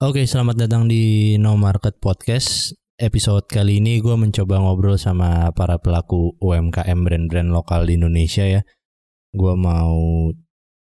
Oke, 0.00 0.24
selamat 0.24 0.64
datang 0.64 0.88
di 0.88 1.36
No 1.36 1.60
Market 1.60 2.00
Podcast. 2.00 2.72
Episode 2.96 3.44
kali 3.44 3.84
ini 3.84 4.00
gue 4.00 4.16
mencoba 4.16 4.56
ngobrol 4.56 4.96
sama 4.96 5.52
para 5.52 5.76
pelaku 5.76 6.40
UMKM 6.40 7.04
brand-brand 7.04 7.52
lokal 7.52 7.84
di 7.84 8.00
Indonesia 8.00 8.48
ya. 8.48 8.64
Gue 9.28 9.52
mau 9.60 9.92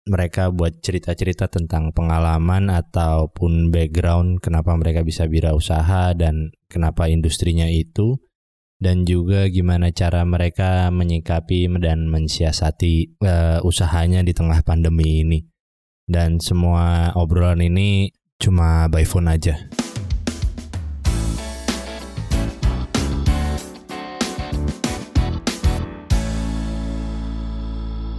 mereka 0.10 0.50
buat 0.50 0.82
cerita-cerita 0.82 1.54
tentang 1.54 1.94
pengalaman 1.94 2.74
ataupun 2.74 3.70
background 3.70 4.42
kenapa 4.42 4.74
mereka 4.74 5.06
bisa 5.06 5.30
wirausaha 5.30 6.18
dan 6.18 6.50
kenapa 6.66 7.06
industrinya 7.06 7.70
itu 7.70 8.18
dan 8.82 9.06
juga 9.06 9.46
gimana 9.54 9.94
cara 9.94 10.26
mereka 10.26 10.90
menyikapi 10.90 11.70
dan 11.78 12.10
mensiasati 12.10 13.22
uh, 13.22 13.62
usahanya 13.62 14.26
di 14.26 14.34
tengah 14.34 14.66
pandemi 14.66 15.22
ini. 15.22 15.46
Dan 16.10 16.42
semua 16.42 17.14
obrolan 17.14 17.62
ini 17.62 18.10
cuma 18.40 18.92
by 18.92 19.08
phone 19.08 19.32
aja. 19.32 19.56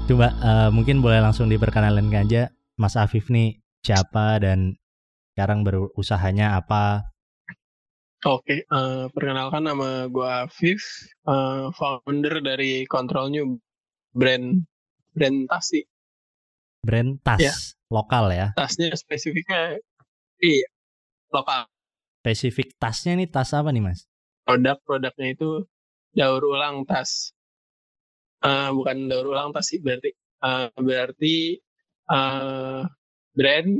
Coba 0.06 0.30
uh, 0.38 0.70
mungkin 0.70 1.02
boleh 1.02 1.18
langsung 1.18 1.50
diperkenalkan 1.50 2.14
aja 2.14 2.54
Mas 2.78 2.94
Afif 2.94 3.26
nih 3.26 3.58
siapa 3.82 4.38
dan 4.38 4.78
sekarang 5.34 5.66
berusahanya 5.66 6.54
apa? 6.54 7.10
Oke, 8.24 8.64
uh, 8.70 9.10
perkenalkan 9.10 9.66
nama 9.66 10.06
gue 10.06 10.24
Afif, 10.24 11.10
uh, 11.26 11.74
founder 11.74 12.38
dari 12.38 12.86
Control 12.86 13.34
New 13.34 13.46
brand 14.14 14.62
brand 15.10 15.38
tas 15.50 15.74
sih. 15.74 15.84
Brand 16.86 17.18
tas 17.20 17.42
ya. 17.42 17.54
lokal 17.90 18.30
ya? 18.30 18.54
Tasnya 18.54 18.94
spesifiknya 18.94 19.82
iya 20.40 20.68
lokal. 21.32 21.68
Spesifik 22.22 22.74
tasnya 22.80 23.14
nih 23.14 23.28
tas 23.30 23.54
apa 23.54 23.70
nih 23.70 23.82
mas? 23.82 24.06
Produk-produknya 24.46 25.28
itu 25.34 25.66
daur 26.16 26.42
ulang 26.42 26.86
tas. 26.86 27.34
Uh, 28.42 28.70
bukan 28.74 29.10
daur 29.10 29.30
ulang 29.30 29.50
tas 29.54 29.68
sih 29.68 29.80
berarti 29.80 30.10
uh, 30.42 30.68
berarti 30.76 31.56
uh, 32.10 32.84
brand 33.36 33.70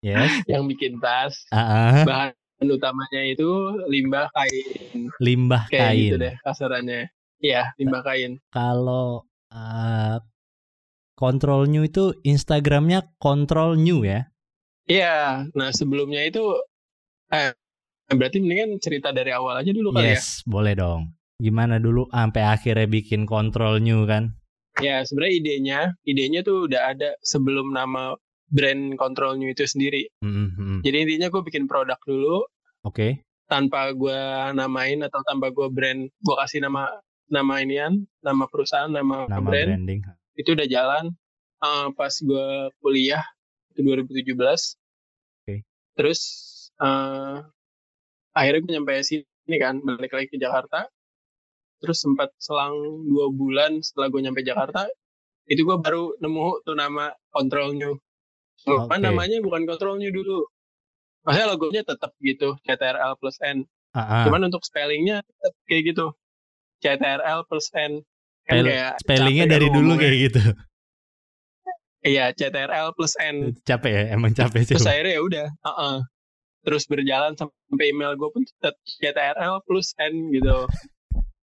yes. 0.00 0.32
yang 0.50 0.68
bikin 0.68 0.98
tas 1.00 1.34
uh 1.50 1.58
-uh. 1.58 2.04
bahan 2.04 2.68
utamanya 2.68 3.22
itu 3.28 3.50
limbah 3.88 4.30
kain 4.32 5.08
limbah 5.20 5.68
Kayak 5.68 5.90
kain 5.92 6.00
gitu 6.00 6.16
deh 6.16 6.34
kasarannya 6.40 7.00
iya 7.44 7.62
limbah 7.76 8.02
kain 8.04 8.40
kalau 8.48 9.28
uh, 9.52 10.16
control 11.14 11.68
new 11.68 11.84
itu 11.84 12.16
instagramnya 12.24 13.04
control 13.20 13.76
new 13.76 14.02
ya 14.02 14.32
iya 14.88 15.46
nah 15.52 15.68
sebelumnya 15.70 16.24
itu 16.24 16.42
eh 17.32 17.52
berarti 18.08 18.38
mendingan 18.38 18.76
cerita 18.78 19.10
dari 19.10 19.32
awal 19.32 19.60
aja 19.60 19.72
dulu 19.72 19.96
kali 19.96 20.08
yes, 20.08 20.12
ya 20.12 20.16
yes 20.16 20.28
boleh 20.44 20.74
dong 20.76 21.14
gimana 21.42 21.82
dulu 21.82 22.06
sampai 22.14 22.42
akhirnya 22.46 22.86
bikin 22.86 23.26
control 23.26 23.82
new 23.82 24.06
kan? 24.06 24.34
Ya 24.82 25.02
sebenarnya 25.06 25.34
idenya, 25.38 25.80
idenya 26.02 26.40
tuh 26.42 26.66
udah 26.66 26.94
ada 26.94 27.14
sebelum 27.22 27.70
nama 27.74 28.18
brand 28.50 28.98
control 28.98 29.38
new 29.38 29.50
itu 29.50 29.66
sendiri. 29.66 30.10
Mm-hmm. 30.22 30.82
Jadi 30.82 30.96
intinya 31.06 31.28
gue 31.30 31.42
bikin 31.46 31.70
produk 31.70 31.98
dulu. 32.02 32.42
Oke. 32.86 32.90
Okay. 32.90 33.10
Tanpa 33.46 33.92
gue 33.94 34.20
namain 34.56 34.98
atau 35.04 35.20
tanpa 35.22 35.54
gue 35.54 35.68
brand, 35.70 36.10
gue 36.10 36.34
kasih 36.42 36.64
nama 36.64 36.90
nama 37.30 37.54
inian, 37.62 38.02
nama 38.22 38.44
perusahaan, 38.50 38.90
nama, 38.90 39.30
nama 39.30 39.46
brand. 39.46 39.68
branding. 39.78 40.00
Itu 40.34 40.58
udah 40.58 40.66
jalan. 40.66 41.14
Uh, 41.62 41.88
pas 41.96 42.12
gue 42.12 42.48
kuliah 42.82 43.24
itu 43.74 43.80
2017. 43.82 44.38
Oke. 44.38 44.54
Okay. 45.42 45.58
Terus 45.98 46.20
uh, 46.78 47.42
akhirnya 48.32 48.60
gue 48.62 48.72
nyampe 48.78 48.92
sini 49.02 49.56
kan, 49.58 49.82
balik 49.82 50.14
lagi 50.14 50.30
ke 50.30 50.38
Jakarta 50.38 50.88
terus 51.84 52.00
sempat 52.00 52.32
selang 52.40 53.04
dua 53.04 53.28
bulan 53.28 53.84
setelah 53.84 54.08
gue 54.08 54.20
nyampe 54.24 54.40
Jakarta 54.40 54.88
itu 55.44 55.60
gue 55.60 55.76
baru 55.76 56.16
nemu 56.16 56.64
tuh 56.64 56.72
nama 56.72 57.12
Control 57.28 57.76
New 57.76 58.00
okay. 58.64 58.96
namanya 59.04 59.44
bukan 59.44 59.68
Control 59.68 60.00
New 60.00 60.08
dulu 60.08 60.48
maksudnya 61.28 61.46
logonya 61.52 61.82
tetap 61.84 62.16
gitu 62.24 62.56
CTRL 62.64 63.20
plus 63.20 63.36
N 63.44 63.68
uh-huh. 63.92 64.24
cuman 64.24 64.48
untuk 64.48 64.64
spellingnya 64.64 65.20
tetap 65.20 65.52
kayak 65.68 65.82
gitu 65.92 66.06
CTRL 66.80 67.44
plus 67.44 67.68
N 67.76 68.00
kan 68.48 68.64
kayak 68.64 68.96
spellingnya 69.04 69.46
dari 69.60 69.68
dulu 69.68 70.00
kayak 70.00 70.16
gitu 70.32 70.42
iya 72.04 72.30
CTRL 72.30 72.92
plus 72.94 73.16
N 73.18 73.56
capek 73.64 73.92
ya 73.92 74.02
emang 74.14 74.36
capek 74.36 74.62
sih 74.68 74.76
terus 74.76 74.86
akhirnya 74.86 75.12
ya 75.16 75.22
udah 75.24 75.46
uh-uh. 75.64 75.96
terus 76.64 76.84
berjalan 76.86 77.32
sampai 77.34 77.86
email 77.90 78.14
gue 78.14 78.28
pun 78.28 78.44
tetap 78.44 78.76
CTRL 78.84 79.64
plus 79.64 79.96
N 79.98 80.30
gitu 80.30 80.68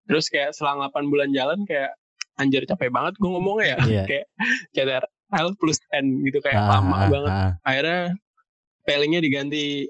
terus 0.06 0.30
kayak 0.30 0.54
selang 0.54 0.78
8 0.80 1.10
bulan 1.10 1.30
jalan 1.34 1.66
kayak 1.66 1.94
anjir 2.38 2.64
capek 2.64 2.88
banget 2.88 3.18
gue 3.18 3.30
ngomongnya 3.30 3.76
ya 3.76 3.78
yeah. 3.86 4.06
kayak 4.10 4.26
CTR 4.72 5.04
L 5.32 5.48
plus 5.58 5.78
N 5.92 6.22
gitu 6.24 6.38
kayak 6.40 6.58
ah, 6.58 6.68
lama 6.78 6.96
ah, 6.96 7.08
banget 7.10 7.32
ah. 7.32 7.50
akhirnya 7.66 8.02
spellingnya 8.82 9.20
diganti 9.22 9.86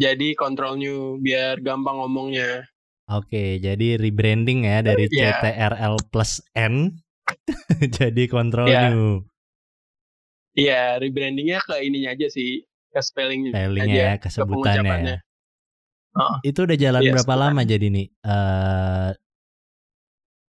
jadi 0.00 0.28
control 0.38 0.80
new 0.80 1.18
biar 1.20 1.60
gampang 1.60 1.98
ngomongnya 2.00 2.64
Oke, 3.10 3.58
jadi 3.58 3.98
rebranding 3.98 4.70
ya 4.70 4.86
dari 4.86 5.10
yeah. 5.10 5.34
CTRL 5.42 5.98
plus 6.14 6.38
N 6.54 6.94
jadi 7.98 8.30
control 8.30 8.70
yeah. 8.70 8.94
new. 8.94 9.26
Iya, 10.60 11.00
rebrandingnya 11.00 11.64
ke 11.64 11.80
ininya 11.80 12.12
aja 12.12 12.28
sih, 12.28 12.60
ke 12.92 13.00
spellingnya 13.00 13.56
aja, 13.56 13.88
ya, 13.88 14.12
kesebutannya. 14.20 15.16
Ke 15.16 15.28
Oh, 16.10 16.42
itu 16.42 16.66
udah 16.66 16.74
jalan 16.74 17.02
iya, 17.06 17.12
berapa 17.14 17.34
lama 17.38 17.62
jadi 17.62 17.86
nih 17.86 18.10
uh, 18.26 19.14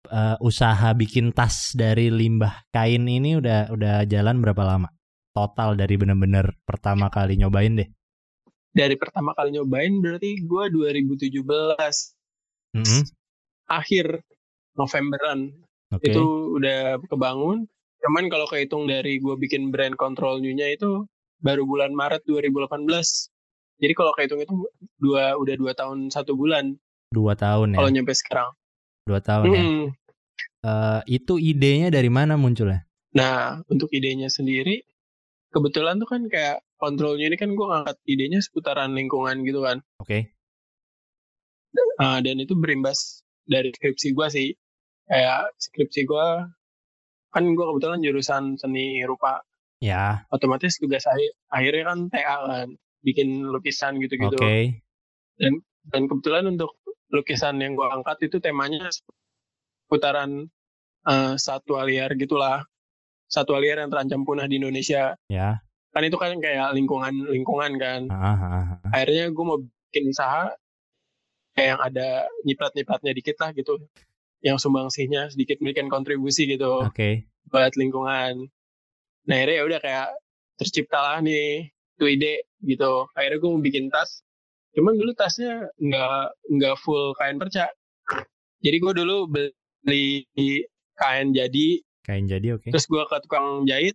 uh, 0.09 0.37
usaha 0.41 0.89
bikin 0.97 1.29
tas 1.37 1.77
dari 1.77 2.09
limbah 2.09 2.65
kain 2.73 3.05
ini 3.05 3.37
udah 3.37 3.69
udah 3.69 4.09
jalan 4.09 4.41
berapa 4.41 4.63
lama? 4.65 4.89
Total 5.31 5.77
dari 5.77 5.95
bener-bener 6.01 6.57
pertama 6.65 7.13
kali 7.13 7.37
nyobain 7.37 7.77
deh. 7.77 7.89
Dari 8.73 8.97
pertama 8.97 9.37
kali 9.37 9.53
nyobain 9.53 10.01
berarti 10.01 10.41
gue 10.41 10.63
2017 10.73 11.45
mm 12.73 12.81
-hmm. 12.81 13.03
akhir 13.69 14.05
Novemberan 14.73 15.39
okay. 15.93 16.09
itu 16.09 16.23
udah 16.57 16.97
kebangun. 17.05 17.69
Cuman 18.01 18.27
kalau 18.33 18.49
kehitung 18.49 18.89
dari 18.89 19.21
gue 19.21 19.35
bikin 19.37 19.69
brand 19.69 19.93
control 19.93 20.41
new-nya 20.41 20.73
itu 20.73 21.05
baru 21.41 21.65
bulan 21.65 21.93
Maret 21.93 22.25
2018. 22.25 22.85
Jadi 23.81 23.93
kalau 23.97 24.13
kehitung 24.13 24.41
itu 24.41 24.53
dua 24.97 25.37
udah 25.37 25.55
dua 25.57 25.71
tahun 25.73 26.09
satu 26.09 26.37
bulan. 26.37 26.77
Dua 27.13 27.33
tahun 27.33 27.73
ya. 27.73 27.77
Kalau 27.81 27.89
nyampe 27.93 28.13
sekarang. 28.13 28.49
Dua 29.05 29.19
tahun 29.21 29.45
hmm. 29.49 29.57
ya. 29.57 29.65
Uh, 30.61 31.01
itu 31.09 31.41
idenya 31.41 31.89
dari 31.89 32.09
mana 32.09 32.37
munculnya? 32.37 32.85
Nah 33.17 33.65
untuk 33.65 33.89
idenya 33.89 34.29
sendiri 34.29 34.85
kebetulan 35.51 35.99
tuh 35.99 36.09
kan 36.09 36.21
kayak 36.31 36.63
kontrolnya 36.79 37.27
ini 37.27 37.37
kan 37.37 37.53
gue 37.53 37.67
ngangkat 37.67 37.97
idenya 38.07 38.39
seputaran 38.39 38.95
lingkungan 38.95 39.43
gitu 39.45 39.61
kan. 39.61 39.83
Oke. 39.99 40.07
Okay. 40.07 42.01
Uh, 42.01 42.19
dan 42.23 42.41
itu 42.41 42.57
berimbas 42.57 43.21
dari 43.45 43.69
skripsi 43.69 44.15
gue 44.15 44.27
sih. 44.31 44.49
Kayak 45.05 45.51
skripsi 45.59 46.07
gue 46.07 46.27
kan 47.31 47.43
gue 47.47 47.65
kebetulan 47.65 47.99
jurusan 48.03 48.43
seni 48.59 49.01
rupa. 49.07 49.39
Ya. 49.81 50.27
Otomatis 50.29 50.77
tugas 50.77 51.09
akhir, 51.09 51.33
akhirnya 51.49 51.83
kan 51.89 51.99
TA 52.13 52.37
kan 52.45 52.69
bikin 53.01 53.49
lukisan 53.49 53.97
gitu-gitu. 53.97 54.37
Oke. 54.37 54.45
Okay. 54.45 54.63
Dan 55.41 55.53
dan 55.89 56.05
kebetulan 56.05 56.45
untuk 56.53 56.77
lukisan 57.09 57.57
yang 57.57 57.73
gue 57.73 57.87
angkat 57.89 58.29
itu 58.29 58.37
temanya 58.37 58.87
putaran 59.89 60.47
uh, 61.09 61.33
satwa 61.35 61.81
liar 61.83 62.13
gitulah. 62.13 62.61
Satwa 63.25 63.57
liar 63.57 63.81
yang 63.81 63.89
terancam 63.89 64.21
punah 64.21 64.45
di 64.45 64.61
Indonesia. 64.61 65.17
Ya. 65.31 65.65
Kan 65.91 66.07
itu 66.07 66.15
kan 66.15 66.37
kayak 66.37 66.77
lingkungan 66.77 67.25
lingkungan 67.31 67.71
kan. 67.81 68.01
Aha. 68.11 68.79
Akhirnya 68.93 69.33
gue 69.33 69.43
mau 69.43 69.59
bikin 69.91 70.13
usaha 70.13 70.53
kayak 71.57 71.67
yang 71.75 71.81
ada 71.81 72.07
nyiprat-nyipratnya 72.47 73.11
dikit 73.11 73.35
lah 73.41 73.49
gitu. 73.51 73.75
Yang 74.41 74.57
sumbangsihnya 74.65 75.29
sedikit 75.29 75.61
memberikan 75.61 75.87
kontribusi 75.87 76.49
gitu. 76.49 76.85
Oke. 76.85 76.93
Okay. 76.93 77.13
Buat 77.53 77.77
lingkungan. 77.77 78.49
Nah 79.29 79.35
akhirnya 79.37 79.57
ya 79.61 79.63
udah 79.69 79.79
kayak 79.81 80.07
terciptalah 80.61 81.21
nih 81.25 81.73
itu 82.01 82.05
ide 82.17 82.35
gitu 82.65 83.05
akhirnya 83.13 83.37
gue 83.37 83.49
mau 83.53 83.61
bikin 83.61 83.93
tas 83.93 84.25
cuman 84.73 84.97
dulu 84.97 85.13
tasnya 85.13 85.69
nggak 85.77 86.33
nggak 86.49 86.75
full 86.81 87.13
kain 87.21 87.37
perca 87.37 87.69
jadi 88.65 88.77
gue 88.81 88.93
dulu 89.05 89.29
beli 89.29 90.25
kain 90.97 91.29
jadi 91.29 91.67
kain 92.01 92.25
jadi 92.25 92.57
oke 92.57 92.65
okay. 92.65 92.71
terus 92.73 92.89
gue 92.89 93.01
ke 93.05 93.17
tukang 93.21 93.69
jahit 93.69 93.93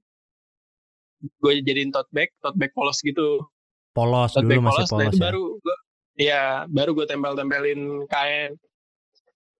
gue 1.18 1.52
jadiin 1.66 1.90
tote 1.90 2.06
bag 2.14 2.30
tote 2.38 2.54
bag 2.54 2.70
polos 2.78 3.02
gitu 3.02 3.42
polos 3.90 4.30
tote 4.38 4.46
dulu 4.46 4.70
masih 4.70 4.86
polos, 4.86 4.90
polos 4.90 5.02
nah 5.02 5.06
itu 5.10 5.18
ya? 5.18 5.22
baru 5.26 5.42
gue 5.58 5.76
ya 6.16 6.42
baru 6.70 6.90
gue 6.94 7.06
tempel-tempelin 7.10 7.80
kain 8.06 8.54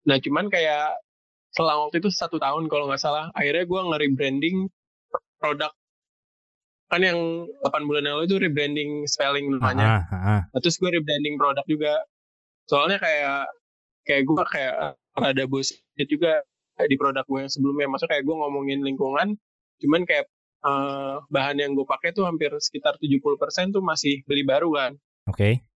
nah 0.06 0.16
cuman 0.22 0.46
kayak 0.48 0.96
selang 1.50 1.88
waktu 1.88 1.98
itu 1.98 2.08
satu 2.14 2.38
tahun 2.38 2.70
kalau 2.70 2.86
nggak 2.86 3.02
salah 3.02 3.28
akhirnya 3.34 3.64
gue 3.66 3.80
nge-rebranding 3.90 4.56
produk 5.42 5.72
kan 6.86 7.02
yang 7.02 7.18
8 7.66 7.88
bulan 7.88 8.06
yang 8.06 8.14
lalu 8.18 8.30
itu 8.30 8.38
rebranding 8.38 8.90
spelling 9.10 9.50
namanya. 9.50 10.06
Ah, 10.06 10.14
ah, 10.14 10.14
ah. 10.14 10.40
Nah, 10.54 10.60
terus 10.62 10.78
gue 10.78 10.86
rebranding 10.86 11.34
produk 11.34 11.66
juga. 11.66 11.98
Soalnya 12.70 13.02
kayak 13.02 13.50
kayak 14.06 14.22
gue 14.22 14.44
kayak 14.46 14.74
rada 15.18 15.44
bullshit 15.50 16.06
juga 16.06 16.46
di 16.86 16.94
produk 16.94 17.26
gue 17.26 17.40
yang 17.42 17.50
sebelumnya. 17.50 17.90
Maksudnya 17.90 18.12
kayak 18.14 18.24
gue 18.26 18.36
ngomongin 18.38 18.80
lingkungan, 18.86 19.34
cuman 19.82 20.02
kayak 20.06 20.30
eh, 20.62 21.14
bahan 21.26 21.56
yang 21.58 21.74
gue 21.74 21.86
pakai 21.86 22.14
tuh 22.14 22.22
hampir 22.22 22.54
sekitar 22.54 22.94
70% 23.02 23.74
tuh 23.74 23.82
masih 23.82 24.22
beli 24.22 24.46
baru 24.46 24.70
kan. 24.70 24.92
Oke. 25.26 25.66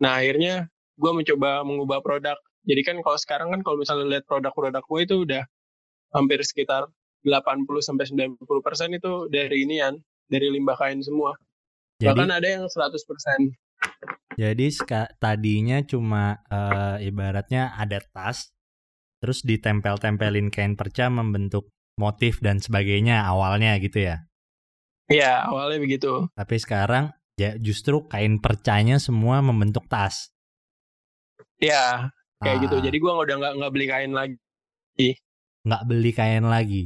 Nah 0.00 0.16
akhirnya 0.16 0.72
gue 0.96 1.12
mencoba 1.12 1.60
mengubah 1.60 2.00
produk. 2.00 2.40
Jadi 2.64 2.80
kan 2.84 2.96
kalau 3.00 3.18
sekarang 3.18 3.48
kan 3.56 3.60
kalau 3.64 3.80
misalnya 3.80 4.06
lihat 4.18 4.24
produk-produk 4.28 4.84
gue 4.84 5.00
itu 5.00 5.16
udah 5.24 5.44
hampir 6.12 6.40
sekitar 6.44 6.90
80 7.24 7.64
sampai 7.80 8.04
90 8.08 8.66
persen 8.66 8.88
itu 8.92 9.28
dari 9.32 9.64
inian, 9.64 9.96
dari 10.28 10.48
limbah 10.52 10.76
kain 10.76 11.00
semua. 11.00 11.36
Jadi 12.00 12.16
Bahkan 12.16 12.30
ada 12.32 12.48
yang 12.48 12.64
100 12.68 12.96
persen. 13.08 13.40
jadi 14.40 14.72
tadinya 15.20 15.84
cuma 15.84 16.40
eh, 16.48 17.08
ibaratnya 17.08 17.76
ada 17.76 18.00
tas 18.00 18.52
terus 19.20 19.44
ditempel-tempelin 19.44 20.48
kain 20.48 20.80
perca 20.80 21.12
membentuk 21.12 21.68
motif 22.00 22.40
dan 22.40 22.56
sebagainya 22.56 23.20
awalnya 23.24 23.76
gitu 23.80 24.00
ya. 24.00 24.24
Iya 25.12 25.44
awalnya 25.44 25.80
begitu. 25.84 26.28
Tapi 26.32 26.56
sekarang 26.56 27.12
ya 27.36 27.56
justru 27.60 28.08
kain 28.08 28.40
percanya 28.40 28.96
semua 28.96 29.44
membentuk 29.44 29.84
tas. 29.92 30.32
Iya 31.60 32.08
kayak 32.40 32.58
gitu. 32.66 32.76
Ah, 32.80 32.82
Jadi 32.82 32.96
gue 32.98 33.12
udah 33.12 33.34
nggak 33.36 33.52
nggak 33.60 33.72
beli 33.72 33.86
kain 33.86 34.12
lagi. 34.16 34.36
nggak 35.60 35.82
beli 35.86 36.10
kain 36.12 36.44
lagi. 36.48 36.84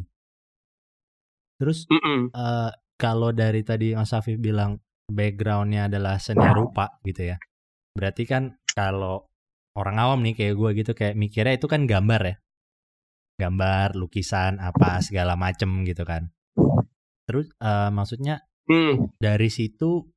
Terus 1.58 1.86
Mm-mm. 1.86 2.34
eh, 2.34 2.70
kalau 2.98 3.30
dari 3.30 3.62
tadi 3.62 3.94
Mas 3.94 4.10
Afif 4.14 4.38
bilang 4.38 4.82
backgroundnya 5.10 5.86
adalah 5.86 6.18
seni 6.18 6.44
rupa 6.50 6.98
gitu 7.06 7.34
ya. 7.34 7.36
Berarti 7.94 8.26
kan 8.26 8.58
kalau 8.74 9.30
orang 9.78 9.96
awam 10.02 10.20
nih 10.26 10.34
kayak 10.34 10.54
gue 10.58 10.70
gitu 10.82 10.92
kayak 10.94 11.14
mikirnya 11.14 11.54
itu 11.54 11.66
kan 11.70 11.86
gambar 11.86 12.22
ya. 12.22 12.36
Gambar, 13.34 13.98
lukisan, 13.98 14.62
apa 14.62 15.02
segala 15.02 15.34
macem 15.34 15.82
gitu 15.86 16.02
kan. 16.06 16.30
Terus 17.26 17.50
eh, 17.62 17.90
maksudnya 17.94 18.42
Hmm. 18.64 19.12
dari 19.20 19.52
situ 19.52 20.08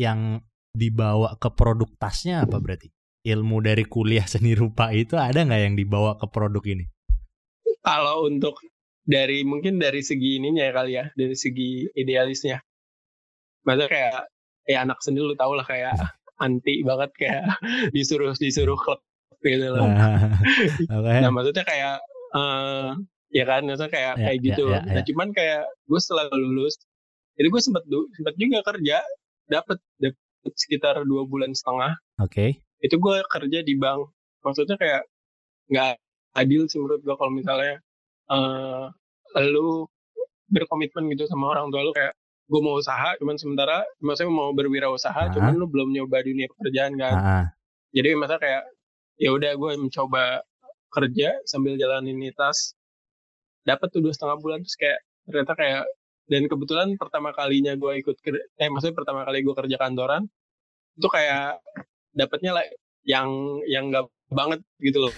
yang 0.00 0.40
dibawa 0.72 1.36
ke 1.36 1.52
produk 1.52 1.90
tasnya 2.00 2.48
apa 2.48 2.56
berarti? 2.56 2.88
Ilmu 3.20 3.60
dari 3.60 3.84
kuliah 3.84 4.24
seni 4.32 4.56
rupa 4.56 4.90
itu 4.96 5.20
ada 5.20 5.44
nggak 5.44 5.60
yang 5.60 5.74
dibawa 5.76 6.16
ke 6.16 6.26
produk 6.28 6.64
ini? 6.64 6.88
Kalau 7.80 8.28
untuk 8.28 8.60
dari 9.04 9.42
mungkin 9.44 9.80
dari 9.80 10.00
segi 10.04 10.40
ininya 10.40 10.64
ya 10.68 10.72
kali 10.72 10.92
ya, 10.96 11.04
dari 11.16 11.36
segi 11.36 11.88
idealisnya. 11.96 12.60
Maksudnya 13.64 13.88
kayak 13.92 14.16
ya 14.68 14.78
anak 14.84 15.00
seni 15.04 15.20
lu 15.20 15.36
tau 15.36 15.52
lah 15.52 15.64
kayak 15.64 15.96
anti 16.44 16.80
banget 16.84 17.10
kayak 17.16 17.44
disuruh 17.96 18.32
disuruh 18.36 18.76
klub 18.76 19.00
gitu 19.44 19.72
loh. 19.72 19.88
Oke. 20.88 21.12
Nah 21.20 21.30
maksudnya 21.32 21.64
kayak 21.64 21.96
eh 22.36 22.88
ya 23.30 23.44
kan 23.46 23.62
maksudnya 23.66 23.92
kayak 23.92 24.14
Ya, 24.16 24.24
kayak 24.28 24.38
ya, 24.38 24.44
gitu. 24.48 24.64
ya, 24.68 24.80
Nah 24.84 25.02
ya. 25.02 25.06
cuman 25.06 25.28
kayak 25.32 25.62
gue 25.86 26.00
setelah 26.02 26.26
lulus, 26.34 26.76
jadi 27.38 27.46
gue 27.48 27.60
sempet 27.62 27.84
sempet 27.88 28.34
juga 28.36 28.58
kerja, 28.66 28.98
dapat 29.48 29.78
dapat 30.02 30.52
sekitar 30.56 31.00
dua 31.08 31.24
bulan 31.24 31.52
setengah. 31.56 31.96
Oke. 32.20 32.60
Itu 32.80 32.96
gue 33.00 33.16
kerja 33.28 33.58
di 33.64 33.74
bank. 33.76 34.08
Maksudnya 34.44 34.76
kayak 34.80 35.02
nggak 35.70 35.94
adil 36.36 36.66
sih 36.66 36.78
menurut 36.80 37.00
gue 37.04 37.14
kalau 37.14 37.32
misalnya 37.32 37.78
eh 38.30 38.86
lu 39.50 39.86
berkomitmen 40.50 41.06
gitu 41.14 41.30
sama 41.30 41.54
orang 41.54 41.70
tua 41.70 41.82
lu 41.86 41.92
kayak 41.94 42.14
gue 42.50 42.60
mau 42.62 42.74
usaha, 42.82 43.14
cuman 43.22 43.38
sementara 43.38 43.86
maksudnya 44.02 44.34
mau 44.34 44.50
berwirausaha, 44.50 45.30
Ah. 45.30 45.30
cuman 45.30 45.54
lu 45.54 45.70
belum 45.70 45.94
nyoba 45.94 46.18
dunia 46.26 46.50
pekerjaan 46.50 46.98
kan 46.98 47.14
ah. 47.14 47.46
jadi 47.94 48.18
masa 48.18 48.42
kayak 48.42 48.66
ya 49.22 49.30
udah 49.30 49.54
gue 49.54 49.70
mencoba 49.78 50.42
kerja 50.90 51.38
sambil 51.46 51.78
jalanin 51.78 52.18
tas 52.34 52.74
dapat 53.62 53.86
tuh 53.94 54.02
dua 54.02 54.10
setengah 54.10 54.36
bulan 54.42 54.58
terus 54.66 54.74
kayak 54.74 54.98
ternyata 55.30 55.52
kayak 55.54 55.82
dan 56.26 56.42
kebetulan 56.50 56.88
pertama 56.98 57.30
kalinya 57.30 57.78
gue 57.78 57.92
ikut 58.02 58.16
eh 58.58 58.68
maksudnya 58.72 58.96
pertama 58.98 59.22
kali 59.22 59.46
gue 59.46 59.54
kerja 59.54 59.76
kantoran 59.78 60.26
itu 60.98 61.06
kayak 61.06 61.62
dapatnya 62.14 62.52
lah 62.56 62.64
yang 63.06 63.28
yang 63.66 63.90
nggak 63.90 64.06
banget 64.30 64.60
gitu 64.78 64.98
loh 65.02 65.12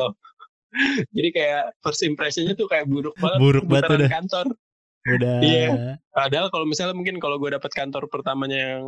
jadi 1.16 1.28
kayak 1.32 1.62
first 1.84 2.00
impressionnya 2.02 2.56
tuh 2.56 2.64
kayak 2.70 2.88
buruk 2.88 3.12
banget 3.20 3.38
Buruk 3.40 3.64
banget 3.68 3.88
udah. 3.92 4.10
kantor 4.10 4.46
Udah. 5.02 5.42
Iya. 5.42 5.98
padahal 6.14 6.46
kalau 6.54 6.62
misalnya 6.62 6.94
mungkin 6.94 7.18
kalau 7.18 7.34
gue 7.42 7.50
dapat 7.50 7.74
kantor 7.74 8.06
pertamanya 8.06 8.78
yang 8.78 8.84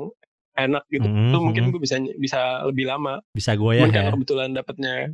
enak 0.55 0.87
gitu 0.87 1.11
Mm, 1.11 1.35
tuh 1.35 1.41
mungkin 1.43 1.63
mm. 1.67 1.71
gue 1.75 1.81
bisa 1.83 1.99
bisa 2.15 2.63
lebih 2.71 2.87
lama 2.87 3.19
Bisa 3.35 3.59
Cuman 3.59 3.91
ya. 3.91 3.91
karena 3.91 4.11
kebetulan 4.15 4.49
dapatnya 4.55 5.11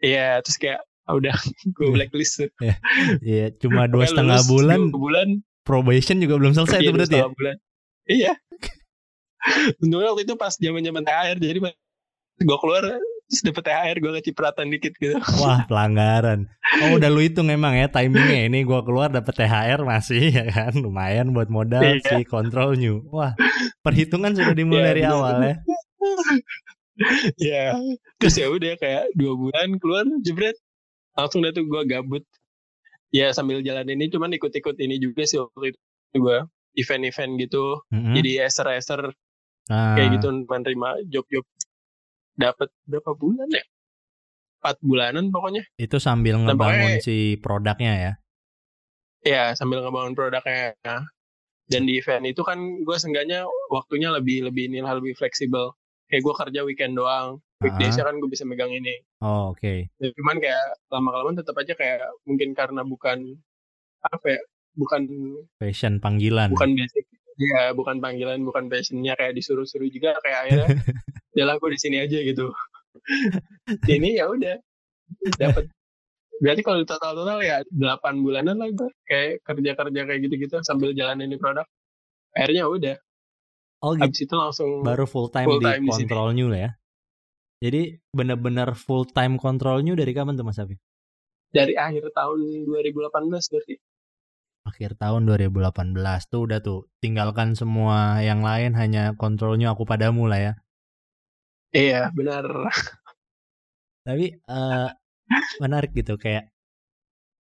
iya 0.00 0.40
terus 0.40 0.56
kayak 0.56 0.80
ah, 1.04 1.12
udah 1.20 1.36
gue 1.76 1.88
blacklist 1.92 2.40
tuh. 2.40 2.48
Iya, 3.20 3.52
cuma 3.60 3.84
dua 3.84 4.08
setengah 4.08 4.40
lulus 4.40 4.48
bulan 4.48 4.80
dua 4.88 4.96
bulan 4.96 5.28
probation 5.60 6.16
juga 6.16 6.40
belum 6.40 6.56
selesai 6.56 6.80
iya, 6.80 6.84
itu 6.84 6.88
dua 6.88 6.96
berarti 6.96 7.16
ya. 7.20 7.26
bulan 7.28 7.56
iya 8.08 8.32
untungnya 9.84 10.08
waktu 10.16 10.24
itu 10.24 10.34
pas 10.40 10.56
zaman 10.56 10.80
zaman 10.80 11.02
THR 11.04 11.36
jadi 11.36 11.58
gue 12.36 12.58
keluar 12.58 12.82
terus 13.24 13.40
dapet 13.40 13.64
THR 13.64 13.96
gue 13.98 14.12
kecipratan 14.20 14.66
dikit 14.68 14.92
gitu 14.94 15.16
Wah, 15.38 15.64
pelanggaran. 15.70 16.44
Oh, 16.76 16.98
udah 16.98 17.08
lu 17.08 17.20
hitung 17.20 17.48
emang 17.48 17.72
ya 17.72 17.86
timingnya 17.86 18.46
ini 18.46 18.62
gua 18.62 18.82
keluar 18.82 19.08
dapet 19.08 19.32
THR 19.34 19.80
masih 19.82 20.28
ya 20.34 20.44
kan. 20.46 20.74
Lumayan 20.74 21.30
buat 21.30 21.48
modal 21.48 21.80
Iya. 21.80 22.02
si 22.02 22.24
control 22.24 22.74
new. 22.74 23.00
Wah, 23.08 23.32
perhitungan 23.80 24.34
sudah 24.34 24.52
dimulai 24.52 24.82
Iya, 24.82 24.88
dari 24.88 25.02
bener. 25.02 25.14
awal 25.14 25.34
ya. 25.40 25.54
ya 27.40 27.64
terus 28.16 28.34
ya 28.34 28.46
udah 28.46 28.76
kayak 28.76 29.10
dua 29.14 29.34
bulan 29.34 29.68
keluar 29.78 30.04
jebret 30.20 30.54
langsung 31.12 31.42
dah 31.42 31.50
tuh 31.50 31.64
gue 31.64 31.82
gabut 31.84 32.22
ya 33.10 33.30
sambil 33.30 33.58
jalan 33.60 33.86
ini 33.88 34.06
cuman 34.06 34.30
ikut-ikut 34.32 34.78
ini 34.78 34.98
juga 34.98 35.22
sih 35.24 35.38
waktu 35.38 35.74
itu 35.74 35.80
gue 36.16 36.38
event-event 36.76 37.32
gitu 37.40 37.82
Mm-mm. 37.88 38.14
jadi 38.14 38.46
eser-eser 38.46 39.10
Ah, 39.64 39.96
kayak 39.96 40.20
gitu 40.20 40.44
menerima 40.44 41.08
job-job 41.08 41.40
dapat 42.34 42.68
berapa 42.84 43.14
bulan 43.14 43.48
ya? 43.48 43.64
Empat 44.60 44.76
bulanan 44.80 45.28
pokoknya. 45.28 45.62
Itu 45.76 45.96
sambil 45.98 46.36
Nah, 46.36 46.52
ngebangun 46.52 46.96
pokoknya- 46.96 47.04
si 47.04 47.16
produknya 47.36 47.92
ya. 47.94 48.12
ya 49.24 49.44
sambil 49.52 49.80
ngebangun 49.80 50.12
produknya. 50.12 50.72
Dan 51.64 51.88
di 51.88 51.96
event 51.96 52.24
itu 52.24 52.44
kan 52.44 52.60
gue 52.60 52.96
seenggaknya 52.96 53.44
waktunya 53.68 54.12
lebih 54.12 54.44
lebih 54.44 54.68
ini 54.68 54.80
lebih 54.80 55.14
fleksibel. 55.14 55.72
Kayak 56.06 56.22
gue 56.22 56.34
kerja 56.36 56.60
weekend 56.62 56.94
doang. 56.94 57.40
Weekdays 57.64 57.96
kan 57.96 58.12
gue 58.14 58.28
bisa 58.28 58.44
megang 58.44 58.68
ini. 58.68 59.00
Oh, 59.24 59.56
oke. 59.56 59.88
Ya, 59.96 60.08
cuman 60.12 60.36
kayak 60.36 60.60
lama 60.92 61.08
kelamaan 61.08 61.36
tetap 61.40 61.56
aja 61.56 61.72
kayak 61.72 62.04
mungkin 62.28 62.52
karena 62.52 62.84
bukan 62.84 63.40
apa 64.04 64.26
ya 64.28 64.40
bukan 64.76 65.08
Fashion 65.56 65.96
panggilan. 65.96 66.52
bukan 66.52 66.76
basic 66.76 67.08
ya 67.34 67.74
bukan 67.74 67.98
panggilan 67.98 68.40
bukan 68.46 68.70
passionnya 68.70 69.18
kayak 69.18 69.34
disuruh-suruh 69.34 69.90
juga 69.90 70.14
kayak 70.22 70.38
akhirnya 70.46 70.68
yalah 71.38 71.58
gue 71.58 71.70
di 71.74 71.80
sini 71.80 71.96
aja 71.98 72.18
gitu 72.22 72.54
ini 73.90 74.18
ya 74.18 74.30
udah 74.30 74.56
dapat 75.38 75.66
berarti 76.38 76.60
kalau 76.62 76.78
di 76.82 76.86
total 76.86 77.12
total 77.18 77.38
ya 77.42 77.62
8 77.70 78.22
bulanan 78.22 78.58
lah 78.58 78.70
gue 78.70 78.90
kayak 79.06 79.42
kerja 79.42 79.70
kerja 79.74 80.00
kayak 80.06 80.20
gitu 80.30 80.34
gitu 80.46 80.56
sambil 80.62 80.94
jalanin 80.94 81.30
di 81.30 81.38
produk 81.38 81.66
akhirnya 82.34 82.66
udah 82.70 82.96
Oh, 83.84 83.92
gitu. 83.92 84.00
habis 84.00 84.20
itu 84.24 84.32
langsung 84.32 84.70
Baru 84.80 85.04
full 85.04 85.28
time 85.28 85.44
full 85.44 85.60
di 85.60 85.68
time 85.68 85.84
di 85.84 85.92
control 85.92 86.32
new 86.32 86.48
lah 86.48 86.60
ya. 86.64 86.70
Jadi 87.68 88.00
bener-bener 88.16 88.72
full 88.72 89.04
time 89.04 89.36
control 89.36 89.84
new 89.84 89.92
dari 89.92 90.16
kapan 90.16 90.40
tuh 90.40 90.46
Mas 90.48 90.56
Afif? 90.56 90.80
dari 91.54 91.78
akhir 91.78 92.10
tahun 92.10 92.66
2018 92.66 93.14
berarti 93.30 93.74
Akhir 94.64 94.96
tahun 94.96 95.28
2018 95.28 96.32
tuh 96.32 96.40
udah 96.48 96.60
tuh 96.64 96.88
tinggalkan 97.04 97.52
semua 97.52 98.24
yang 98.24 98.40
lain 98.40 98.72
hanya 98.80 99.12
control 99.20 99.60
new 99.60 99.68
aku 99.68 99.84
padamu 99.84 100.24
lah 100.24 100.40
ya. 100.40 100.52
iya 101.74 102.08
benar 102.16 102.44
Tapi 104.06 104.26
eh 104.36 104.88
menarik 105.62 105.92
gitu 105.96 106.14
kayak 106.20 106.52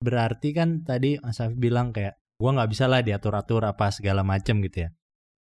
berarti 0.00 0.52
kan 0.56 0.84
tadi 0.84 1.20
Mas 1.20 1.40
Afif 1.40 1.56
bilang 1.56 1.92
kayak 1.96 2.20
gua 2.40 2.50
nggak 2.56 2.70
bisa 2.72 2.84
lah 2.88 3.00
diatur-atur 3.00 3.64
apa 3.64 3.88
segala 3.92 4.20
macem 4.24 4.60
gitu 4.64 4.88
ya. 4.88 4.90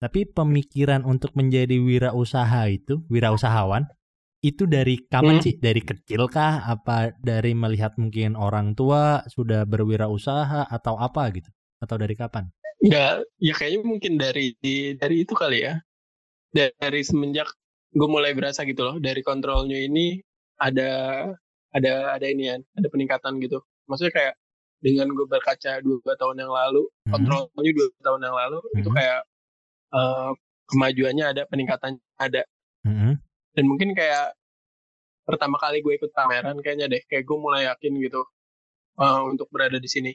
Tapi 0.04 0.30
pemikiran 0.30 1.04
untuk 1.08 1.34
menjadi 1.34 1.82
wirausaha 1.82 2.70
itu, 2.70 3.02
wirausahawan 3.10 3.90
itu 4.48 4.64
dari 4.64 5.04
kapan 5.04 5.38
Hmm. 5.40 5.46
sih? 5.46 5.54
Dari 5.60 5.82
kecil 5.84 6.28
kah? 6.32 6.64
Apa 6.64 7.12
dari 7.20 7.52
melihat 7.52 8.00
mungkin 8.00 8.40
orang 8.40 8.74
tua 8.74 9.28
sudah 9.28 9.68
berwirausaha 9.68 10.68
atau 10.68 10.96
apa 10.96 11.28
gitu? 11.36 11.50
Atau 11.78 12.00
dari 12.00 12.16
kapan? 12.16 12.48
Enggak, 12.80 13.26
ya 13.38 13.54
kayaknya 13.54 13.82
mungkin 13.84 14.14
dari 14.16 14.54
dari 14.96 15.16
itu 15.22 15.34
kali 15.34 15.66
ya. 15.66 15.82
Dari 16.54 17.02
semenjak 17.04 17.50
gue 17.92 18.08
mulai 18.10 18.32
berasa 18.34 18.64
gitu 18.64 18.82
loh, 18.86 18.96
dari 18.98 19.20
kontrolnya 19.22 19.78
ini 19.78 20.22
ada 20.58 20.90
ada 21.74 21.94
ada 22.16 22.26
ini 22.26 22.44
ya, 22.48 22.56
ada 22.58 22.88
peningkatan 22.88 23.38
gitu. 23.44 23.62
Maksudnya 23.86 24.14
kayak 24.14 24.34
dengan 24.78 25.10
gue 25.12 25.26
berkaca 25.26 25.82
dua 25.82 26.14
tahun 26.16 26.38
yang 26.38 26.54
lalu, 26.54 26.86
Mhm. 27.06 27.12
kontrolnya 27.12 27.72
dua 27.74 27.88
tahun 28.00 28.22
yang 28.24 28.36
lalu 28.36 28.60
itu 28.78 28.90
Mhm. 28.90 28.96
kayak 28.96 29.20
eh, 29.88 30.32
kemajuannya 30.68 31.26
ada 31.32 31.44
peningkatannya 31.48 32.02
ada 32.20 32.42
Mhm. 32.84 33.24
Dan 33.58 33.66
mungkin 33.66 33.98
kayak 33.98 34.38
pertama 35.26 35.58
kali 35.58 35.82
gue 35.82 35.98
ikut 35.98 36.14
pameran 36.14 36.62
kayaknya 36.62 36.88
deh 36.88 37.02
kayak 37.04 37.26
gue 37.26 37.38
mulai 37.38 37.66
yakin 37.66 37.98
gitu 37.98 38.22
eh, 38.96 39.22
untuk 39.26 39.50
berada 39.50 39.76
di 39.76 39.90
sini. 39.90 40.14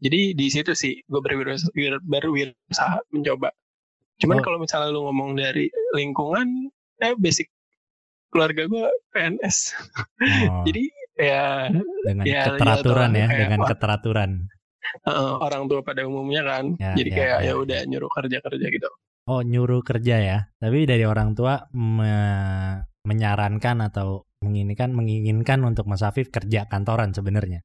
Jadi 0.00 0.32
di 0.32 0.46
situ 0.48 0.74
sih 0.74 0.98
gue 1.00 1.20
berwirausaha 1.20 1.70
berwirausaha 2.02 2.98
mencoba. 3.08 3.54
Cuman 4.18 4.36
Oh. 4.36 4.42
kalau 4.42 4.58
misalnya 4.58 4.90
lu 4.90 5.06
ngomong 5.06 5.32
dari 5.32 5.70
lingkungan 5.94 6.68
eh 6.98 7.14
basic 7.14 7.48
keluarga 8.28 8.66
gue 8.66 8.84
PNS 9.10 9.56
Oh, 10.50 10.62
jadi 10.68 10.82
ya 11.16 11.68
dengan 12.02 12.24
ya, 12.28 12.42
keteraturan 12.52 13.10
ya, 13.12 13.18
ya, 13.18 13.26
kayak 13.26 13.40
dengan 13.46 13.60
keteraturan. 13.64 14.30
eh, 15.06 15.34
orang 15.38 15.62
tua 15.68 15.80
pada 15.80 16.02
umumnya 16.02 16.42
kan. 16.42 16.64
Ya, 16.76 16.92
jadi 16.96 17.10
ya, 17.10 17.16
kayak 17.16 17.38
ya, 17.40 17.46
ya 17.46 17.54
udah 17.56 17.80
nyuruh 17.86 18.10
kerja 18.10 18.38
kerja 18.40 18.66
gitu 18.66 18.88
Oh, 19.28 19.42
nyuruh 19.44 19.82
kerja 19.84 20.16
ya. 20.20 20.38
Tapi 20.56 20.88
dari 20.88 21.04
orang 21.04 21.36
tua 21.36 21.68
me- 21.74 22.80
menyarankan 23.04 23.80
atau 23.88 24.28
menginginkan 24.44 24.92
menginginkan 24.92 25.60
untuk 25.64 25.88
Mas 25.88 26.00
Afif 26.04 26.28
kerja 26.28 26.68
kantoran 26.68 27.12
sebenarnya. 27.12 27.60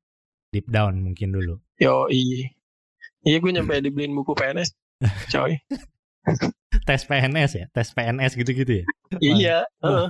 Deep 0.51 0.71
down 0.71 1.03
mungkin 1.03 1.31
dulu. 1.35 1.59
yo 1.75 2.07
iya 2.07 2.47
iya 3.27 3.37
gue 3.43 3.51
nyampe 3.51 3.83
dibeliin 3.83 4.15
buku 4.15 4.31
PNS 4.31 4.71
coy 5.33 5.59
Tes 6.87 7.03
PNS 7.03 7.51
ya, 7.59 7.65
tes 7.75 7.91
PNS 7.91 8.31
gitu-gitu 8.39 8.83
ya. 8.83 8.85
iya 9.19 9.57
heeh. 9.83 10.07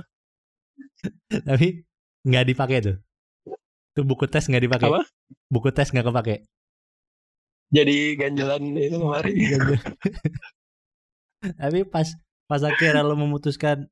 Tapi 1.42 1.82
nggak 2.22 2.44
dipakai 2.46 2.78
tuh. 2.82 2.96
Tuh 3.94 4.04
buku 4.06 4.30
tes 4.30 4.46
nggak 4.46 4.62
dipakai. 4.62 4.88
Apa? 4.94 5.02
Buku 5.50 5.68
tes 5.74 5.90
nggak 5.90 6.06
kepake. 6.06 6.36
jadi 7.66 8.14
ganjelan 8.14 8.62
itu 8.78 8.94
kemarin 8.94 9.34
Tapi 11.54 11.86
pas 11.86 12.08
pas 12.46 12.62
akhirnya 12.62 13.06
lo 13.06 13.14
memutuskan 13.14 13.86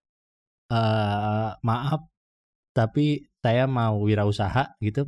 eh 0.73 1.51
maaf 1.63 2.01
tapi 2.75 3.31
saya 3.39 3.71
mau 3.71 4.03
wirausaha 4.03 4.75
gitu. 4.83 5.07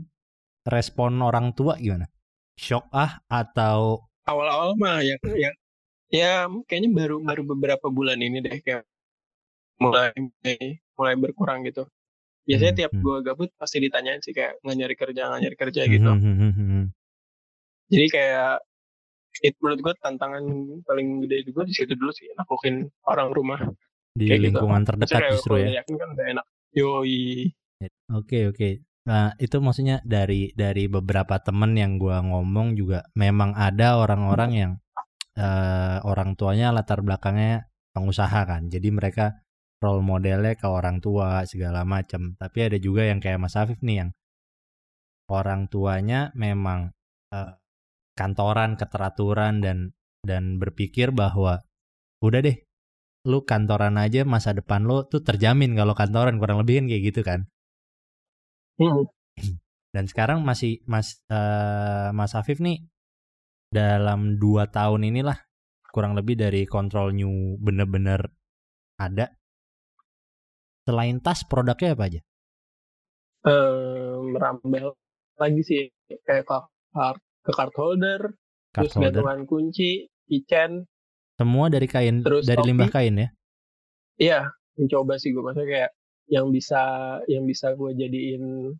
Respon 0.67 1.23
orang 1.23 1.55
tua 1.55 1.79
gimana? 1.79 2.07
Shock 2.59 2.91
ah 2.91 3.23
atau 3.31 4.07
awal-awal 4.26 4.75
mah 4.75 4.99
ya 5.07 5.17
ya 5.38 5.50
ya 6.11 6.50
kayaknya 6.67 6.91
baru 6.91 7.23
baru 7.23 7.43
beberapa 7.55 7.87
bulan 7.91 8.19
ini 8.19 8.43
deh 8.43 8.59
kayak 8.62 8.83
mulai 9.79 10.11
mulai 10.97 11.15
berkurang 11.15 11.62
gitu 11.67 11.87
biasanya 12.47 12.73
Hmm, 12.73 12.81
tiap 12.81 12.93
hmm. 12.95 13.03
gua 13.03 13.17
gabut 13.23 13.50
pasti 13.59 13.83
ditanyain 13.83 14.23
sih 14.23 14.31
kayak 14.31 14.62
nggak 14.62 14.76
nyari 14.79 14.97
kerja 14.97 15.23
nggak 15.29 15.41
nyari 15.43 15.57
kerja 15.59 15.83
gitu 15.91 16.11
Hmm, 16.11 16.23
hmm, 16.23 16.37
hmm, 16.38 16.53
hmm, 16.53 16.67
hmm. 16.71 16.87
jadi 17.91 18.07
kayak 18.11 18.55
itu 19.43 19.57
menurut 19.61 19.81
gua 19.85 19.95
tantangan 20.00 20.45
paling 20.85 21.09
gede 21.26 21.37
juga 21.50 21.62
di 21.69 21.75
situ 21.75 21.93
dulu 21.97 22.12
sih 22.14 22.28
naklukin 22.37 22.88
orang 23.09 23.28
rumah 23.35 23.61
di 24.16 24.26
Kayak 24.28 24.38
gitu. 24.40 24.45
lingkungan 24.49 24.81
Maksudnya 24.83 24.88
terdekat 24.97 25.21
kayak 25.21 25.33
justru 25.37 25.55
ya. 25.61 25.69
yakin 25.83 25.95
kan 26.00 26.09
udah 26.16 26.26
enak 26.33 26.47
yoi 26.73 27.25
Oke 28.09 28.38
oke. 28.49 28.69
Nah 29.07 29.37
itu 29.37 29.57
maksudnya 29.61 30.00
dari 30.07 30.50
dari 30.57 30.88
beberapa 30.88 31.37
temen 31.43 31.76
yang 31.76 32.00
gua 32.00 32.25
ngomong 32.25 32.73
juga 32.78 33.05
memang 33.12 33.52
ada 33.52 34.00
orang-orang 34.00 34.50
yang 34.57 34.73
eh, 35.37 35.99
orang 36.02 36.33
tuanya 36.38 36.73
latar 36.73 37.05
belakangnya 37.05 37.69
pengusaha 37.93 38.40
kan. 38.49 38.73
Jadi 38.73 38.88
mereka 38.95 39.37
role 39.85 40.00
modelnya 40.00 40.57
ke 40.57 40.64
orang 40.71 41.05
tua 41.05 41.45
segala 41.45 41.85
macam. 41.85 42.33
Tapi 42.40 42.59
ada 42.73 42.78
juga 42.81 43.05
yang 43.05 43.21
kayak 43.21 43.37
Mas 43.43 43.55
Afif 43.61 43.76
nih 43.85 44.07
yang 44.07 44.11
orang 45.28 45.66
tuanya 45.69 46.31
memang 46.33 46.90
eh, 47.35 47.52
kantoran, 48.17 48.81
keteraturan 48.81 49.61
dan 49.61 49.93
dan 50.25 50.59
berpikir 50.59 51.15
bahwa 51.15 51.63
udah 52.25 52.41
deh 52.43 52.59
lu 53.27 53.43
kantoran 53.45 54.01
aja 54.01 54.23
masa 54.23 54.55
depan 54.57 54.87
lu 54.87 55.05
tuh 55.07 55.21
terjamin 55.21 55.75
kalau 55.77 55.93
kantoran 55.93 56.41
kurang 56.41 56.63
lebih 56.63 56.83
kan 56.83 56.87
kayak 56.91 57.05
gitu 57.13 57.21
kan. 57.23 57.41
Hmm. 58.81 59.07
Dan 59.95 60.05
sekarang 60.09 60.45
masih 60.45 60.85
Mas 60.85 61.21
eh, 61.31 62.09
Mas 62.13 62.37
Afif 62.37 62.61
nih 62.61 62.85
dalam 63.73 64.37
dua 64.39 64.69
tahun 64.71 65.09
inilah 65.09 65.37
kurang 65.91 66.13
lebih 66.13 66.37
dari 66.37 66.69
control 66.69 67.17
new 67.17 67.57
bener-bener 67.57 68.31
ada. 69.01 69.33
Selain 70.87 71.19
tas 71.19 71.43
produknya 71.49 71.97
apa 71.99 72.05
aja? 72.07 72.21
Eh, 73.47 74.15
merambel 74.23 74.95
lagi 75.41 75.61
sih 75.67 75.81
kayak 76.27 76.47
ke 76.47 76.59
card, 76.95 77.19
ke 77.47 77.53
card 77.55 77.71
holder 77.79 78.21
Card 78.75 78.91
terus 78.91 78.93
holder. 78.93 79.15
gantungan 79.15 79.41
kunci 79.47 80.11
keychain 80.26 80.83
Semua 81.37 81.69
dari 81.69 81.87
kain 81.87 82.25
Terus 82.25 82.43
dari 82.45 82.59
topi. 82.59 82.69
limbah 82.73 82.88
kain 82.91 83.15
ya. 83.15 83.29
Iya, 84.17 84.41
mencoba 84.75 85.21
sih 85.21 85.31
gue 85.31 85.45
maksudnya 85.45 85.69
kayak 85.69 85.91
yang 86.26 86.49
bisa 86.50 86.81
yang 87.29 87.45
bisa 87.45 87.76
gue 87.76 87.93
jadiin 87.93 88.73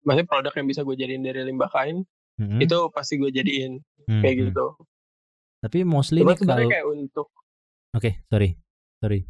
maksudnya 0.00 0.24
produk 0.24 0.54
yang 0.54 0.66
bisa 0.66 0.80
gue 0.82 0.94
jadiin 0.94 1.20
dari 1.20 1.42
limbah 1.42 1.68
kain 1.68 2.06
Mm-mm. 2.38 2.58
itu 2.58 2.78
pasti 2.90 3.18
gue 3.18 3.30
jadiin 3.30 3.78
Hmm, 4.04 4.20
kayak 4.20 4.34
hmm. 4.36 4.42
gitu. 4.52 4.66
Tapi 5.64 5.78
mostly 5.82 6.20
Cuma 6.20 6.36
nih 6.36 6.44
kalau 6.44 6.60
Oke, 6.60 6.72
kayak 6.76 6.86
untuk 6.86 7.28
sorry. 8.28 8.50
Sorry. 9.00 9.20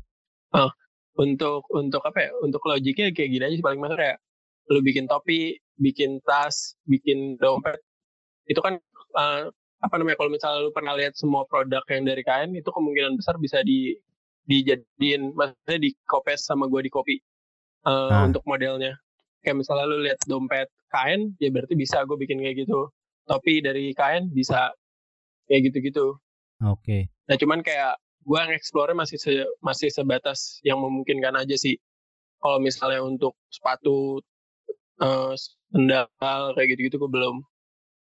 untuk 1.14 1.62
untuk 1.70 2.02
apa 2.02 2.18
ya? 2.26 2.30
Untuk 2.42 2.58
logiknya 2.66 3.14
kayak 3.14 3.30
gini 3.30 3.42
aja 3.46 3.54
sih 3.54 3.62
paling 3.62 3.78
maksudnya 3.78 4.00
kayak 4.02 4.16
lu 4.66 4.82
bikin 4.82 5.06
topi, 5.06 5.62
bikin 5.78 6.18
tas, 6.26 6.74
bikin 6.84 7.38
dompet 7.38 7.78
itu 8.46 8.60
kan 8.60 8.76
eh, 9.14 9.42
apa 9.80 9.94
namanya 9.96 10.16
kalau 10.16 10.30
misalnya 10.32 10.64
lu 10.64 10.72
pernah 10.72 10.96
lihat 10.96 11.12
semua 11.14 11.44
produk 11.44 11.84
yang 11.92 12.04
dari 12.04 12.22
kain 12.22 12.50
itu 12.52 12.66
kemungkinan 12.66 13.16
besar 13.16 13.36
bisa 13.36 13.60
di 13.60 13.92
dijadiin 14.44 15.32
maksudnya 15.32 15.78
di 15.80 15.90
copy 16.04 16.36
sama 16.36 16.68
gue 16.68 16.84
di 16.84 16.92
copy 16.92 17.16
eh, 17.84 17.90
Ah. 18.12 18.24
untuk 18.24 18.44
modelnya. 18.44 18.96
Kayak 19.40 19.60
misalnya 19.60 19.84
lu 19.84 20.00
lihat 20.00 20.20
dompet 20.24 20.68
kain 20.88 21.36
ya 21.36 21.52
berarti 21.52 21.74
bisa 21.74 22.00
gue 22.04 22.16
bikin 22.16 22.40
kayak 22.40 22.64
gitu. 22.64 22.88
Topi 23.24 23.60
dari 23.60 23.92
kain 23.92 24.28
bisa 24.30 24.72
kayak 25.48 25.72
gitu-gitu. 25.72 26.16
Oke. 26.64 27.08
nah 27.24 27.36
cuman 27.36 27.60
kayak 27.60 27.96
gue 28.24 28.40
nge-explore 28.40 28.92
masih 28.92 29.20
se- 29.20 29.48
masih 29.60 29.88
sebatas 29.88 30.60
yang 30.64 30.80
memungkinkan 30.80 31.36
aja 31.36 31.56
sih. 31.56 31.76
Kalau 32.40 32.56
misalnya 32.56 33.00
untuk 33.00 33.36
sepatu 33.48 34.20
eh, 35.00 35.32
sendal 35.68 36.08
kayak 36.54 36.68
gitu-gitu 36.72 36.96
gue 36.96 37.10
belum 37.10 37.44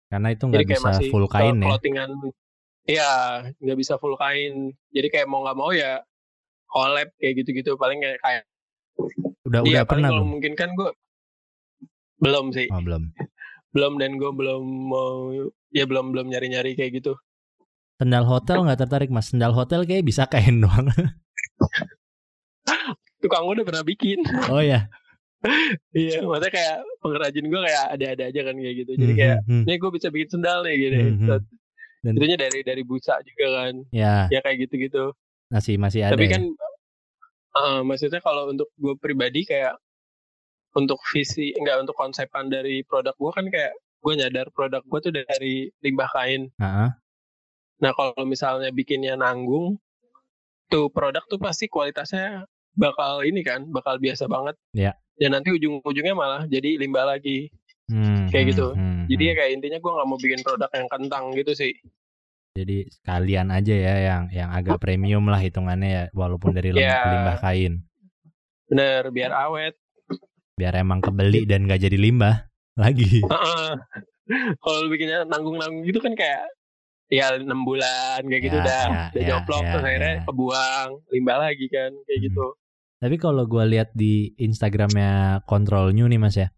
Karena 0.09 0.27
itu 0.33 0.43
nggak 0.43 0.65
bisa 0.65 0.89
masih 0.89 1.07
full 1.09 1.25
kain 1.25 1.55
ya. 1.55 1.67
clothingan 1.69 2.09
iya 2.83 3.11
nggak 3.61 3.77
bisa 3.77 3.93
full 3.95 4.17
kain 4.17 4.73
jadi 4.89 5.07
kayak 5.07 5.27
mau 5.29 5.45
nggak 5.45 5.53
mau 5.53 5.69
ya 5.69 6.01
collab 6.65 7.13
kayak 7.15 7.33
gitu-gitu 7.39 7.77
paling 7.77 8.01
kayak 8.01 8.17
kayak 8.19 8.43
Udah 9.45 9.61
iya 9.63 9.81
udah 9.81 9.83
pernah 9.85 10.09
belum? 10.09 10.25
mungkin 10.27 10.53
kan 10.57 10.73
gue 10.73 10.89
belum 12.19 12.49
sih 12.51 12.67
Oh, 12.69 12.81
belum. 12.81 13.13
belum 13.71 13.93
dan 13.95 14.17
gue 14.17 14.31
belum 14.33 14.63
mau 14.89 15.29
ya 15.69 15.85
belum 15.85 16.09
belum 16.11 16.25
nyari 16.27 16.47
nyari 16.49 16.73
kayak 16.73 16.99
gitu 16.99 17.13
Sendal 17.95 18.23
hotel 18.23 18.63
nggak 18.63 18.79
tertarik 18.79 19.11
mas? 19.11 19.27
Sendal 19.27 19.51
hotel 19.51 19.83
kayak 19.83 20.07
bisa 20.07 20.23
kain 20.25 20.63
doang. 20.63 20.87
tukang 23.19 23.43
gue 23.43 23.59
udah 23.59 23.67
pernah 23.67 23.83
bikin 23.83 24.23
oh 24.47 24.63
ya. 24.63 24.87
Iya 25.95 26.19
maksudnya 26.21 26.51
kayak 26.51 26.75
pengrajin 26.99 27.45
gue 27.47 27.61
kayak 27.61 27.83
ada-ada 27.89 28.23
aja 28.27 28.41
kan 28.43 28.55
kayak 28.55 28.75
gitu 28.77 28.91
jadi 28.93 29.07
Hmm, 29.07 29.17
kayak 29.17 29.37
hmm, 29.41 29.51
hmm. 29.53 29.63
ini 29.63 29.75
gue 29.77 29.91
bisa 29.91 30.07
bikin 30.09 30.29
sendal 30.29 30.59
nih 30.61 30.75
gitu 30.77 30.95
Hmm, 30.95 31.15
hmm. 31.15 31.27
Dan- 31.99 32.15
itunya 32.15 32.37
dari 32.37 32.59
dari 32.61 32.83
busa 32.83 33.19
juga 33.21 33.45
kan 33.57 33.73
ya 33.89 34.27
ya 34.27 34.39
kayak 34.39 34.57
gitu-gitu 34.65 35.11
masih 35.49 35.75
masih 35.75 35.99
ada. 36.01 36.11
tapi 36.13 36.25
ya. 36.25 36.31
kan 36.33 36.43
eh, 37.51 37.79
maksudnya 37.81 38.19
kalau 38.19 38.47
untuk 38.47 38.71
gue 38.73 38.95
pribadi 38.95 39.43
kayak 39.43 39.75
untuk 40.71 40.95
visi 41.07 41.51
enggak 41.53 41.81
untuk 41.81 41.93
konsepan 41.93 42.47
dari 42.47 42.83
produk 42.83 43.11
gue 43.13 43.31
kan 43.33 43.45
kayak 43.47 43.73
gue 43.99 44.13
nyadar 44.15 44.47
produk 44.49 44.79
gue 44.81 44.99
tuh 45.01 45.11
dari 45.11 45.67
limbah 45.77 46.07
kain 46.09 46.47
Ah, 46.57 46.95
nah 47.77 47.91
kalau 47.91 48.23
misalnya 48.23 48.69
bikinnya 48.69 49.15
nanggung 49.15 49.75
tuh 50.65 50.87
produk 50.87 51.25
tuh 51.25 51.35
pasti 51.35 51.65
kualitasnya 51.65 52.47
bakal 52.79 53.21
ini 53.21 53.43
kan 53.43 53.67
bakal 53.67 53.95
biasa 53.95 54.25
banget 54.25 54.55
Iya. 54.71 54.95
dan 55.17 55.35
nanti 55.35 55.51
ujung-ujungnya 55.51 56.13
malah 56.13 56.41
jadi 56.45 56.79
limbah 56.79 57.03
lagi 57.05 57.51
hmm, 57.85 58.31
Kayak 58.31 58.39
hmm, 58.41 58.51
gitu. 58.51 58.67
hmm, 58.71 59.01
jadi 59.05 59.21
ya 59.21 59.29
hmm. 59.29 59.37
kayak 59.37 59.51
intinya 59.53 59.77
gue 59.77 59.91
nggak 59.91 60.07
mau 60.07 60.17
bikin 60.17 60.39
produk 60.39 60.71
yang 60.71 60.87
kentang 60.87 61.23
gitu 61.33 61.51
sih 61.53 61.73
Jadi 62.49 62.77
sekalian 62.89 63.47
aja 63.49 63.71
ya 63.71 63.95
yang 64.01 64.23
yang 64.31 64.49
agak 64.49 64.79
premium 64.79 65.23
lah 65.23 65.37
hitungannya 65.37 65.89
ya 65.89 66.03
walaupun 66.11 66.51
dari 66.51 66.71
lim- 66.71 66.81
Ya. 66.81 67.05
limbah 67.05 67.37
kain. 67.37 67.83
bener 68.65 69.09
biar 69.09 69.31
awet 69.31 69.75
Biar 70.55 70.75
emang 70.75 70.99
kebeli 70.99 71.43
dan 71.43 71.63
nggak 71.63 71.79
jadi 71.81 71.95
limbah 71.95 72.49
lagi. 72.73 73.21
Heeh. 73.21 73.69
kalau 74.57 74.79
bikinnya 74.87 75.23
nanggung-nanggung 75.25 75.83
gitu 75.83 75.99
kan 75.99 76.13
kayak 76.13 76.45
ya 77.07 77.33
enam 77.33 77.63
bulan 77.63 78.21
kayak 78.23 78.43
gitu 78.43 78.57
Ya, 78.57 78.63
dah 78.63 78.85
ya, 78.85 79.01
udah 79.09 79.09
ya, 79.15 79.29
joplok 79.29 79.61
ya, 79.61 79.69
terus 79.71 79.85
akhirnya 79.85 80.11
ya. 80.11 80.21
kebuang 80.25 80.89
limbah 81.09 81.37
lagi 81.39 81.65
kan 81.67 81.91
kayak 82.03 82.17
Hmm. 82.17 82.27
gitu 82.27 82.45
Tapi 82.99 83.15
kalau 83.15 83.47
gua 83.47 83.63
lihat 83.63 83.95
di 83.95 84.35
Instagramnya 84.35 85.41
Control 85.47 85.95
New 85.95 86.05
nih 86.05 86.19
mas 86.19 86.35
ya, 86.35 86.51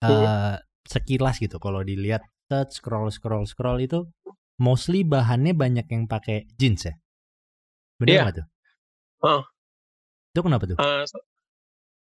eh 0.00 0.56
sekilas 0.86 1.36
gitu 1.36 1.58
kalau 1.58 1.82
dilihat 1.82 2.22
set 2.46 2.70
scroll 2.72 3.10
scroll 3.10 3.44
scroll 3.44 3.76
itu 3.78 4.06
mostly 4.56 5.04
bahannya 5.04 5.52
banyak 5.52 5.84
yang 5.86 6.06
pakai 6.06 6.48
jeans 6.56 6.88
ya. 6.88 6.94
Bener 7.96 8.12
Iya. 8.12 8.22
nggak 8.24 8.36
tuh? 8.38 8.46
Oh. 9.20 9.42
Itu 10.32 10.40
kenapa 10.40 10.64
tuh? 10.64 10.76
Eh, 10.76 11.04
so- 11.04 11.26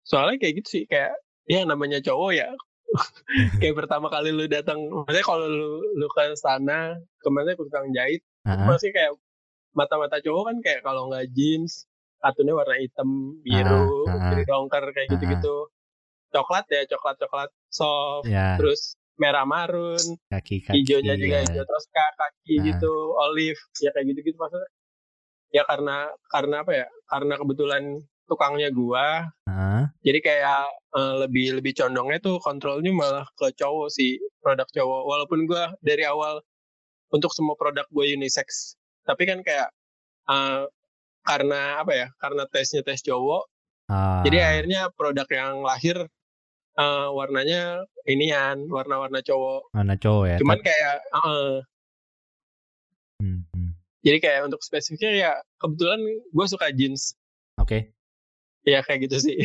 soalnya 0.04 0.36
kayak 0.36 0.54
gitu 0.62 0.68
sih 0.68 0.84
kayak 0.84 1.16
ya 1.48 1.64
namanya 1.64 1.96
cowok 1.98 2.30
ya 2.34 2.48
kayak 3.60 3.74
pertama 3.74 4.12
kali 4.12 4.30
lu 4.30 4.44
datang 4.44 4.76
maksudnya 4.84 5.24
kalau 5.24 5.48
lu 5.48 5.70
lu 5.96 6.06
ke 6.12 6.36
sana 6.36 6.92
ke 7.18 7.28
mana 7.32 7.56
ke 7.56 7.62
tukang 7.64 7.88
jahit 7.90 8.20
Ah, 8.44 8.68
pasti 8.68 8.92
kayak 8.92 9.16
mata-mata 9.72 10.20
cowok 10.20 10.42
kan 10.44 10.56
kayak 10.60 10.80
kalau 10.84 11.08
nggak 11.08 11.32
jeans 11.32 11.88
katunnya 12.24 12.54
warna 12.54 12.76
hitam 12.76 13.08
biru 13.38 13.84
Ah, 14.02 14.08
ah, 14.08 14.16
ah. 14.16 14.28
jadi 14.30 14.42
dongker 14.44 14.84
kayak 14.86 14.96
Ah, 14.96 15.04
ah. 15.04 15.12
gitu-gitu 15.12 15.54
coklat 16.30 16.64
ya 16.66 16.82
coklat 16.88 17.16
coklat 17.20 17.50
soft 17.68 18.24
ya 18.26 18.56
terus 18.56 18.96
merah 19.14 19.44
marun 19.44 20.02
kaki 20.26 20.58
kaki. 20.60 20.74
hijaunya 20.74 21.14
juga 21.14 21.36
ya. 21.38 21.46
hijau 21.46 21.62
terus 21.62 21.84
ka- 21.86 22.14
kaki 22.16 22.54
Ah. 22.54 22.62
gitu 22.66 22.92
olive 23.14 23.60
ya 23.78 23.92
kayak 23.92 24.06
gitu-gitu 24.08 24.34
maksudnya 24.34 24.70
ya 25.50 25.62
karena 25.62 25.96
karena 26.26 26.56
apa 26.60 26.72
ya 26.74 26.86
karena 27.06 27.34
kebetulan 27.36 27.82
tukangnya 28.24 28.72
gua 28.72 29.28
Ah, 29.44 29.92
jadi 30.00 30.18
kayak 30.18 30.64
eh, 30.96 31.14
lebih 31.20 31.60
lebih 31.60 31.76
condongnya 31.76 32.18
tuh 32.18 32.40
kontrolnya 32.40 32.90
malah 32.90 33.28
ke 33.34 33.52
cowok 33.54 33.88
sih 33.88 34.16
produk 34.40 34.66
cowok 34.66 35.02
walaupun 35.04 35.44
gua 35.44 35.76
dari 35.78 36.02
awal 36.04 36.40
untuk 37.08 37.30
semua 37.30 37.54
produk 37.54 37.86
gue 37.86 38.10
unisex 38.10 38.74
tapi 39.04 39.22
kan 39.22 39.38
kayak 39.40 39.70
eh, 40.26 40.64
karena 41.24 41.80
apa 41.80 41.92
ya 41.96 42.08
karena 42.20 42.44
tesnya 42.46 42.84
tes 42.84 43.00
cowok 43.00 43.48
ah, 43.88 44.22
jadi 44.22 44.38
akhirnya 44.44 44.80
produk 44.92 45.26
yang 45.32 45.64
lahir 45.64 45.96
eh, 46.76 47.08
warnanya 47.10 47.82
inian 48.04 48.68
warna-warna 48.68 49.24
cowok 49.24 49.72
mana 49.72 49.96
cowok 49.96 50.24
ya? 50.30 50.36
cuman 50.38 50.58
kayak 50.60 50.96
eh, 51.00 51.58
Hmm, 53.22 53.46
hmm. 53.54 53.72
jadi 54.04 54.18
kayak 54.20 54.40
untuk 54.52 54.60
spesifiknya 54.60 55.10
ya 55.14 55.32
kebetulan 55.62 56.02
gue 56.04 56.46
suka 56.50 56.68
jeans 56.74 57.16
Oke. 57.56 57.94
ya 58.66 58.82
kayak 58.84 59.08
gitu 59.08 59.30
sih 59.30 59.38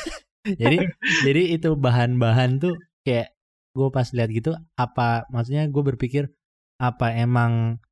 jadi 0.62 0.78
jadi 1.26 1.42
itu 1.58 1.74
bahan-bahan 1.74 2.62
tuh 2.62 2.78
kayak 3.02 3.34
gue 3.74 3.88
pas 3.90 4.06
lihat 4.14 4.30
gitu 4.30 4.54
apa 4.78 5.26
maksudnya 5.32 5.66
gue 5.66 5.82
berpikir 5.82 6.30
apa 6.76 7.12
emang 7.16 7.82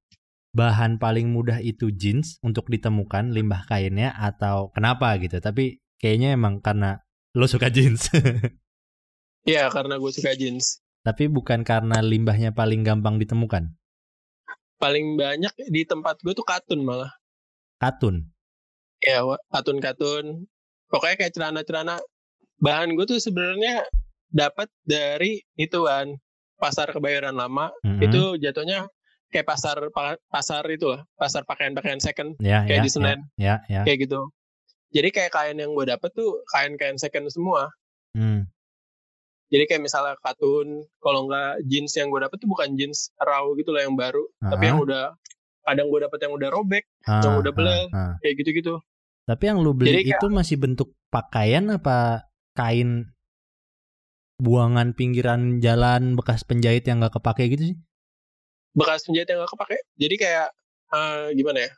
bahan 0.54 1.02
paling 1.02 1.34
mudah 1.34 1.58
itu 1.58 1.90
jeans 1.90 2.38
untuk 2.40 2.70
ditemukan 2.70 3.34
limbah 3.34 3.66
kainnya 3.66 4.14
atau 4.14 4.70
kenapa 4.70 5.18
gitu. 5.18 5.42
Tapi 5.42 5.82
kayaknya 5.98 6.38
emang 6.38 6.62
karena 6.62 7.02
lo 7.34 7.50
suka 7.50 7.68
jeans. 7.68 8.08
Ya 9.44 9.68
karena 9.68 10.00
gue 10.00 10.08
suka 10.08 10.32
jeans. 10.32 10.80
Tapi 11.04 11.28
bukan 11.28 11.68
karena 11.68 12.00
limbahnya 12.00 12.56
paling 12.56 12.80
gampang 12.80 13.20
ditemukan? 13.20 13.76
Paling 14.80 15.20
banyak 15.20 15.52
di 15.68 15.84
tempat 15.84 16.16
gue 16.24 16.32
tuh 16.32 16.48
katun 16.48 16.80
malah. 16.80 17.12
Katun? 17.76 18.32
Ya 19.04 19.20
katun-katun. 19.52 20.48
Pokoknya 20.88 21.16
kayak 21.20 21.36
celana-celana. 21.36 22.00
Bahan 22.56 22.96
gue 22.96 23.04
tuh 23.04 23.20
sebenarnya 23.20 23.84
dapat 24.32 24.72
dari 24.80 25.44
ituan 25.60 26.16
pasar 26.56 26.88
kebayoran 26.96 27.36
lama. 27.36 27.68
Mhm. 27.84 28.00
itu 28.00 28.22
jatuhnya 28.40 28.88
kayak 29.34 29.44
pasar 29.44 29.76
pa- 29.90 30.20
pasar 30.28 30.62
itu 30.68 30.86
lah 30.86 31.02
pasar 31.14 31.42
pakaian-pakaian 31.42 31.98
second 31.98 32.38
ya 32.38 32.62
kayak 32.62 32.78
ya, 32.78 32.84
di 32.86 32.88
Senen. 32.88 33.18
ya 33.34 33.58
ya, 33.64 33.64
ya. 33.66 33.82
kayak 33.82 34.06
gitu 34.06 34.30
jadi 34.88 35.10
kayak 35.10 35.32
kain 35.32 35.58
yang 35.58 35.74
gue 35.74 35.82
dapet 35.84 36.10
tuh 36.12 36.38
kain-kain 36.48 36.94
second 36.94 37.26
semua 37.28 37.74
Hmm, 38.14 38.46
jadi 39.50 39.66
kayak 39.66 39.82
misalnya 39.82 40.14
katun 40.16 40.86
kalau 40.96 41.26
nggak 41.26 41.66
jeans 41.66 41.90
yang 41.92 42.06
gue 42.06 42.22
dapet 42.22 42.38
tuh 42.38 42.46
bukan 42.46 42.78
jeans 42.78 43.10
raw 43.18 43.42
gitu 43.52 43.74
lah 43.74 43.82
yang 43.82 43.98
baru 43.98 44.22
tapi 44.40 44.64
yang 44.64 44.78
ah, 44.78 44.86
udah 44.86 45.04
kadang 45.60 45.86
gue 45.88 46.00
dapet 46.00 46.18
yang 46.20 46.32
udah 46.32 46.48
robek 46.48 46.84
ah, 47.04 47.18
yang 47.18 47.34
udah 47.36 47.50
ah, 47.50 47.56
belel. 47.56 47.82
ah. 47.90 48.14
kayak 48.22 48.38
gitu-gitu 48.38 48.78
Tapi 49.24 49.42
yang 49.42 49.58
lu 49.58 49.72
beli 49.72 49.88
Jadi 49.90 50.00
kayak- 50.06 50.14
itu 50.14 50.26
masih 50.30 50.56
bentuk 50.56 50.88
pakaian 51.08 51.64
apa 51.72 52.22
kain 52.54 53.10
buangan 54.36 54.92
pinggiran 54.92 55.58
jalan 55.58 56.14
bekas 56.14 56.42
penjahit 56.42 56.84
yang 56.84 57.00
gak 57.00 57.14
kepake 57.14 57.48
gitu 57.48 57.72
sih? 57.72 57.76
Bekas 58.74 59.06
penjahit 59.06 59.26
yang 59.26 59.40
gak 59.40 59.50
kepake 59.50 59.78
jadi 59.96 60.14
kayak 60.16 60.48
eh, 60.90 61.26
gimana 61.32 61.58
ya 61.64 61.72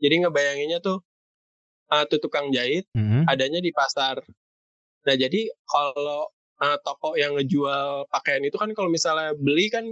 jadi 0.00 0.14
ngebayanginnya 0.24 0.80
tuh 0.80 1.04
eh, 1.88 2.04
tuh 2.06 2.18
tukang 2.18 2.48
jahit 2.50 2.88
Mhm. 2.92 3.28
adanya 3.28 3.60
di 3.60 3.70
pasar 3.70 4.24
nah 5.00 5.14
jadi 5.14 5.40
kalau 5.64 6.28
eh, 6.58 6.76
toko 6.80 7.16
yang 7.16 7.36
ngejual 7.36 8.04
pakaian 8.08 8.42
itu 8.42 8.56
kan 8.56 8.68
kalau 8.72 8.88
misalnya 8.88 9.32
beli 9.32 9.68
kan 9.68 9.84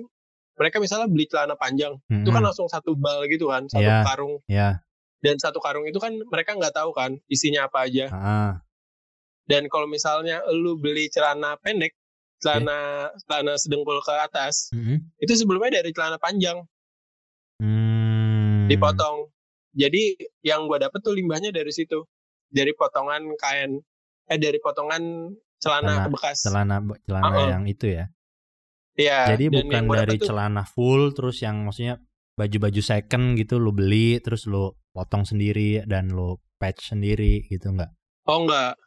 mereka 0.54 0.76
misalnya 0.78 1.06
beli 1.06 1.24
celana 1.24 1.54
panjang 1.54 1.96
itu 2.10 2.28
kan 2.28 2.40
Mhm. 2.40 2.48
langsung 2.50 2.66
satu 2.66 2.92
bal 2.92 3.24
gitu 3.24 3.46
kan 3.46 3.64
satu 3.68 3.84
Iya. 3.84 4.04
karung 4.04 4.34
Ya, 4.44 4.80
dan 5.20 5.36
satu 5.36 5.58
karung 5.58 5.84
itu 5.84 5.96
kan 5.96 6.12
mereka 6.24 6.52
nggak 6.52 6.72
tahu 6.72 6.90
kan 6.92 7.16
isinya 7.26 7.66
apa 7.66 7.86
aja 7.86 8.06
ah, 8.08 8.52
dan 9.44 9.64
kalau 9.66 9.84
misalnya 9.84 10.44
lu 10.48 10.76
beli 10.76 11.08
celana 11.08 11.56
pendek 11.56 11.96
celana 12.38 12.78
celana 13.20 13.54
sedengkul 13.54 13.98
ke 13.98 14.14
atas 14.14 14.70
mhm. 14.70 15.10
itu 15.18 15.32
sebelumnya 15.34 15.78
dari 15.78 15.90
celana 15.90 16.16
panjang 16.16 16.62
Hmm. 17.58 18.70
dipotong. 18.70 19.30
Jadi 19.74 20.14
yang 20.40 20.66
gua 20.66 20.78
dapet 20.78 21.02
tuh 21.02 21.10
limbahnya 21.10 21.50
dari 21.50 21.70
situ, 21.70 22.06
dari 22.48 22.70
potongan 22.70 23.34
kain, 23.34 23.82
eh 24.24 24.38
dari 24.38 24.58
potongan 24.58 25.34
celana 25.58 26.06
Celana- 26.06 26.08
bekas. 26.08 26.36
celana 26.42 26.76
celana 27.02 27.26
Uh-uh. 27.28 27.48
yang 27.50 27.64
itu 27.66 27.90
ya. 27.90 28.06
Iya. 28.94 29.34
Jadi 29.34 29.44
bukan 29.52 29.82
dari 29.88 30.16
tuh- 30.18 30.26
celana 30.28 30.62
full 30.62 31.10
terus 31.12 31.38
yang 31.38 31.62
maksudnya 31.62 31.98
baju-baju 32.34 32.78
second 32.78 33.34
gitu 33.34 33.58
lu 33.58 33.74
beli 33.74 34.18
terus 34.18 34.46
lu 34.46 34.70
potong 34.90 35.26
sendiri 35.26 35.82
dan 35.82 36.10
lu 36.10 36.38
patch 36.56 36.94
sendiri 36.94 37.42
gitu 37.46 37.70
enggak? 37.70 37.90
Oh 38.26 38.46
enggak. 38.46 38.78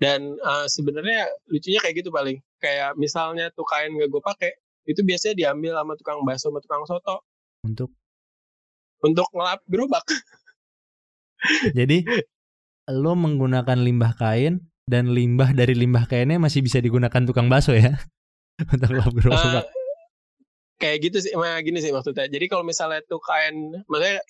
Dan 0.00 0.34
eh, 0.40 0.66
sebenarnya 0.66 1.28
lucunya 1.52 1.80
kayak 1.84 1.94
gitu 2.00 2.10
paling. 2.10 2.40
Kayak 2.56 2.96
misalnya 2.96 3.52
tuh 3.52 3.68
kain 3.68 3.92
gak 3.96 4.08
gue 4.08 4.22
pakai, 4.24 4.52
itu 4.88 5.00
biasanya 5.04 5.34
diambil 5.36 5.76
sama 5.76 5.92
tukang 5.96 6.18
bakso 6.24 6.48
sama 6.48 6.60
tukang 6.64 6.82
soto 6.88 7.22
Untuk 7.62 7.92
untuk 9.00 9.28
ngelap 9.32 9.60
gerobak. 9.68 10.04
jadi 11.78 12.04
lu 12.92 13.12
menggunakan 13.16 13.80
limbah 13.80 14.12
kain 14.16 14.60
dan 14.84 15.14
limbah 15.14 15.56
dari 15.56 15.72
limbah 15.72 16.04
kainnya 16.04 16.36
masih 16.36 16.60
bisa 16.60 16.82
digunakan 16.84 17.22
tukang 17.24 17.48
bakso 17.48 17.72
ya 17.72 17.96
untuk 18.74 18.90
lap 18.92 19.12
gerobak. 19.14 19.64
Eh, 19.64 19.64
kayak 20.80 20.98
gitu 21.08 21.16
sih, 21.22 21.32
nah, 21.32 21.60
gini 21.64 21.80
sih 21.80 21.92
maksudnya. 21.92 22.28
Jadi 22.28 22.44
kalau 22.50 22.64
misalnya 22.64 23.00
tuh 23.08 23.20
kain, 23.20 23.84
maksudnya 23.88 24.20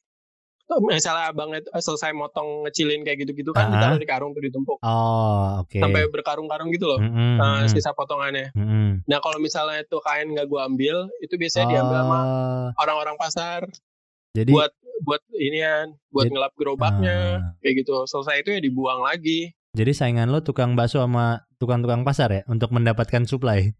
misalnya 0.81 1.27
abangnya 1.27 1.59
tuh 1.61 1.75
selesai 1.75 2.13
motong 2.13 2.63
ngecilin 2.63 3.03
kayak 3.03 3.19
gitu-gitu 3.21 3.51
kan 3.51 3.67
Ah. 3.67 3.73
ditaruh 3.75 3.99
di 3.99 4.07
karung 4.07 4.31
tuh 4.31 4.39
ditumpuk 4.41 4.79
Oh, 4.81 5.61
oke. 5.61 5.75
sampai 5.75 6.07
berkarung-karung 6.07 6.71
gitu 6.71 6.87
loh. 6.87 6.99
Mm-mm, 6.99 7.35
eh, 7.35 7.43
mm-mm, 7.43 7.67
sisa 7.67 7.91
potongannya. 7.91 8.53
mm-mm. 8.53 9.03
Nah 9.05 9.19
kalau 9.19 9.37
misalnya 9.37 9.81
itu 9.81 9.99
kain 9.99 10.31
nggak 10.31 10.47
gua 10.47 10.65
ambil, 10.65 11.11
itu 11.19 11.35
biasanya 11.35 11.67
diambil 11.69 11.97
sama 11.99 12.19
Oh, 12.21 12.67
orang-orang 12.79 13.17
pasar 13.17 13.67
jadi 14.31 14.47
buat 14.47 14.71
buat 15.01 15.23
inian, 15.33 15.97
buat 16.09 16.29
Jadi- 16.29 16.35
ngelap 16.37 16.53
gerobaknya, 16.55 17.19
ah, 17.41 17.57
kayak 17.59 17.75
gitu. 17.81 18.05
Selesai 18.05 18.45
itu 18.45 18.53
ya 18.53 18.61
dibuang 18.61 19.01
lagi. 19.01 19.57
jadi 19.71 19.91
saingan 19.91 20.29
lo 20.29 20.39
tukang 20.41 20.75
bakso 20.75 20.99
sama 20.99 21.41
tukang-tukang 21.57 22.03
pasar 22.03 22.29
ya 22.29 22.43
untuk 22.45 22.71
mendapatkan 22.71 23.23
supply. 23.25 23.71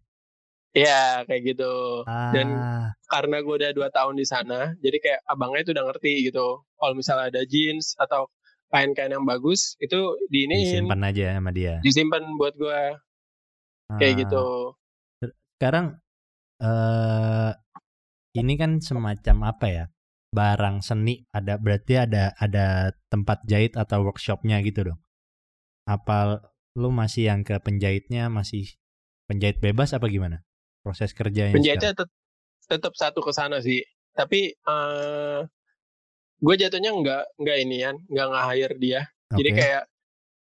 Ya 0.71 1.27
kayak 1.27 1.41
gitu. 1.55 2.07
Ah, 2.07 2.31
Dan 2.31 2.47
karena 3.11 3.43
gue 3.43 3.55
udah 3.59 3.71
dua 3.75 3.89
tahun 3.91 4.15
di 4.15 4.23
sana, 4.23 4.71
jadi 4.79 4.97
kayak 5.03 5.19
abangnya 5.27 5.67
itu 5.67 5.71
udah 5.75 5.85
ngerti 5.91 6.13
gitu. 6.31 6.63
Kalau 6.63 6.93
misalnya 6.95 7.27
ada 7.27 7.43
jeans 7.43 7.91
atau 7.99 8.31
kain-kain 8.71 9.11
yang 9.11 9.27
bagus, 9.27 9.75
itu 9.83 10.15
diiniin, 10.31 10.87
disimpan 10.87 11.01
aja 11.11 11.25
sama 11.35 11.51
dia. 11.51 11.75
disimpan 11.83 12.23
buat 12.39 12.55
gue 12.55 12.81
kayak 13.99 14.13
Ah, 14.15 14.19
gitu. 14.23 14.45
Sekarang 15.59 15.99
eh 16.63 17.51
ini 18.39 18.53
kan 18.55 18.79
semacam 18.79 19.37
apa 19.51 19.67
ya? 19.67 19.85
Barang 20.31 20.79
seni 20.79 21.27
ada 21.35 21.59
berarti 21.59 21.99
ada 21.99 22.31
ada 22.39 22.95
tempat 23.11 23.43
jahit 23.43 23.75
atau 23.75 24.07
workshopnya 24.07 24.63
gitu 24.63 24.87
dong. 24.87 24.99
Apa 25.83 26.39
lu 26.79 26.87
masih 26.95 27.27
yang 27.27 27.43
ke 27.43 27.59
penjahitnya 27.59 28.31
masih 28.31 28.71
penjahit 29.27 29.59
bebas 29.59 29.91
apa 29.91 30.07
gimana? 30.07 30.47
Proses 30.81 31.11
kerjanya 31.11 31.53
Penjahitnya 31.53 31.93
tet- 31.93 32.13
tetap 32.67 32.93
satu 32.93 33.19
ke 33.19 33.31
sana 33.31 33.59
sih. 33.59 33.81
Tapi 34.11 34.51
eh 34.51 35.39
gue 36.37 36.55
jatuhnya 36.57 36.91
nggak 36.91 37.23
nggak 37.37 37.57
inian, 37.59 37.95
nggak 38.05 38.27
nge-hire 38.27 38.75
dia. 38.75 39.01
sekarang? 39.05 39.37
Jadi 39.37 39.49
kayak 39.53 39.83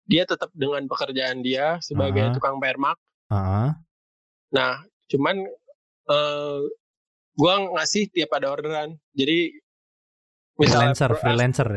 dia 0.06 0.24
tetap 0.24 0.50
dengan 0.54 0.84
pekerjaan 0.86 1.42
dia 1.42 1.82
sebagai 1.82 2.24
Ah. 2.24 2.32
tukang 2.32 2.58
permak. 2.58 2.96
Heeh. 3.28 3.70
Nah, 4.50 4.74
cuman 5.08 5.36
eh 6.08 6.60
gue 7.34 7.54
ngasih 7.72 8.04
tiap 8.10 8.32
ada 8.32 8.48
orderan. 8.50 8.96
Jadi 9.12 9.52
misalnya 10.56 10.94
freelancer, 10.94 11.10
pro- 11.12 11.20
freelancer 11.20 11.68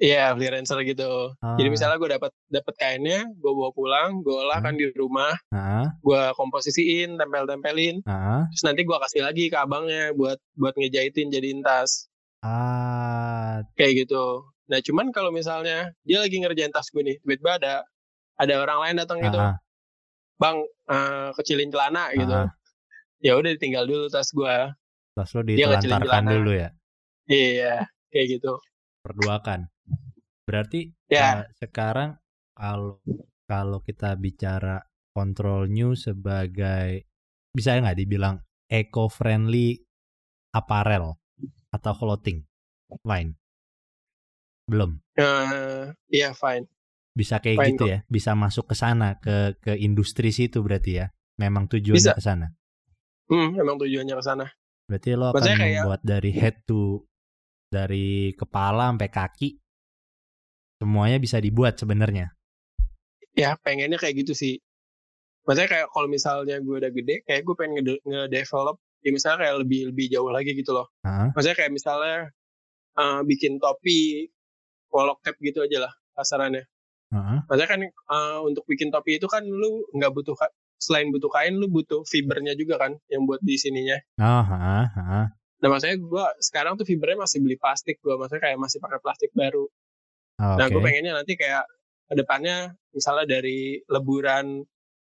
ya. 0.00 0.32
Iya, 0.32 0.32
freelancer 0.32 0.80
gitu. 0.82 1.36
Jadi 1.36 1.68
Ah, 1.68 1.72
misalnya 1.72 1.96
gue 1.96 2.10
dapat 2.10 2.32
dapat 2.48 2.74
kainnya, 2.74 3.28
gue 3.28 3.52
bawa 3.52 3.68
pulang, 3.70 4.24
gue 4.24 4.32
olah 4.32 4.56
Hmm. 4.58 4.66
kan 4.66 4.74
di 4.74 4.88
rumah, 4.92 5.36
gue 6.00 6.22
komposisiin, 6.34 7.14
tempel-tempelin, 7.14 8.00
heeh. 8.00 8.42
terus 8.48 8.64
nanti 8.64 8.82
gue 8.82 8.96
kasih 8.98 9.20
lagi 9.20 9.46
ke 9.46 9.56
abangnya 9.56 10.10
buat 10.12 10.40
buat 10.56 10.72
ngejahitin 10.74 11.28
jadiin 11.28 11.60
tas 11.60 12.08
Ah, 12.40 13.60
kayak 13.76 14.08
gitu. 14.08 14.48
Nah 14.66 14.80
cuman 14.80 15.12
kalau 15.12 15.28
misalnya 15.28 15.92
dia 16.00 16.18
lagi 16.18 16.40
ngerjain 16.40 16.72
tas 16.72 16.88
gue 16.88 17.04
nih, 17.04 17.16
tiba-tiba 17.20 17.60
ada 17.60 17.74
ada 18.34 18.54
orang 18.56 18.78
lain 18.80 18.96
datang 18.96 19.20
gitu, 19.20 19.36
Ah, 19.36 19.52
ah, 19.52 19.56
bang 20.40 20.56
eh, 20.88 21.28
kecilin 21.36 21.68
celana 21.68 22.08
gitu. 22.16 22.32
ah, 22.32 22.48
ah. 22.48 22.50
Ya 23.20 23.36
udah 23.36 23.52
ditinggal 23.52 23.84
dulu 23.84 24.08
tas 24.08 24.32
gue. 24.32 24.56
Tas 25.12 25.30
lo 25.36 25.44
ditelantarkan 25.44 26.24
dulu 26.24 26.56
ya. 26.56 26.72
Iya, 27.28 27.84
kayak 28.08 28.40
gitu. 28.40 28.56
Perduakan. 29.04 29.68
Berarti 30.50 30.90
Ya. 31.06 31.46
eh, 31.46 31.54
sekarang 31.56 32.18
kalau 32.50 32.98
kalau 33.46 33.78
kita 33.80 34.18
bicara 34.18 34.82
control 35.14 35.70
new 35.70 35.94
sebagai 35.94 37.06
bisa 37.50 37.78
nggak 37.78 37.94
dibilang 37.94 38.42
eco 38.66 39.06
friendly 39.06 39.78
apparel 40.50 41.14
atau 41.70 41.92
clothing 41.94 42.42
line? 43.06 43.38
Belum. 44.66 44.98
Eh, 45.14 45.94
Iya 46.10 46.34
fine. 46.34 46.66
Bisa 47.10 47.38
kayak 47.38 47.58
Fine 47.58 47.68
gitu 47.74 47.84
ya, 47.86 47.98
bisa 48.06 48.34
masuk 48.34 48.70
ke 48.70 48.74
sana 48.74 49.18
ke 49.18 49.58
ke 49.58 49.74
industri 49.78 50.30
situ 50.30 50.62
berarti 50.62 50.98
ya. 50.98 51.06
Memang 51.38 51.66
tujuannya 51.66 52.14
ke 52.14 52.22
sana. 52.22 52.46
Hmm, 53.26 53.54
emang 53.54 53.78
tujuannya 53.78 54.14
ke 54.14 54.24
sana. 54.24 54.46
Berarti 54.86 55.14
lo 55.14 55.30
akan 55.30 55.34
Maksudnya 55.38 55.58
kayak- 55.58 55.74
membuat 55.86 56.02
dari 56.02 56.30
head 56.34 56.56
to 56.66 57.06
dari 57.70 58.34
kepala 58.34 58.90
sampai 58.90 59.10
kaki 59.10 59.48
semuanya 60.80 61.20
bisa 61.20 61.36
dibuat 61.36 61.76
sebenarnya. 61.76 62.32
Ya 63.36 63.54
pengennya 63.60 64.00
kayak 64.00 64.24
gitu 64.24 64.32
sih. 64.32 64.64
Maksudnya 65.44 65.68
kayak 65.68 65.86
kalau 65.92 66.08
misalnya 66.08 66.56
gue 66.64 66.76
udah 66.80 66.88
gede, 66.88 67.20
kayak 67.28 67.44
gue 67.44 67.54
pengen 67.54 67.72
ngede- 67.80 68.02
nge-develop, 68.08 68.80
ya 69.04 69.10
misalnya 69.12 69.38
kayak 69.44 69.54
lebih 69.60 69.80
lebih 69.92 70.06
jauh 70.08 70.32
lagi 70.32 70.56
gitu 70.56 70.72
loh. 70.72 70.88
Heeh. 71.04 71.36
Maksudnya 71.36 71.56
kayak 71.60 71.72
misalnya 71.76 72.16
eh, 72.96 73.20
bikin 73.28 73.60
topi, 73.60 74.32
polok 74.88 75.20
cap 75.20 75.36
gitu 75.38 75.60
aja 75.62 75.84
lah 75.84 75.92
kasarannya. 76.16 76.64
heeh. 77.12 77.38
Maksudnya 77.44 77.68
kan 77.68 77.80
eh, 77.84 78.38
untuk 78.48 78.64
bikin 78.64 78.88
topi 78.88 79.20
itu 79.20 79.28
kan 79.28 79.44
lu 79.44 79.84
nggak 79.92 80.10
butuh 80.16 80.34
selain 80.80 81.12
butuh 81.12 81.28
kain, 81.28 81.60
lu 81.60 81.68
butuh 81.68 82.02
fibernya 82.08 82.56
juga 82.56 82.80
kan 82.80 82.96
yang 83.12 83.28
buat 83.28 83.44
di 83.44 83.60
sininya. 83.60 84.00
Oh, 84.16 84.42
heeh, 84.48 84.84
heeh. 84.96 85.24
Nah 85.60 85.68
maksudnya 85.68 86.00
gue 86.00 86.24
sekarang 86.40 86.80
tuh 86.80 86.88
fibernya 86.88 87.20
masih 87.20 87.44
beli 87.44 87.60
plastik 87.60 88.00
gue, 88.00 88.16
maksudnya 88.16 88.48
kayak 88.48 88.56
masih 88.56 88.80
pakai 88.80 88.98
plastik 89.04 89.30
baru. 89.36 89.68
Oh, 90.40 90.56
Nah 90.56 90.66
Oke. 90.66 90.72
gue 90.72 90.80
pengennya 90.80 91.12
nanti 91.12 91.36
kayak 91.36 91.68
ke 92.08 92.14
depannya 92.16 92.72
misalnya 92.96 93.38
dari 93.38 93.76
leburan 93.86 94.64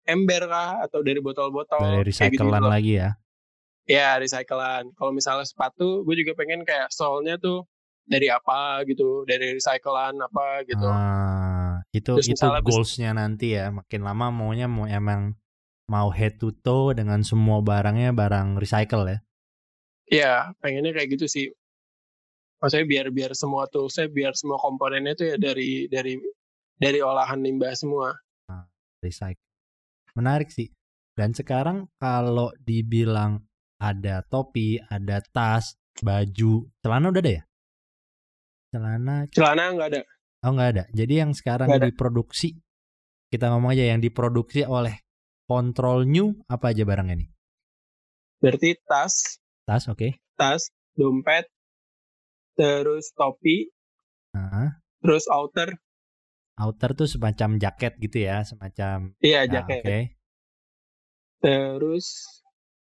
ember 0.05 0.43
kah 0.51 0.83
atau 0.85 1.01
dari 1.07 1.23
botol-botol 1.23 2.03
Dari 2.03 2.11
gitu 2.11 2.11
recyclean 2.11 2.61
loh. 2.67 2.73
lagi 2.75 2.93
ya. 2.99 3.11
Ya 3.87 4.19
recyclean. 4.19 4.91
Kalau 4.99 5.13
misalnya 5.15 5.47
sepatu, 5.47 6.03
gue 6.03 6.15
juga 6.19 6.35
pengen 6.35 6.67
kayak 6.67 6.91
solnya 6.91 7.39
tuh 7.39 7.65
dari 8.11 8.27
apa 8.27 8.83
gitu, 8.91 9.23
dari 9.23 9.55
recyclean 9.55 10.19
apa 10.19 10.67
gitu. 10.67 10.87
Ah, 10.91 11.79
itu 11.95 12.11
Terus 12.19 12.27
itu 12.27 12.47
goalsnya 12.67 13.15
nanti 13.15 13.55
ya. 13.55 13.71
Makin 13.71 14.03
lama 14.03 14.35
maunya 14.35 14.67
mau 14.67 14.91
emang 14.91 15.39
mau 15.91 16.11
head 16.11 16.39
to 16.39 16.55
toe 16.55 16.95
dengan 16.95 17.23
semua 17.27 17.63
barangnya 17.63 18.15
barang 18.15 18.59
recycle 18.59 19.07
ya. 19.11 19.19
Iya, 20.11 20.35
pengennya 20.59 20.91
kayak 20.91 21.19
gitu 21.19 21.27
sih. 21.31 21.47
Maksudnya 22.61 22.87
biar 22.87 23.07
biar 23.09 23.33
semua 23.33 23.65
toolsnya, 23.67 24.07
biar 24.13 24.37
semua 24.37 24.61
komponennya 24.61 25.17
tuh 25.17 25.27
ya 25.33 25.37
dari 25.41 25.89
dari 25.89 26.21
dari 26.77 26.99
olahan 27.01 27.41
limbah 27.41 27.73
semua. 27.73 28.13
Recycle. 29.01 29.41
Menarik 30.13 30.53
sih. 30.53 30.69
Dan 31.17 31.33
sekarang 31.33 31.89
kalau 31.97 32.53
dibilang 32.61 33.41
ada 33.81 34.21
topi, 34.29 34.77
ada 34.77 35.25
tas, 35.33 35.73
baju, 36.05 36.69
celana 36.85 37.09
udah 37.09 37.23
ada 37.25 37.33
ya? 37.41 37.43
Celana 38.71 39.15
Celana 39.33 39.65
nggak 39.73 39.89
ada. 39.89 40.01
Oh 40.45 40.53
nggak 40.53 40.71
ada. 40.77 40.85
Jadi 40.93 41.15
yang 41.17 41.33
sekarang 41.33 41.69
Nggak 41.73 41.81
ada. 41.81 41.89
diproduksi, 41.93 42.49
kita 43.33 43.49
ngomong 43.53 43.73
aja 43.73 43.89
yang 43.89 44.01
diproduksi 44.05 44.65
oleh 44.65 45.01
Control 45.49 46.05
New 46.07 46.45
apa 46.47 46.77
aja 46.77 46.85
barangnya 46.85 47.25
nih? 47.25 47.31
Berarti 48.41 48.77
tas, 48.89 49.41
Tas, 49.69 49.85
oke. 49.89 50.17
tas, 50.37 50.73
dompet, 50.97 51.45
terus 52.61 53.17
topi, 53.17 53.73
Nah, 54.37 54.77
terus 55.01 55.25
outer, 55.33 55.81
outer 56.61 56.91
tuh 56.93 57.09
semacam 57.09 57.57
jaket 57.57 57.97
gitu 58.05 58.21
ya, 58.29 58.45
semacam. 58.45 59.17
iya 59.25 59.49
Nah, 59.49 59.65
jaket. 59.65 59.81
Oke. 59.81 59.99
Terus 61.41 62.07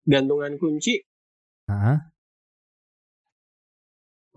gantungan 0.06 0.54
kunci, 0.62 1.02
Nah, 1.66 1.98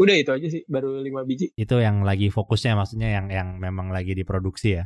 udah 0.02 0.15
itu 0.17 0.32
aja 0.34 0.47
sih, 0.50 0.62
baru 0.65 1.02
lima 1.06 1.21
biji. 1.21 1.54
itu 1.54 1.76
yang 1.78 2.02
lagi 2.02 2.34
fokusnya, 2.34 2.73
maksudnya 2.73 3.10
yang 3.13 3.28
yang 3.30 3.50
memang 3.62 3.93
lagi 3.93 4.17
diproduksi 4.17 4.82
ya. 4.82 4.84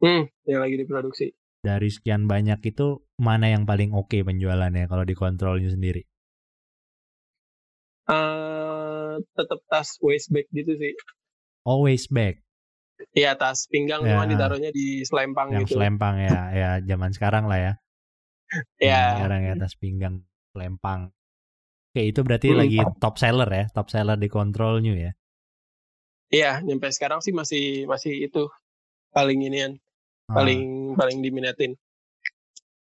Hmm, 0.00 0.26
yang 0.48 0.60
lagi 0.64 0.76
diproduksi. 0.80 1.26
Dari 1.62 1.88
sekian 1.92 2.26
banyak 2.26 2.58
itu 2.66 3.06
mana 3.22 3.46
yang 3.54 3.68
paling 3.70 3.94
oke 3.94 4.18
penjualannya 4.26 4.90
kalau 4.90 5.04
di 5.06 5.14
Control 5.14 5.62
New 5.62 5.70
sendiri? 5.70 6.02
eh 8.10 9.11
tetap 9.38 9.60
tas 9.70 9.88
waist 10.04 10.28
bag 10.34 10.46
gitu 10.52 10.72
sih. 10.76 10.92
Always 11.62 12.10
back, 12.10 12.42
Iya 13.14 13.34
tas 13.38 13.66
pinggang 13.70 14.02
Ya. 14.06 14.14
cuma 14.14 14.24
ditaruhnya 14.30 14.70
di 14.74 15.02
selempang 15.02 15.50
yang 15.52 15.62
gitu. 15.66 15.74
selempang 15.78 16.14
ya, 16.22 16.38
ya 16.54 16.70
zaman 16.86 17.10
sekarang 17.14 17.44
lah 17.50 17.58
ya. 17.58 17.72
Zaman 18.78 18.78
Ya. 18.78 19.02
Sekarang 19.16 19.40
ya 19.48 19.54
tas 19.58 19.74
pinggang 19.78 20.14
selempang. 20.54 21.00
Oke, 21.92 22.02
itu 22.08 22.20
berarti 22.24 22.48
Hmm. 22.52 22.60
lagi 22.62 22.78
top 23.02 23.14
seller 23.20 23.48
ya, 23.52 23.64
top 23.76 23.86
seller 23.92 24.16
di 24.16 24.28
Control 24.32 24.80
New 24.80 24.96
ya. 24.96 25.12
Iya, 26.32 26.64
nyampe 26.64 26.88
sekarang 26.88 27.20
sih 27.20 27.34
masih 27.36 27.84
masih 27.84 28.12
itu 28.26 28.48
paling 29.12 29.38
inian, 29.48 29.72
Ah, 30.32 30.36
paling 30.36 30.96
paling 30.96 31.18
diminatin. 31.20 31.72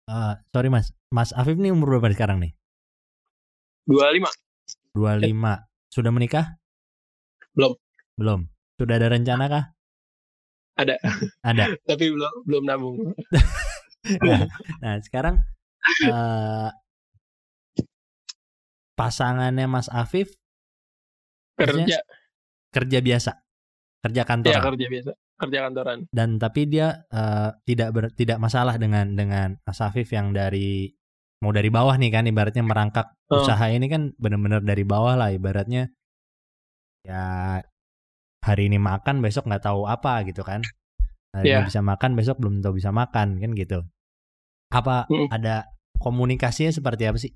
ah, 0.07 0.37
sorry 0.53 0.69
Mas, 0.69 0.87
Mas 1.15 1.31
Afif 1.33 1.57
nih 1.57 1.73
umur 1.75 1.97
berapa 1.97 2.13
sekarang 2.13 2.37
nih? 2.43 2.53
25. 3.87 4.29
25. 4.95 5.65
Sudah 5.93 6.09
menikah? 6.09 6.57
Belum. 7.53 7.77
Belum. 8.17 8.49
Sudah 8.81 8.97
ada 8.97 9.13
rencana 9.13 9.45
kah? 9.45 9.65
Ada. 10.73 10.97
Ada. 11.45 11.77
Tapi 11.89 12.09
belum 12.09 12.33
belum 12.49 12.63
nabung. 12.65 12.97
Nah, 14.81 14.97
sekarang 15.05 15.37
eh 16.09 16.69
pasangannya 18.97 19.69
Mas 19.69 19.89
Afif 19.89 20.33
Kerja, 21.53 22.01
kerja 22.73 22.99
biasa, 23.05 23.31
kerja 24.01 24.21
ya 24.21 24.25
kantoran 24.25 24.63
kerja 24.73 24.87
biasa, 24.89 25.11
kerja 25.37 25.59
kantoran. 25.69 25.97
dan 26.09 26.41
tapi 26.41 26.65
dia 26.65 27.05
eh, 27.13 27.49
tidak 27.69 27.89
ber- 27.93 28.13
tidak 28.17 28.41
masalah 28.41 28.81
dengan 28.81 29.13
dengan 29.13 29.53
Mas 29.61 29.77
Afif 29.77 30.09
yang 30.09 30.33
dari 30.33 30.89
mau 31.43 31.51
dari 31.51 31.67
bawah 31.67 31.99
nih 31.99 32.09
kan 32.09 32.23
ibaratnya 32.23 32.63
merangkak 32.63 33.11
Oh. 33.27 33.43
usaha 33.43 33.65
ini 33.67 33.91
kan 33.91 34.15
benar-benar 34.15 34.63
dari 34.63 34.87
bawah 34.87 35.19
lah 35.19 35.29
ibaratnya 35.29 35.91
ya 37.03 37.59
hari 38.39 38.71
ini 38.71 38.79
makan 38.79 39.19
besok 39.19 39.43
nggak 39.43 39.63
tahu 39.63 39.83
apa 39.83 40.23
gitu 40.23 40.41
kan 40.41 40.63
hari 41.35 41.51
ini 41.51 41.59
Iya. 41.59 41.67
bisa 41.67 41.81
makan 41.83 42.15
besok 42.15 42.39
belum 42.39 42.61
tahu 42.61 42.79
bisa 42.79 42.95
makan 42.95 43.43
kan 43.43 43.51
gitu 43.53 43.83
apa 44.71 45.03
Mm. 45.11 45.27
ada 45.29 45.67
komunikasinya 45.99 46.71
seperti 46.71 47.03
apa 47.05 47.19
sih 47.19 47.33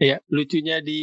Iya, 0.00 0.16
lucunya 0.32 0.80
di 0.80 1.00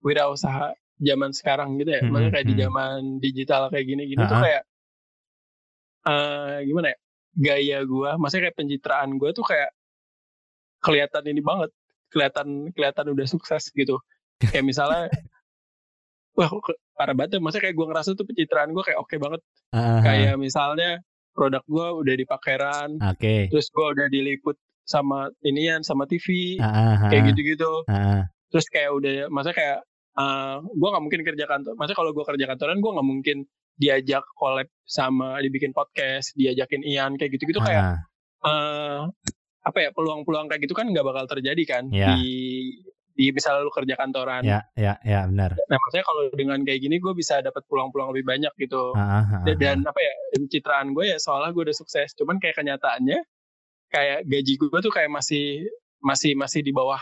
wirausaha 0.00 0.72
zaman 0.96 1.36
sekarang 1.36 1.76
gitu 1.76 1.92
ya. 1.92 2.00
Mm-mm, 2.00 2.16
Makanya 2.16 2.30
kayak 2.32 2.46
di 2.48 2.54
mm. 2.56 2.62
zaman 2.64 2.98
digital 3.20 3.62
kayak 3.68 3.84
gini-gini 3.84 4.22
tuh 4.24 4.32
Ah-ah. 4.32 4.40
kayak 4.40 4.62
eh 6.02 6.56
gimana 6.64 6.86
ya? 6.92 6.98
Gaya 7.32 7.78
gua, 7.84 8.16
maksudnya 8.16 8.48
kayak 8.48 8.56
pencitraan 8.56 9.10
gua 9.16 9.30
tuh 9.32 9.44
kayak 9.44 9.70
kelihatan 10.80 11.24
ini 11.28 11.40
banget, 11.40 11.70
kelihatan 12.12 12.70
kelihatan 12.76 13.06
udah 13.10 13.26
sukses 13.26 13.72
gitu. 13.72 13.98
Kayak 14.38 14.68
misalnya 14.68 15.08
wah 16.38 16.50
parah 16.94 17.16
banget 17.16 17.36
ya. 17.36 17.40
Maksudnya 17.40 17.64
kayak 17.66 17.76
gua 17.76 17.86
ngerasa 17.90 18.08
tuh 18.14 18.26
pencitraan 18.28 18.70
gua 18.76 18.84
kayak 18.84 19.00
oke 19.00 19.14
banget. 19.16 19.40
Ah, 19.72 19.80
ah, 19.80 20.00
Kayak 20.04 20.36
misalnya 20.36 21.00
produk 21.32 21.64
gua 21.64 21.86
udah 21.96 22.14
di 22.14 22.24
pakeran, 22.28 23.00
ah. 23.00 23.16
oke 23.16 23.48
terus 23.48 23.72
gua 23.72 23.96
udah 23.96 24.06
diliput 24.12 24.60
sama 24.84 25.32
inian 25.46 25.80
sama 25.80 26.04
TV, 26.04 26.58
ah, 26.60 27.08
kayak 27.08 27.32
gitu-gitu 27.32 27.86
ah. 27.88 28.26
terus 28.50 28.66
kayak 28.68 28.90
udah 28.92 29.30
maksudnya 29.32 29.56
kayak 29.56 29.78
eh 30.12 30.56
gue 30.60 30.88
nggak 30.92 31.04
mungkin 31.08 31.22
kerja 31.24 31.44
kantor 31.48 31.72
maksudnya 31.80 31.98
kalau 32.04 32.10
gue 32.12 32.24
kerja 32.28 32.44
kantoran 32.44 32.84
gue 32.84 32.92
nggak 32.92 33.08
mungkin 33.08 33.36
diajak 33.80 34.24
collab 34.36 34.68
sama 34.84 35.40
dibikin 35.40 35.72
podcast 35.72 36.36
diajakin 36.36 36.84
Ian 36.84 37.16
kayak 37.16 37.32
gitu-gitu 37.40 37.64
kayak 37.64 38.04
Ah, 38.44 39.08
eh 39.08 39.32
apa 39.62 39.78
ya 39.78 39.90
peluang-peluang 39.90 40.46
kayak 40.46 40.62
gitu 40.62 40.74
kan 40.74 40.86
nggak 40.86 41.02
bakal 41.02 41.24
terjadi 41.28 41.62
kan 41.64 41.84
Ya. 41.88 42.12
di 42.12 42.26
di 43.12 43.28
misalnya 43.28 43.60
lu 43.60 43.70
kerja 43.70 43.92
kantoran 43.92 44.40
ya 44.40 44.64
ya 44.72 44.96
ya 45.02 45.22
benar 45.24 45.52
nah 45.62 45.76
maksudnya 45.76 46.02
kalau 46.02 46.22
dengan 46.32 46.58
kayak 46.62 46.80
gini 46.80 46.96
gue 46.96 47.12
bisa 47.12 47.38
dapat 47.38 47.60
peluang-peluang 47.66 48.10
lebih 48.10 48.24
banyak 48.26 48.52
gitu 48.58 48.90
Ah, 48.92 49.20
ah, 49.20 49.24
ah, 49.38 49.54
dan, 49.54 49.84
apa 49.84 50.00
ya 50.00 50.12
pencitraan 50.32 50.90
gue 50.90 51.04
ya 51.06 51.18
soalnya 51.18 51.52
gue 51.52 51.62
udah 51.62 51.76
sukses 51.76 52.10
cuman 52.14 52.36
kayak 52.36 52.56
kenyataannya 52.56 53.20
kayak 53.86 54.24
gaji 54.24 54.52
gue 54.56 54.80
tuh 54.80 54.88
kayak 54.90 55.08
masih 55.08 55.68
masih 56.00 56.32
masih 56.34 56.60
di 56.60 56.72
bawah 56.72 56.98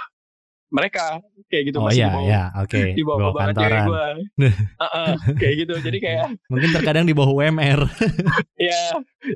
mereka 0.69 1.19
kayak 1.47 1.65
gitu 1.67 1.79
Oh 1.79 1.87
masih 1.87 1.99
iya, 1.99 2.07
di 2.07 2.13
bawah 2.13 2.27
iya, 2.27 2.43
oke. 2.59 2.81
di 2.99 3.03
bawah 3.03 3.19
Bawa 3.21 3.33
banget 3.33 3.55
cewek 3.55 3.71
kantoran. 3.71 3.87
gue 3.87 4.51
kayak 5.41 5.55
gitu 5.57 5.75
jadi 5.81 5.99
kayak 6.01 6.27
Mungkin 6.47 6.69
terkadang 6.71 7.05
di 7.07 7.15
bawah 7.15 7.31
UMR. 7.33 7.81
ya 8.71 8.83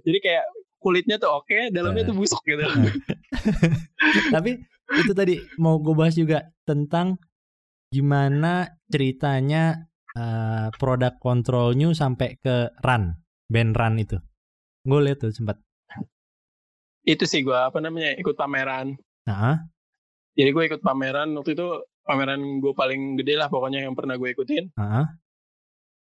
jadi 0.01 0.19
kayak 0.21 0.45
kulitnya 0.85 1.17
tuh 1.17 1.33
oke 1.35 1.73
dalamnya 1.73 2.05
Eh. 2.05 2.09
tuh 2.09 2.17
busuk 2.17 2.45
gitu 2.45 2.61
Tapi 4.35 4.61
itu 4.95 5.13
tadi 5.13 5.35
mau 5.57 5.81
gue 5.81 5.97
bahas 5.97 6.13
juga 6.13 6.45
tentang 6.63 7.17
gimana 7.89 8.69
ceritanya 8.87 9.89
eh, 10.13 10.69
produk 10.77 11.17
control 11.17 11.73
new 11.73 11.91
sampai 11.91 12.37
ke 12.37 12.69
run, 12.79 13.17
band 13.49 13.73
run 13.73 13.95
itu. 13.97 14.21
Gue 14.85 15.01
lihat 15.03 15.21
tuh 15.21 15.33
sempat. 15.33 15.57
itu 17.03 17.25
sih 17.25 17.41
gue 17.41 17.53
apa 17.53 17.81
namanya 17.81 18.17
ikut 18.17 18.33
pameran 18.33 18.97
Nah, 19.25 19.61
jadi 20.33 20.51
gue 20.51 20.65
ikut 20.67 20.81
pameran 20.81 21.37
waktu 21.37 21.53
itu 21.53 21.69
pameran 22.01 22.41
gue 22.61 22.73
paling 22.73 23.21
gede 23.21 23.37
lah 23.37 23.49
pokoknya 23.49 23.85
yang 23.85 23.93
pernah 23.93 24.17
gue 24.17 24.33
ikutin 24.33 24.73
ah, 24.77 25.13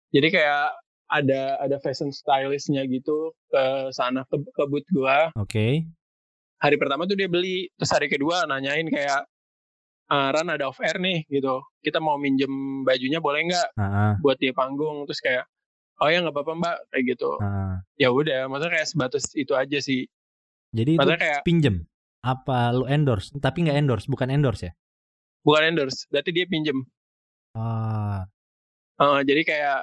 jadi 0.09 0.29
kayak 0.29 0.65
ada 1.05 1.57
ada 1.57 1.77
fashion 1.77 2.09
stylistnya 2.09 2.83
gitu 2.85 3.31
ke 3.45 3.63
sana 3.89 4.23
ke, 4.25 4.39
ke 4.39 4.63
booth 4.65 4.87
gue 4.87 5.17
oke. 5.35 5.67
hari 6.57 6.75
pertama 6.75 7.03
tuh 7.03 7.13
dia 7.13 7.27
beli 7.27 7.67
terus 7.73 7.91
hari 7.91 8.07
kedua 8.07 8.43
nanyain 8.43 8.87
kayak 8.87 9.27
"Ah, 10.05 10.29
Ran 10.29 10.47
ada 10.47 10.67
off 10.67 10.79
air 10.79 10.97
nih 10.97 11.25
gitu 11.27 11.59
kita 11.79 11.97
mau 11.97 12.15
minjem 12.15 12.49
bajunya 12.81 13.17
boleh 13.17 13.45
nggak 13.45 13.67
Ah, 13.75 14.15
buat 14.19 14.37
dia 14.37 14.51
panggung 14.51 15.03
terus 15.03 15.19
kayak 15.19 15.43
oh 15.97 16.07
ya 16.07 16.19
nggak 16.19 16.31
apa-apa 16.31 16.53
mbak 16.53 16.77
kayak 16.89 17.03
gitu 17.09 17.29
ah. 17.39 17.77
ya 17.95 18.09
udah 18.09 18.47
maksudnya 18.47 18.73
kayak 18.73 18.87
sebatas 18.87 19.23
itu 19.33 19.53
aja 19.53 19.79
sih 19.79 20.05
Jadi 20.71 20.91
itu 20.91 20.99
Maksudnya 20.99 21.21
kayak- 21.21 21.43
pinjem. 21.45 21.75
Apa 22.19 22.71
lu 22.71 22.87
endorse? 22.87 23.29
Tapi 23.35 23.61
nggak 23.61 23.77
endorse, 23.77 24.07
bukan 24.07 24.25
endorse 24.27 24.63
ya? 24.63 24.73
bukan 25.43 25.61
endorse 25.69 26.07
berarti 26.07 26.31
dia 26.31 26.47
pinjem 26.47 26.81
Ah, 27.53 28.25
Eh, 28.95 29.19
jadi 29.21 29.41
kayak 29.43 29.79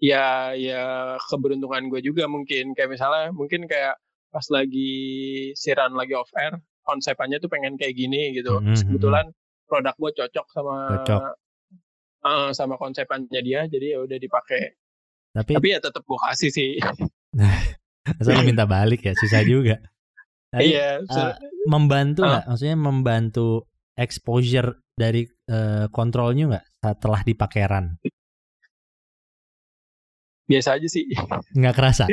ya 0.00 0.56
ya 0.56 0.82
keberuntungan 1.28 1.92
gue 1.92 2.00
juga 2.00 2.24
mungkin 2.24 2.72
kayak 2.72 2.90
misalnya 2.96 3.30
mungkin 3.30 3.68
kayak 3.68 4.00
pas 4.32 4.46
lagi 4.48 4.92
siaran 5.52 5.92
lagi 5.92 6.16
off 6.16 6.32
air 6.34 6.56
konsepannya 6.82 7.36
tuh 7.36 7.52
pengen 7.52 7.76
kayak 7.76 7.94
gini 7.94 8.32
gitu 8.32 8.56
Terus 8.64 8.80
Mhm, 8.82 8.88
kebetulan 8.96 9.26
produk 9.68 9.94
gue 9.94 10.10
cocok 10.24 10.46
sama 10.50 10.76
Cocok. 10.96 11.20
eh, 12.20 12.50
sama 12.56 12.74
konsepannya 12.74 13.40
dia 13.44 13.68
jadi 13.68 13.86
ya 13.94 13.98
udah 14.02 14.18
dipakai 14.18 14.72
tapi 15.30 15.52
tapi 15.54 15.66
ya 15.70 15.78
tetap 15.78 16.02
gue 16.02 16.18
kasih 16.18 16.50
sih 16.50 16.70
asal 18.20 18.42
minta 18.42 18.64
balik 18.66 19.06
ya, 19.06 19.14
susah 19.14 19.44
juga. 19.44 19.78
Tapi 20.50 20.74
iya 20.74 20.98
so- 21.06 21.30
eh, 21.30 21.36
membantu 21.68 22.26
nggak? 22.26 22.44
Maksudnya 22.48 22.74
membantu 22.74 23.48
exposure 23.94 24.82
dari 24.98 25.22
eh, 25.46 25.86
kontrolnya 25.94 26.44
nggak 26.50 26.64
setelah 26.98 27.20
dipakai 27.22 27.62
run? 27.70 27.86
Biasa 30.50 30.74
aja 30.74 30.86
sih 30.86 31.06
Nggak 31.54 31.74
kerasa? 31.74 32.04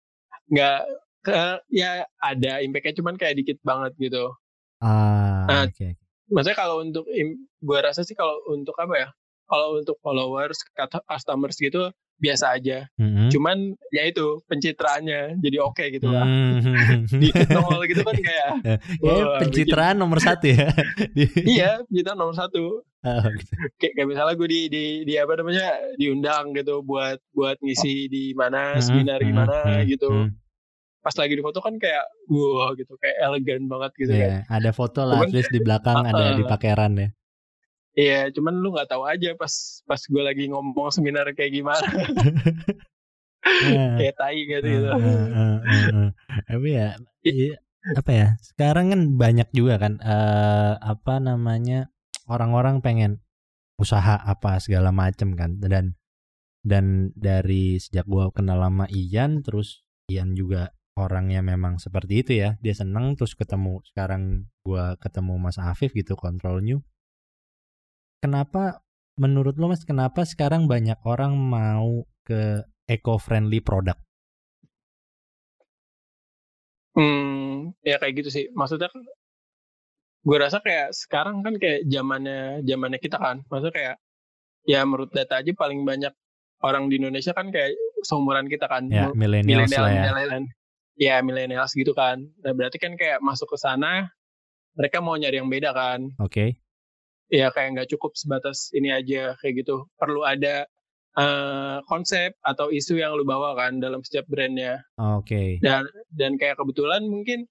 nggak 0.52 0.78
ke- 1.22 1.62
ya 1.70 1.90
ada 2.16 2.60
impactnya 2.60 2.94
cuman 2.94 3.16
kayak 3.16 3.34
dikit 3.36 3.58
banget 3.60 3.96
gitu 3.98 4.30
Ah, 4.76 5.48
Nah, 5.48 5.60
oke. 5.64 5.96
maksudnya 6.28 6.54
kalau 6.54 6.84
untuk 6.84 7.08
gue 7.58 7.78
rasa 7.80 8.02
sih 8.02 8.12
kalau 8.12 8.36
untuk 8.46 8.76
apa 8.76 8.94
ya 8.94 9.08
kalau 9.44 9.74
untuk 9.74 9.96
followers 9.98 10.60
customers 11.02 11.56
gitu 11.56 11.88
biasa 12.16 12.54
aja 12.54 12.88
Mhm. 12.94 13.28
cuman 13.28 13.56
ya 13.90 14.04
itu 14.04 14.40
pencitraannya 14.46 15.36
jadi 15.36 15.56
oke 15.60 15.84
gitu 15.90 16.08
lah 16.08 16.24
Hmm. 16.24 17.04
di 17.20 17.28
nongol 17.46 17.84
gitu 17.84 18.00
kan 18.00 18.16
kayak 18.16 18.50
Ya, 19.06 19.24
pencitraan 19.38 19.96
nomor 19.96 20.18
satu 20.18 20.46
ya. 20.46 20.68
Bikin- 21.10 21.44
iya 21.46 21.70
pencitraan 21.82 22.16
nomor 22.16 22.32
satu. 22.34 22.84
kayak, 23.80 23.92
kayak 23.94 24.08
misalnya 24.08 24.34
gue 24.34 24.48
di, 24.48 24.60
di 24.66 24.84
di 25.02 25.14
apa 25.14 25.36
namanya 25.36 25.66
diundang 25.94 26.52
gitu 26.52 26.80
buat 26.80 27.18
buat 27.30 27.56
ngisi 27.58 28.06
di 28.06 28.24
mana 28.32 28.78
seminar 28.78 29.20
gimana 29.20 29.80
gitu. 29.84 30.30
pas 30.98 31.14
lagi 31.14 31.34
di 31.34 31.42
foto 31.42 31.62
kan 31.62 31.78
kayak 31.78 32.02
wah 32.26 32.74
gitu 32.74 32.98
kayak 32.98 33.14
elegan 33.22 33.70
banget 33.70 33.94
gitu 33.94 34.10
Iya, 34.10 34.26
kan. 34.42 34.58
ada 34.58 34.70
foto 34.70 35.00
lah, 35.02 35.22
Cuman- 35.22 35.30
at 35.30 35.34
least 35.34 35.50
di 35.50 35.60
belakang 35.60 36.02
ada 36.02 36.24
Ah, 36.24 36.34
dipakai 36.34 36.70
run 36.72 36.94
ya. 36.96 37.08
iya 37.96 38.20
cuman 38.28 38.58
lu 38.58 38.74
nggak 38.74 38.90
tahu 38.90 39.06
aja 39.06 39.32
pas 39.34 39.48
pas 39.82 39.96
gue 39.96 40.20
lagi 40.20 40.50
ngomong 40.50 40.90
seminar 40.90 41.30
kayak 41.32 41.54
gimana. 41.54 41.86
Kayak 43.96 44.14
tai 44.18 44.38
gitu 44.42 44.66
gitu. 44.66 44.90
Tapi 46.44 46.68
ya, 46.68 46.98
iya, 47.22 47.54
apa 47.94 48.10
ya? 48.10 48.28
Sekarang 48.42 48.90
kan 48.90 49.00
banyak 49.14 49.48
juga 49.54 49.78
kan, 49.78 50.02
eh 50.02 50.72
apa 50.76 51.22
namanya 51.22 51.86
orang-orang 52.26 52.82
pengen 52.84 53.22
usaha 53.80 54.18
apa 54.20 54.58
segala 54.62 54.90
macem 54.92 55.34
kan, 55.36 55.58
dan 55.62 55.94
dan 56.66 57.14
dari 57.14 57.78
sejak 57.78 58.06
gua 58.08 58.34
kenal 58.34 58.58
lama 58.58 58.86
Ian, 58.90 59.42
terus 59.46 59.86
Ian 60.10 60.34
juga 60.34 60.74
orangnya 60.96 61.44
memang 61.44 61.76
seperti 61.76 62.14
itu 62.24 62.32
ya, 62.40 62.56
dia 62.58 62.74
seneng 62.74 63.14
terus 63.14 63.36
ketemu 63.36 63.84
sekarang 63.86 64.48
gua 64.66 64.96
ketemu 64.98 65.34
Mas 65.38 65.60
Afif 65.60 65.92
gitu 65.94 66.16
Control 66.16 66.64
New. 66.64 66.80
Kenapa 68.24 68.82
menurut 69.20 69.56
lo 69.60 69.70
Mas 69.70 69.84
kenapa 69.84 70.24
sekarang 70.24 70.66
banyak 70.66 70.98
orang 71.04 71.36
mau 71.36 72.08
ke 72.26 72.64
eco-friendly 72.88 73.60
produk? 73.62 73.94
Hmm, 76.96 77.76
ya 77.84 78.00
kayak 78.00 78.24
gitu 78.24 78.30
sih. 78.32 78.44
Maksudnya 78.56 78.88
kan 78.88 79.04
gue 80.26 80.36
rasa 80.42 80.58
kayak 80.58 80.90
sekarang 80.90 81.46
kan 81.46 81.54
kayak 81.54 81.86
zamannya 81.86 82.66
zamannya 82.66 82.98
kita 82.98 83.16
kan. 83.16 83.46
Maksudnya 83.46 83.74
kayak 83.74 83.96
ya 84.66 84.82
menurut 84.82 85.14
data 85.14 85.38
aja 85.38 85.54
paling 85.54 85.86
banyak 85.86 86.10
orang 86.66 86.90
di 86.90 86.98
Indonesia 86.98 87.30
kan 87.30 87.54
kayak 87.54 87.78
seumuran 88.02 88.50
kita 88.50 88.66
kan. 88.66 88.90
Ya, 88.90 89.14
milenial 89.14 89.70
lah 89.70 89.90
ya. 89.94 90.02
milenial. 90.10 90.42
Ya, 90.96 91.16
millennials 91.20 91.76
gitu 91.76 91.92
kan. 91.92 92.24
Nah, 92.40 92.56
berarti 92.56 92.80
kan 92.80 92.96
kayak 92.96 93.20
masuk 93.20 93.52
ke 93.52 93.58
sana 93.60 94.08
mereka 94.74 95.04
mau 95.04 95.14
nyari 95.14 95.38
yang 95.38 95.52
beda 95.52 95.70
kan. 95.76 96.10
Oke. 96.18 96.58
Ya 97.30 97.52
kayak 97.54 97.78
nggak 97.78 97.88
cukup 97.94 98.16
sebatas 98.18 98.72
ini 98.72 98.90
aja 98.90 99.38
kayak 99.38 99.62
gitu. 99.62 99.86
Perlu 100.00 100.24
ada 100.24 100.66
eh, 101.16 101.78
konsep 101.88 102.36
atau 102.44 102.68
isu 102.68 103.00
yang 103.00 103.16
lu 103.16 103.24
bawa 103.24 103.56
kan 103.56 103.80
dalam 103.80 104.04
setiap 104.04 104.28
brandnya 104.28 104.84
Oke. 105.00 105.58
dan 105.64 105.88
dan 106.12 106.36
kayak 106.36 106.60
kebetulan 106.60 107.02
mungkin 107.08 107.48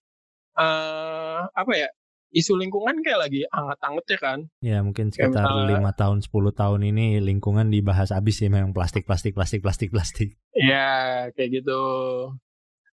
eh 0.55 1.41
apa 1.43 1.71
ya 1.75 1.89
isu 2.31 2.55
lingkungan 2.55 2.99
kayak 2.99 3.19
lagi 3.21 3.41
anget-anget 3.47 4.05
ya 4.07 4.17
kan 4.17 4.39
Ya 4.59 4.77
mungkin 4.81 5.09
sekitar 5.09 5.45
lima 5.65 5.91
tahun 5.91 6.19
10 6.19 6.29
tahun 6.51 6.81
ini 6.85 7.19
lingkungan 7.19 7.69
dibahas 7.69 8.09
habis 8.09 8.39
sih 8.39 8.47
memang 8.47 8.71
plastik 8.71 9.05
plastik 9.05 9.33
plastik 9.33 9.61
plastik 9.61 9.89
plastik. 9.89 10.29
ya 10.51 11.29
kayak 11.31 11.61
gitu 11.61 11.81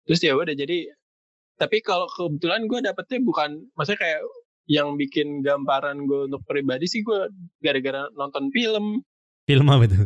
terus 0.04 0.20
ya 0.20 0.34
udah 0.34 0.52
jadi 0.52 0.88
tapi 1.56 1.82
kalau 1.82 2.06
kebetulan 2.08 2.66
gue 2.66 2.80
dapetnya 2.80 3.20
bukan 3.20 3.66
maksudnya 3.74 4.00
kayak 4.00 4.22
yang 4.68 4.96
bikin 4.96 5.42
gambaran 5.42 6.06
gue 6.06 6.28
untuk 6.28 6.44
pribadi 6.44 6.86
sih 6.86 7.02
gue 7.02 7.28
gara-gara 7.60 8.08
nonton 8.14 8.48
film 8.50 9.02
Film 9.44 9.64
apa 9.72 9.88
tuh? 9.88 10.06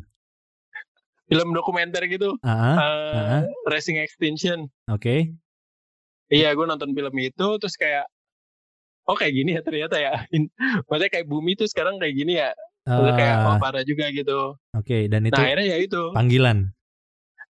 film 1.26 1.50
dokumenter 1.52 2.06
gitu 2.06 2.36
Ah, 2.42 2.76
eh, 2.78 3.18
ah. 3.40 3.44
Racing 3.66 3.98
Extinction 3.98 4.68
oke. 4.86 5.32
iya 6.28 6.52
gue 6.52 6.66
nonton 6.66 6.92
film 6.92 7.16
itu 7.18 7.48
terus 7.58 7.76
kayak 7.76 8.04
oh 9.08 9.16
kayak 9.18 9.34
gini 9.34 9.58
ya 9.58 9.62
ternyata 9.62 9.96
ya. 9.98 10.14
Maksudnya 10.90 11.12
kayak 11.12 11.28
bumi 11.30 11.58
tuh 11.58 11.68
sekarang 11.70 11.98
kayak 11.98 12.16
gini 12.18 12.38
ya. 12.38 12.52
Maksudnya 12.86 13.14
kayak 13.18 13.36
oh 13.46 13.56
parah 13.62 13.84
juga 13.86 14.06
gitu. 14.10 14.58
Oke, 14.74 15.06
dan 15.08 15.26
itu 15.26 15.38
nah 15.38 15.46
akhirnya 15.46 15.68
ya 15.68 15.78
itu. 15.82 16.02
panggilan. 16.14 16.58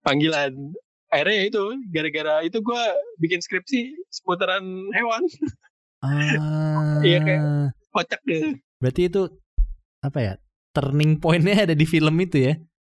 panggilan. 0.02 0.54
Akhirnya 1.10 1.36
ya 1.42 1.46
itu 1.50 1.64
gara-gara 1.90 2.34
itu 2.46 2.58
gue 2.62 2.84
bikin 3.18 3.42
skripsi 3.42 3.98
seputaran 4.14 4.64
hewan. 4.94 5.24
Ah. 6.06 7.02
Iya, 7.06 7.20
kayak- 7.24 7.72
kocak 7.90 8.22
deh 8.28 8.60
Berarti 8.80 9.08
itu 9.08 9.22
apa 10.00 10.20
ya? 10.20 10.34
Turning 10.72 11.18
pointnya 11.18 11.66
ada 11.66 11.76
di 11.76 11.84
film 11.84 12.14
itu 12.22 12.38
ya? 12.40 12.54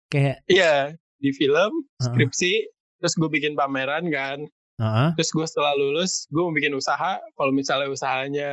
Kayak 0.10 0.42
iya 0.50 0.74
di 1.20 1.30
film 1.36 1.86
skripsi 2.00 2.52
terus 3.00 3.14
gue 3.16 3.30
bikin 3.32 3.54
pameran 3.56 4.12
kan 4.12 4.44
ah, 4.80 5.12
terus 5.14 5.30
gue 5.30 5.46
setelah 5.46 5.76
lulus 5.76 6.26
gue 6.32 6.42
mau 6.42 6.56
bikin 6.56 6.74
usaha. 6.74 7.20
Kalau 7.36 7.52
misalnya 7.54 7.88
usahanya 7.92 8.50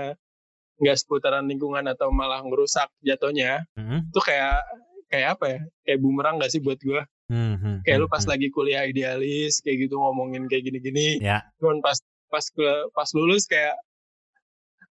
nggak 0.77 0.97
seputaran 1.01 1.49
lingkungan 1.49 1.89
atau 1.89 2.13
malah 2.13 2.45
ngerusak 2.45 2.93
jatuhnya 3.01 3.65
hmm, 3.81 4.13
itu 4.13 4.21
kayak 4.21 4.61
kayak 5.09 5.29
apa 5.39 5.45
ya? 5.49 5.61
Kayak 5.89 5.99
bumerang 6.05 6.37
gak 6.37 6.53
sih 6.53 6.61
buat 6.61 6.77
gue 6.83 7.03
hmm, 7.33 7.55
hmm, 7.57 7.77
kayak 7.87 7.99
lu 8.03 8.07
hmm, 8.07 8.15
pas 8.15 8.25
lagi 8.27 8.49
kuliah 8.53 8.85
idealis 8.85 9.65
kayak 9.65 9.89
gitu 9.89 9.97
ngomongin 9.97 10.47
kayak 10.51 10.67
gini-gini. 10.69 11.19
Ya. 11.23 11.47
cuman 11.63 11.81
pas 11.81 11.97
pas 12.29 12.45
pas 12.93 13.09
lulus 13.15 13.47
kayak 13.47 13.75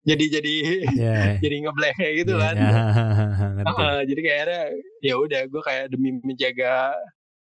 jadi 0.03 0.25
jadi 0.39 0.55
Ya. 1.03 1.17
jadi 1.39 1.55
ngebleh 1.63 1.93
kayak 1.95 2.13
gitu 2.23 2.33
ya, 2.35 2.41
kan. 2.43 2.55
ya, 2.59 2.71
ngerti. 3.55 3.81
Ah, 3.81 4.01
jadi 4.03 4.21
kayak 4.21 4.41
ada 4.47 4.59
ya 4.99 5.13
udah 5.15 5.41
gue 5.47 5.61
kayak 5.63 5.85
demi 5.91 6.09
menjaga 6.21 6.93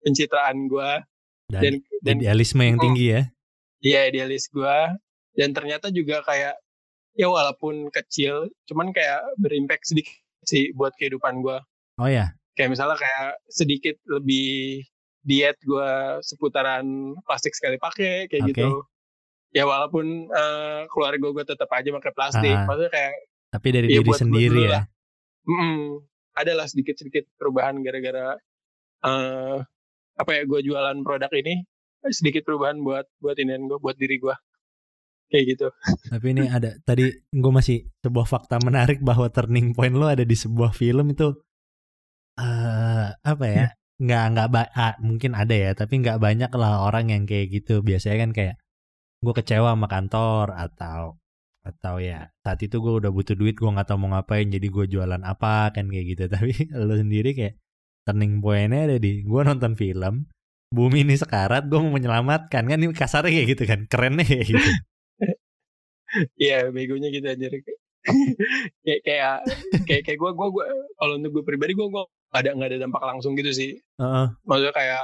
pencitraan 0.01 0.69
gue 0.69 0.91
Dan, 1.47 1.63
dan 1.63 1.75
dan 2.03 2.17
idealisme 2.19 2.63
yang 2.65 2.79
tinggi 2.83 3.07
ya. 3.15 3.23
Iya 3.79 4.05
idealis 4.05 4.49
gue 4.49 4.77
dan 5.33 5.51
ternyata 5.51 5.89
juga 5.89 6.23
kayak 6.23 6.57
ya 7.13 7.27
walaupun 7.27 7.89
kecil 7.91 8.49
cuman 8.65 8.91
kayak 8.91 9.21
berimpact 9.37 9.85
sedikit 9.87 10.17
sih 10.43 10.73
buat 10.73 10.93
kehidupan 10.95 11.41
gue 11.41 11.59
Oh 11.97 12.05
ya, 12.05 12.29
kayak 12.53 12.71
misalnya 12.71 12.95
kayak 12.95 13.41
sedikit 13.47 13.97
lebih 14.07 14.85
diet 15.23 15.57
gue 15.59 15.91
seputaran 16.21 16.85
plastik 17.23 17.51
sekali 17.51 17.77
pakai 17.77 18.27
kayak 18.27 18.43
Oke. 18.43 18.51
gitu 18.53 18.69
ya 19.51 19.65
walaupun 19.65 20.29
eh, 20.29 20.85
keluarga 20.87 21.27
gue 21.27 21.45
tetap 21.47 21.67
aja 21.71 21.89
pakai 21.91 22.13
plastik 22.13 22.53
Ah. 22.53 22.65
maksudnya 22.65 22.93
kayak 22.93 23.13
tapi 23.49 23.69
dari 23.71 23.87
Iya, 23.89 23.99
diri 23.99 24.07
buat 24.07 24.21
sendiri 24.21 24.61
ya. 24.61 24.71
lah. 24.71 24.85
mm, 25.43 25.81
ada 26.37 26.53
lah 26.55 26.67
sedikit 26.67 26.95
sedikit 26.95 27.25
perubahan 27.35 27.81
gara-gara 27.81 28.37
eh 29.03 29.59
apa 30.15 30.31
ya 30.33 30.43
gue 30.45 30.61
jualan 30.63 30.97
produk 31.01 31.33
ini 31.35 31.65
sedikit 32.13 32.43
perubahan 32.47 32.79
buat 32.83 33.07
buat 33.23 33.37
ini 33.39 33.57
gue 33.67 33.79
buat 33.79 33.97
diri 33.99 34.17
gue 34.21 34.35
kayak 35.31 35.45
gitu 35.57 35.69
Tapi 36.11 36.27
ini 36.35 36.45
ada 36.57 36.71
tadi 36.87 37.11
gue 37.15 37.53
masih 37.53 37.87
sebuah 38.03 38.27
fakta 38.27 38.57
menarik 38.63 39.03
bahwa 39.03 39.27
turning 39.31 39.75
point 39.75 39.95
lo 39.95 40.07
ada 40.07 40.23
di 40.23 40.37
sebuah 40.39 40.71
film 40.75 41.13
itu 41.15 41.35
eh 42.37 43.07
apa 43.25 43.47
ya? 43.49 43.67
Nggak 43.97 44.25
nggak 44.33 44.49
ba- 44.53 44.73
ah, 44.77 44.95
mungkin 45.01 45.33
ada 45.33 45.55
ya, 45.57 45.71
tapi 45.73 46.05
nggak 46.05 46.21
banyak 46.21 46.51
lah 46.53 46.85
orang 46.85 47.09
yang 47.13 47.23
kayak 47.25 47.49
gitu. 47.49 47.81
Biasanya 47.81 48.29
kan 48.29 48.31
kayak 48.37 48.57
gue 49.25 49.35
kecewa 49.39 49.73
sama 49.75 49.89
kantor 49.89 50.47
atau 50.55 51.17
atau 51.67 51.95
ya 51.99 52.31
saat 52.47 52.61
itu 52.63 52.79
gue 52.79 52.95
udah 53.03 53.11
butuh 53.11 53.35
duit 53.35 53.59
gue 53.59 53.67
nggak 53.67 53.89
tahu 53.91 53.99
mau 54.07 54.15
ngapain 54.15 54.47
jadi 54.47 54.67
gue 54.71 54.87
jualan 54.87 55.23
apa 55.27 55.75
kan 55.75 55.91
kayak 55.91 56.07
gitu 56.15 56.25
tapi 56.35 56.55
lo 56.71 56.95
sendiri 56.95 57.35
kayak 57.35 57.55
turning 58.07 58.39
pointnya 58.39 58.81
ada 58.87 58.97
di 59.03 59.27
gue 59.27 59.41
nonton 59.43 59.75
film 59.75 60.31
bumi 60.75 61.07
ini 61.07 61.15
sekarat 61.15 61.67
gue 61.71 61.79
mau 61.79 61.95
menyelamatkan 61.95 62.67
kan 62.67 62.79
ini 62.79 62.91
kasarnya 62.91 63.31
kayak 63.31 63.49
gitu 63.55 63.63
kan 63.65 63.81
kerennya 63.87 64.25
kayak 64.27 64.47
gitu 64.51 64.71
Iya, 66.41 66.71
begonya 66.73 67.09
gitu 67.13 67.27
aja. 67.29 67.47
kayak 68.87 69.01
kayak 69.03 69.37
kayak 69.85 70.03
kayak 70.07 70.19
gue 70.23 70.31
gue 70.33 70.49
gue 70.55 70.65
kalau 70.97 71.15
untuk 71.19 71.31
gue 71.35 71.45
pribadi 71.45 71.75
gue 71.75 71.87
gue 71.91 72.05
ada 72.31 72.55
nggak 72.55 72.69
ada 72.73 72.79
dampak 72.87 73.03
langsung 73.03 73.35
gitu 73.35 73.51
sih. 73.51 73.71
Heeh. 73.99 74.27
Maksudnya 74.47 74.75
kayak 74.75 75.03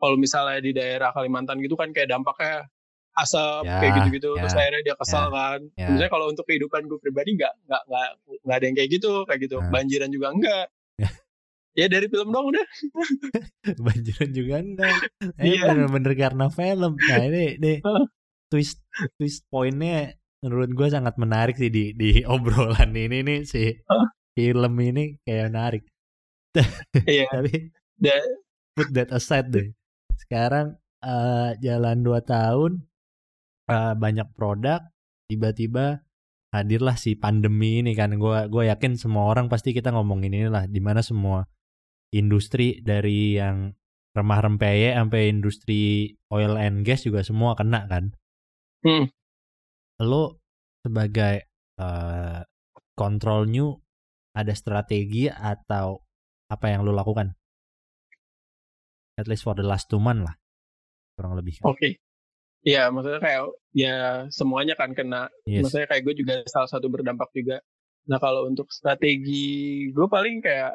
kalau 0.00 0.16
misalnya 0.16 0.58
di 0.64 0.72
daerah 0.72 1.12
Kalimantan 1.12 1.60
gitu 1.60 1.76
kan 1.76 1.92
kayak 1.92 2.10
dampaknya 2.10 2.66
asap 3.14 3.62
Ya, 3.62 3.78
kayak 3.78 3.92
gitu-gitu 4.02 4.30
ya, 4.34 4.42
terus 4.42 4.54
akhirnya 4.58 4.82
dia 4.82 4.96
kesal 4.98 5.26
ya, 5.30 5.34
kan. 5.36 5.60
ya. 5.78 5.86
Misalnya 5.92 6.10
kalau 6.10 6.26
untuk 6.32 6.44
kehidupan 6.50 6.82
gue 6.90 6.98
pribadi 6.98 7.30
nggak 7.38 7.52
nggak 7.70 7.82
nggak 7.86 8.08
nggak 8.42 8.56
ada 8.58 8.64
yang 8.66 8.76
kayak 8.80 8.90
gitu 8.90 9.12
kayak 9.28 9.40
gitu. 9.44 9.56
Nah. 9.62 9.70
Banjiran 9.70 10.10
juga 10.10 10.26
enggak. 10.34 10.66
Ya. 11.74 11.86
dari 11.90 12.06
film 12.06 12.30
dong 12.30 12.54
udah. 12.54 12.66
banjiran 13.84 14.30
juga 14.30 14.54
enggak 14.58 14.96
eh 15.36 15.58
Iya. 15.58 15.74
bener-bener 15.74 16.12
karena 16.14 16.46
film 16.48 16.92
nah 16.94 17.20
ini, 17.20 17.58
ini 17.58 17.72
twist 18.50 18.78
twist 19.18 19.42
pointnya 19.48 20.14
menurut 20.38 20.70
gue 20.70 20.88
sangat 20.88 21.16
menarik 21.16 21.56
sih 21.56 21.68
di 21.68 21.90
di 21.92 22.22
obrolan 22.30 22.94
ini 22.94 23.20
nih 23.20 23.40
si 23.42 23.74
film 24.32 24.72
ini 24.78 25.18
kayak 25.22 25.50
menarik 25.50 25.82
Iya. 27.04 27.26
tapi 27.32 27.74
Da- 27.94 28.22
put 28.74 28.90
that 28.90 29.10
aside 29.10 29.50
deh 29.50 29.70
sekarang 30.20 30.78
eh, 31.00 31.50
jalan 31.58 32.02
2 32.02 32.22
tahun 32.22 32.72
eh, 33.66 33.94
banyak 33.94 34.30
produk 34.32 34.78
tiba-tiba 35.26 36.04
hadirlah 36.50 36.94
si 36.94 37.18
pandemi 37.18 37.82
ini 37.82 37.98
kan 37.98 38.14
gue 38.14 38.38
gue 38.46 38.62
yakin 38.70 38.94
semua 38.94 39.26
orang 39.26 39.50
pasti 39.50 39.74
kita 39.74 39.90
ngomongin 39.90 40.30
inilah 40.30 40.70
di 40.70 40.78
mana 40.78 41.02
semua 41.02 41.50
industri 42.14 42.78
dari 42.80 43.34
yang 43.36 43.74
remah 44.14 44.40
rempeye 44.46 44.94
sampai 44.94 45.26
industri 45.26 46.14
oil 46.30 46.54
and 46.54 46.86
gas 46.86 47.02
juga 47.02 47.26
semua 47.26 47.58
kena 47.58 47.90
kan 47.90 48.14
Hmm. 48.84 49.08
lo 50.04 50.38
sebagai 50.84 51.48
eh, 51.80 52.40
control 52.92 53.48
new 53.48 53.72
ada 54.36 54.52
strategi 54.52 55.26
atau 55.26 56.04
apa 56.52 56.66
yang 56.68 56.84
lo 56.84 56.92
lakukan 56.92 57.32
at 59.16 59.24
least 59.24 59.42
for 59.42 59.56
the 59.56 59.64
last 59.64 59.88
two 59.88 59.96
month 59.96 60.22
lah 60.26 60.36
kurang 61.14 61.38
lebih 61.38 61.62
kan? 61.62 61.70
Oke. 61.70 62.02
Iya, 62.64 62.88
maksudnya 62.88 63.20
kayak 63.20 63.42
ya 63.76 63.96
semuanya 64.32 64.74
kan 64.74 64.96
kena 64.96 65.28
yes. 65.44 65.68
Maksudnya 65.68 65.86
kayak 65.88 66.02
gue 66.02 66.14
juga 66.16 66.34
salah 66.48 66.68
satu 66.68 66.88
berdampak 66.88 67.28
juga. 67.36 67.60
Nah 68.08 68.18
kalau 68.18 68.48
untuk 68.48 68.72
strategi 68.72 69.88
gue 69.92 70.06
paling 70.08 70.40
kayak 70.40 70.72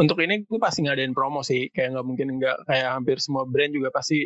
untuk 0.00 0.16
ini 0.24 0.42
gue 0.42 0.56
pasti 0.56 0.80
ngadain 0.82 1.12
promo 1.12 1.44
sih. 1.44 1.68
Kayak 1.70 2.00
nggak 2.00 2.06
mungkin 2.08 2.26
nggak 2.40 2.56
kayak 2.64 2.88
hampir 2.96 3.20
semua 3.20 3.44
brand 3.44 3.70
juga 3.70 3.92
pasti 3.92 4.24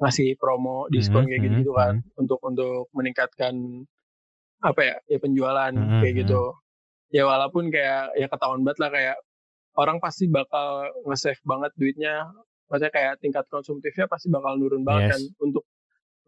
ngasih 0.00 0.40
promo 0.40 0.88
diskon 0.88 1.24
Mhm, 1.24 1.28
kayak 1.28 1.40
gitu 1.44 1.56
gitu 1.60 1.72
kan 1.76 1.94
untuk 2.16 2.40
untuk 2.40 2.88
meningkatkan 2.96 3.84
apa 4.60 4.80
ya 4.80 4.96
ya 5.06 5.18
penjualan 5.20 5.72
Mhm, 5.72 6.00
kayak 6.00 6.14
gitu. 6.24 6.42
Ya 7.12 7.28
walaupun 7.28 7.68
kayak 7.68 8.16
ya 8.16 8.26
ketahuan 8.26 8.64
banget 8.64 8.78
lah 8.80 8.90
kayak 8.90 9.16
orang 9.76 10.00
pasti 10.00 10.24
bakal 10.26 10.88
nge-save 11.04 11.40
banget 11.44 11.72
duitnya. 11.76 12.32
Maksudnya 12.70 12.92
kayak 12.92 13.12
tingkat 13.20 13.44
konsumtifnya 13.52 14.06
pasti 14.06 14.32
bakal 14.32 14.56
nurun 14.56 14.82
banget 14.82 15.04
Yes. 15.04 15.12
kan 15.12 15.22
untuk 15.44 15.64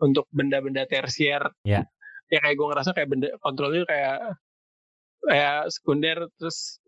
untuk 0.03 0.27
benda-benda 0.35 0.85
tersier. 0.85 1.41
Ya. 1.65 1.89
Ya 2.29 2.39
kayak 2.41 2.57
gue 2.59 2.67
ngerasa 2.69 2.91
kayak 2.93 3.09
benda 3.09 3.29
kontrolnya 3.41 3.89
kayak 3.89 4.37
kayak 5.23 5.71
sekunder 5.71 6.29
terus 6.37 6.83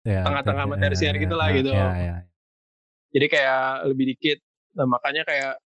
Ya, 0.00 0.24
tengah-tengah 0.24 0.64
oke, 0.64 0.70
sama 0.72 0.76
ya, 0.76 0.82
tersier 0.88 1.14
ya, 1.14 1.20
gitu 1.20 1.34
lah 1.36 1.48
ya, 1.52 1.56
gitu. 1.60 1.70
ya, 1.76 1.88
ya. 1.92 2.16
jadi 3.12 3.26
kayak 3.28 3.62
lebih 3.92 4.04
dikit. 4.16 4.38
Nah 4.80 4.86
makanya 4.88 5.22
kayak 5.28 5.60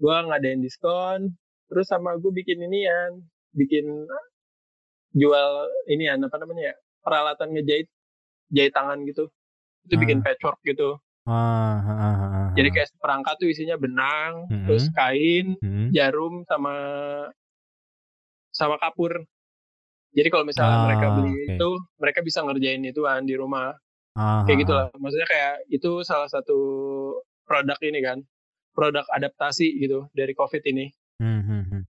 gue 0.00 0.14
ngadain 0.14 0.60
diskon 0.62 1.20
terus 1.68 1.86
sama 1.86 2.16
gue 2.16 2.32
bikin 2.32 2.56
inian 2.60 3.20
bikin 3.52 3.84
jual 5.12 5.50
inian 5.86 6.22
apa 6.22 6.36
namanya 6.40 6.72
ya 6.72 6.74
peralatan 7.04 7.52
ngejahit 7.52 7.88
jahit 8.50 8.72
tangan 8.72 9.02
gitu 9.04 9.28
itu 9.86 9.94
bikin 10.00 10.18
patchwork 10.24 10.56
gitu 10.64 10.96
Ah, 11.28 11.78
ah, 11.78 11.92
ah, 11.92 12.00
ah, 12.00 12.24
ah. 12.26 12.48
jadi 12.56 12.68
kayak 12.72 12.88
perangkat 12.96 13.34
tuh 13.38 13.48
isinya 13.52 13.76
benang 13.76 14.48
Mhm. 14.48 14.66
terus 14.66 14.88
kain 14.96 15.54
Hmm. 15.60 15.92
jarum 15.92 16.42
sama 16.48 16.74
sama 18.50 18.76
kapur. 18.80 19.22
Jadi 20.10 20.28
kalau 20.28 20.42
misalnya 20.42 20.76
Ah, 20.76 20.84
mereka 20.90 21.06
beli 21.14 21.30
oke. 21.32 21.44
itu, 21.54 21.68
mereka 21.96 22.20
bisa 22.20 22.38
ngerjain 22.42 22.82
ituan 22.82 23.22
di 23.22 23.34
rumah. 23.38 23.70
Ah, 24.18 24.42
Kayak 24.42 24.56
ah, 24.56 24.60
gitu 24.62 24.72
ah. 24.72 24.78
lah. 24.78 24.86
Maksudnya 24.98 25.28
kayak 25.30 25.54
itu 25.70 25.90
salah 26.02 26.26
satu 26.26 26.58
produk 27.46 27.78
ini 27.80 28.00
kan. 28.02 28.18
Produk 28.70 29.06
adaptasi 29.10 29.78
gitu 29.78 30.10
dari 30.10 30.34
COVID 30.34 30.62
ini. 30.66 30.90
Hmm, 31.18 31.42
hmm, 31.42 31.62
hmm. 31.70 31.82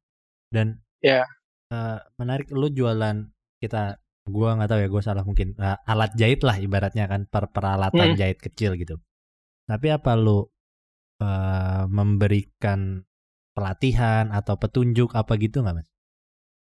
Dan 0.49 0.67
Ya. 1.01 1.25
eh, 1.71 1.97
menarik 2.19 2.51
lu 2.51 2.69
jualan 2.69 3.25
kita 3.57 3.97
gua 4.29 4.53
nggak 4.53 4.69
tahu 4.69 4.79
ya 4.85 4.89
gua 4.91 5.01
salah 5.01 5.25
mungkin 5.25 5.57
Eh, 5.57 5.77
alat 5.87 6.13
jahit 6.13 6.45
lah 6.45 6.61
ibaratnya 6.61 7.09
kan 7.09 7.25
per 7.25 7.49
peralatan 7.49 8.13
Hmm. 8.13 8.19
jahit 8.19 8.37
kecil 8.37 8.77
gitu. 8.77 9.01
Tapi 9.65 9.87
apa 9.89 10.13
lu 10.13 10.45
eh, 11.21 11.83
memberikan 11.89 13.01
pelatihan 13.53 14.29
atau 14.29 14.57
petunjuk 14.57 15.13
apa 15.13 15.37
gitu 15.37 15.61
nggak 15.61 15.75
mas? 15.81 15.87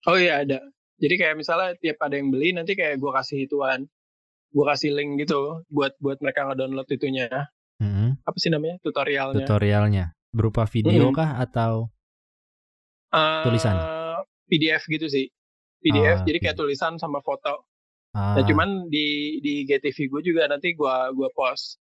Oh 0.08 0.16
iya 0.16 0.44
ada. 0.44 0.60
Jadi 1.02 1.14
kayak 1.18 1.36
misalnya 1.36 1.74
tiap 1.76 1.98
ada 2.00 2.14
yang 2.14 2.30
beli 2.30 2.54
nanti 2.54 2.78
kayak 2.78 3.02
gua 3.02 3.18
kasih 3.18 3.50
ituan. 3.50 3.90
Gua 4.54 4.72
kasih 4.72 4.94
link 4.94 5.18
gitu 5.20 5.66
buat 5.68 5.98
buat 5.98 6.22
mereka 6.22 6.46
nge-download 6.46 6.86
itunya. 6.88 7.28
Hmm, 7.82 8.22
Apa 8.22 8.38
sih 8.38 8.48
namanya? 8.48 8.78
Tutorialnya. 8.80 9.42
Tutorialnya 9.42 10.06
berupa 10.30 10.64
video 10.64 11.10
Mm-mm. 11.10 11.18
kah 11.18 11.42
atau 11.42 11.90
Eh, 13.10 13.44
tulisan? 13.44 13.76
PDF 14.46 14.84
gitu 14.86 15.08
sih. 15.08 15.28
PDF 15.82 16.22
Ah, 16.22 16.24
jadi 16.24 16.38
kayak 16.40 16.56
tulisan 16.56 16.96
sama 16.96 17.20
foto. 17.20 17.66
ah, 18.14 18.38
Nah, 18.38 18.44
cuman 18.46 18.86
di 18.88 19.40
di 19.42 19.66
GTV 19.66 19.98
gue 20.08 20.22
juga 20.24 20.46
nanti 20.46 20.72
gua 20.72 21.10
gua 21.10 21.28
post 21.32 21.82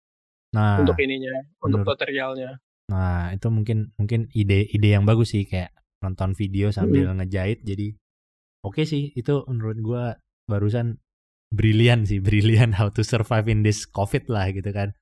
nah, 0.51 0.77
untuk 0.77 0.95
ininya, 0.97 1.34
untuk 1.60 1.82
menurut- 1.82 1.97
tutorialnya. 1.97 2.51
Nah, 2.88 3.34
itu 3.34 3.47
mungkin 3.49 3.91
mungkin 3.97 4.30
ide-ide 4.32 4.89
yang 4.89 5.03
bagus 5.03 5.34
sih 5.34 5.43
kayak 5.43 5.73
nonton 5.99 6.32
video 6.32 6.69
sambil 6.69 7.10
ngejahit 7.12 7.60
jadi 7.62 7.97
oke 8.65 8.81
sih 8.85 9.13
itu 9.15 9.43
menurut 9.49 9.77
gua 9.81 10.03
barusan 10.49 10.97
brilian 11.53 12.05
sih, 12.07 12.19
brilian 12.25 12.73
how 12.77 12.87
to 12.91 13.01
survive 13.03 13.47
in 13.49 13.61
this 13.65 13.85
covid 13.87 14.25
lah 14.29 14.49
gitu 14.51 14.69
kan. 14.71 14.93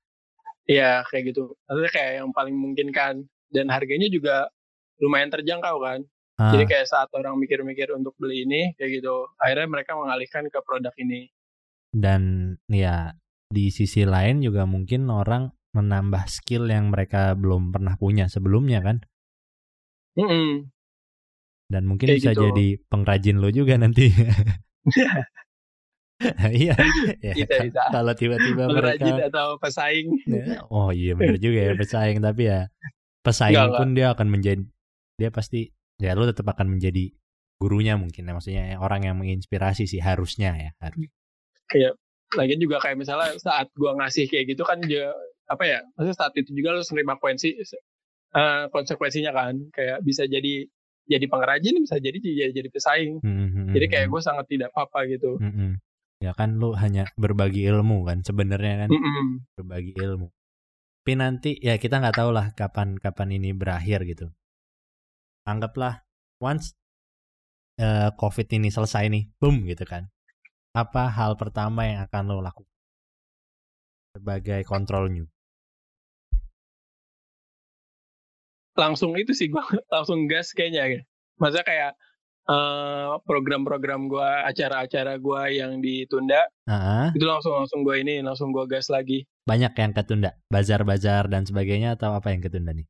Iya, 0.65 1.05
kayak 1.09 1.23
gitu. 1.33 1.53
Nanti 1.69 1.89
kayak 1.93 2.11
yang 2.21 2.29
paling 2.33 2.55
memungkinkan 2.57 3.13
dan 3.53 3.65
harganya 3.69 4.07
juga 4.09 4.49
lumayan 4.97 5.29
terjangkau 5.29 5.77
kan. 5.81 5.99
Ah, 6.41 6.51
Jadi 6.51 6.63
kayak 6.67 6.87
saat 6.89 7.09
orang 7.15 7.37
mikir-mikir 7.39 7.93
untuk 7.95 8.13
beli 8.19 8.43
ini 8.43 8.73
kayak 8.75 8.99
gitu, 9.01 9.29
akhirnya 9.39 9.67
mereka 9.71 9.93
mengalihkan 9.95 10.49
ke 10.51 10.59
produk 10.65 10.91
ini. 10.99 11.29
dan 11.95 12.21
ya 12.67 13.15
di 13.47 13.71
sisi 13.71 14.03
lain 14.03 14.43
juga 14.43 14.67
mungkin 14.67 15.07
orang 15.07 15.55
menambah 15.71 16.27
skill 16.27 16.67
yang 16.67 16.91
mereka 16.91 17.35
belum 17.39 17.71
pernah 17.71 17.95
punya 17.95 18.27
sebelumnya 18.27 18.83
kan 18.83 18.97
Mm-mm. 20.17 20.71
Dan 21.65 21.83
mungkin 21.89 22.07
Kayak 22.13 22.17
bisa 22.21 22.31
gitu. 22.33 22.43
jadi 22.49 22.67
pengrajin 22.87 23.37
lo 23.41 23.49
juga 23.49 23.73
nanti. 23.77 24.11
Iya, 26.47 26.71
ya, 27.19 27.33
Bisa, 27.35 27.43
ka- 27.59 27.63
bisa. 27.67 27.81
kalau 27.91 28.13
tiba-tiba 28.15 28.71
Pengrajin 28.71 29.19
mereka 29.19 29.27
atau 29.35 29.47
pesaing. 29.59 30.07
Ya, 30.23 30.63
Oh 30.71 30.87
iya 30.95 31.11
bener 31.11 31.35
juga 31.35 31.59
ya 31.59 31.73
pesaing 31.75 32.23
tapi 32.23 32.47
ya 32.47 32.71
pesaing 33.19 33.51
Enggak, 33.59 33.79
pun 33.83 33.89
dia 33.99 34.07
akan 34.15 34.27
menjadi 34.31 34.63
dia 35.19 35.29
pasti 35.35 35.75
ya 35.99 36.15
lu 36.15 36.23
tetap 36.23 36.47
akan 36.47 36.79
menjadi 36.79 37.11
gurunya 37.59 37.99
mungkin 37.99 38.27
ya 38.27 38.31
maksudnya 38.31 38.63
orang 38.79 39.11
yang 39.11 39.15
menginspirasi 39.19 39.91
sih 39.91 39.99
harusnya 39.99 40.55
ya 40.55 40.71
harus 40.79 41.03
kayak 41.67 41.99
lagi 42.35 42.55
juga 42.63 42.79
kayak 42.79 42.95
misalnya 42.99 43.35
saat 43.35 43.67
gua 43.75 43.95
ngasih 43.99 44.27
kayak 44.31 44.55
gitu 44.55 44.63
kan 44.63 44.79
juga 44.83 45.11
apa 45.51 45.63
ya 45.67 45.79
maksudnya 45.95 46.15
saat 46.15 46.33
itu 46.39 46.51
juga 46.55 46.75
lo 46.75 46.83
nerima 46.83 47.15
konsekuensi 47.19 47.75
uh, 48.35 48.71
konsekuensinya 48.71 49.31
kan 49.35 49.55
kayak 49.71 49.99
bisa 50.03 50.27
jadi 50.27 50.63
jadi 51.05 51.25
pengrajin 51.29 51.75
bisa 51.81 52.01
jadi 52.01 52.17
jadi, 52.17 52.51
jadi 52.51 52.69
pesaing. 52.69 53.21
Hmm, 53.21 53.71
jadi 53.71 53.85
kayak 53.85 54.05
hmm, 54.09 54.13
gue 54.17 54.21
sangat 54.21 54.45
tidak 54.49 54.69
apa-apa 54.73 55.05
gitu. 55.09 55.37
Hmm, 55.37 55.53
hmm. 55.53 55.71
ya 56.21 56.31
kan 56.33 56.57
lu 56.57 56.73
hanya 56.73 57.05
berbagi 57.15 57.65
ilmu 57.69 58.05
kan 58.09 58.25
sebenarnya 58.25 58.85
kan? 58.85 58.89
Mm-mm. 58.89 59.45
berbagi 59.61 59.93
ilmu. 59.93 60.27
Tapi 61.05 61.13
nanti 61.21 61.51
ya 61.61 61.77
kita 61.77 62.01
nggak 62.01 62.17
tahu 62.17 62.33
lah 62.33 62.49
kapan 62.57 62.97
kapan 62.97 63.37
ini 63.37 63.53
berakhir 63.53 64.01
gitu. 64.09 64.33
Anggaplah 65.45 66.01
once 66.41 66.73
eh, 67.77 68.09
covid 68.17 68.49
ini 68.49 68.73
selesai 68.73 69.05
nih 69.13 69.29
boom 69.37 69.69
gitu 69.69 69.85
kan. 69.85 70.09
Apa 70.73 71.13
hal 71.13 71.37
pertama 71.37 71.85
yang 71.85 72.01
akan 72.09 72.23
lo 72.33 72.41
lakukan? 72.41 72.73
Sebagai 74.17 74.65
control 74.65 75.13
new 75.13 75.27
langsung 78.75 79.15
itu 79.15 79.31
sih 79.31 79.47
gue 79.49 79.59
langsung 79.95 80.27
gas 80.27 80.51
kayaknya 80.51 80.83
ya. 80.87 81.01
Maksudnya 81.39 81.65
kayak 81.67 81.91
eh, 82.45 83.11
program-program 83.25 84.07
gue, 84.07 84.29
acara-acara 84.45 85.17
gue 85.17 85.41
yang 85.57 85.81
ditunda, 85.81 86.45
Ah, 86.69 87.09
itu 87.11 87.25
langsung 87.25 87.57
langsung 87.57 87.81
gue 87.81 87.95
ini, 87.99 88.21
langsung 88.21 88.53
gue 88.53 88.65
gas 88.69 88.87
lagi. 88.89 89.25
banyak 89.45 89.73
yang 89.77 89.93
ketunda 89.93 90.33
bazar-bazar 90.49 91.29
dan 91.29 91.45
sebagainya 91.45 91.93
atau 91.93 92.17
apa 92.17 92.33
yang 92.33 92.41
ketunda 92.41 92.73
nih 92.73 92.85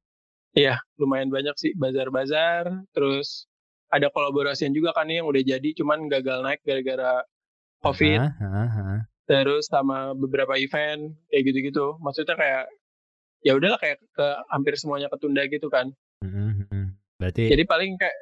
Iya, 0.56 0.80
lumayan 0.96 1.28
banyak 1.28 1.52
sih 1.60 1.76
bazar-bazar, 1.76 2.72
terus 2.96 3.44
ada 3.92 4.08
kolaborasian 4.08 4.72
juga 4.72 4.96
kan 4.96 5.04
nih 5.08 5.20
yang 5.20 5.28
udah 5.28 5.44
jadi, 5.44 5.70
cuman 5.76 6.08
gagal 6.08 6.40
naik 6.48 6.64
gara-gara 6.64 7.24
covid, 7.84 8.24
ah, 8.24 8.72
ah. 8.72 9.00
terus 9.28 9.68
sama 9.68 10.16
beberapa 10.16 10.56
event 10.56 11.12
kayak 11.28 11.44
gitu-gitu. 11.52 12.00
Maksudnya 12.00 12.40
kayak 12.40 12.66
ya 13.42 13.58
udahlah 13.58 13.80
kayak 13.82 14.00
ke 14.14 14.28
hampir 14.52 14.78
semuanya 14.78 15.12
ketunda 15.12 15.44
gitu 15.50 15.68
kan. 15.68 15.92
Mm, 16.24 16.32
mm, 16.32 16.66
mm. 16.72 16.88
berarti 17.20 17.44
Jadi 17.52 17.64
paling 17.68 17.92
kayak, 18.00 18.18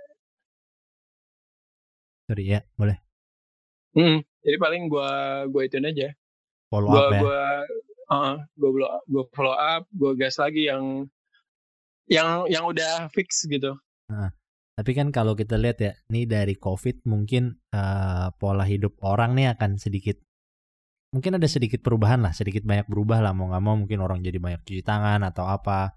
sorry 2.28 2.44
ya 2.48 2.60
boleh 2.80 2.98
mm, 3.94 4.24
jadi 4.42 4.58
paling 4.58 4.90
gue 4.90 5.12
gue 5.52 5.62
ituin 5.68 5.90
aja. 5.92 6.10
follow 6.72 6.90
gue 6.90 7.02
up 7.04 7.12
ya 7.14 7.22
gue 7.22 7.44
uh, 8.10 8.36
gue 9.06 9.24
follow 9.36 9.56
up 9.56 9.84
gue 9.92 10.12
gas 10.18 10.40
lagi 10.40 10.66
yang 10.66 11.06
yang 12.10 12.50
yang 12.50 12.64
udah 12.68 13.08
fix 13.14 13.46
gitu 13.48 13.78
Tapi 14.74 14.92
kan 14.98 15.14
kalau 15.14 15.38
kita 15.38 15.54
lihat 15.54 15.78
ya, 15.86 15.94
nih 16.10 16.26
dari 16.26 16.58
COVID 16.58 17.06
mungkin 17.06 17.62
eh, 17.70 18.28
pola 18.42 18.66
hidup 18.66 18.98
orang 19.06 19.38
nih 19.38 19.54
akan 19.54 19.78
sedikit, 19.78 20.18
mungkin 21.14 21.38
ada 21.38 21.46
sedikit 21.46 21.86
perubahan 21.86 22.26
lah, 22.26 22.34
sedikit 22.34 22.66
banyak 22.66 22.90
berubah 22.90 23.22
lah 23.22 23.32
mau 23.32 23.48
nggak 23.54 23.64
mau 23.64 23.78
mungkin 23.78 24.02
orang 24.02 24.26
jadi 24.26 24.42
banyak 24.42 24.66
cuci 24.66 24.82
tangan 24.82 25.22
atau 25.22 25.46
apa 25.46 25.96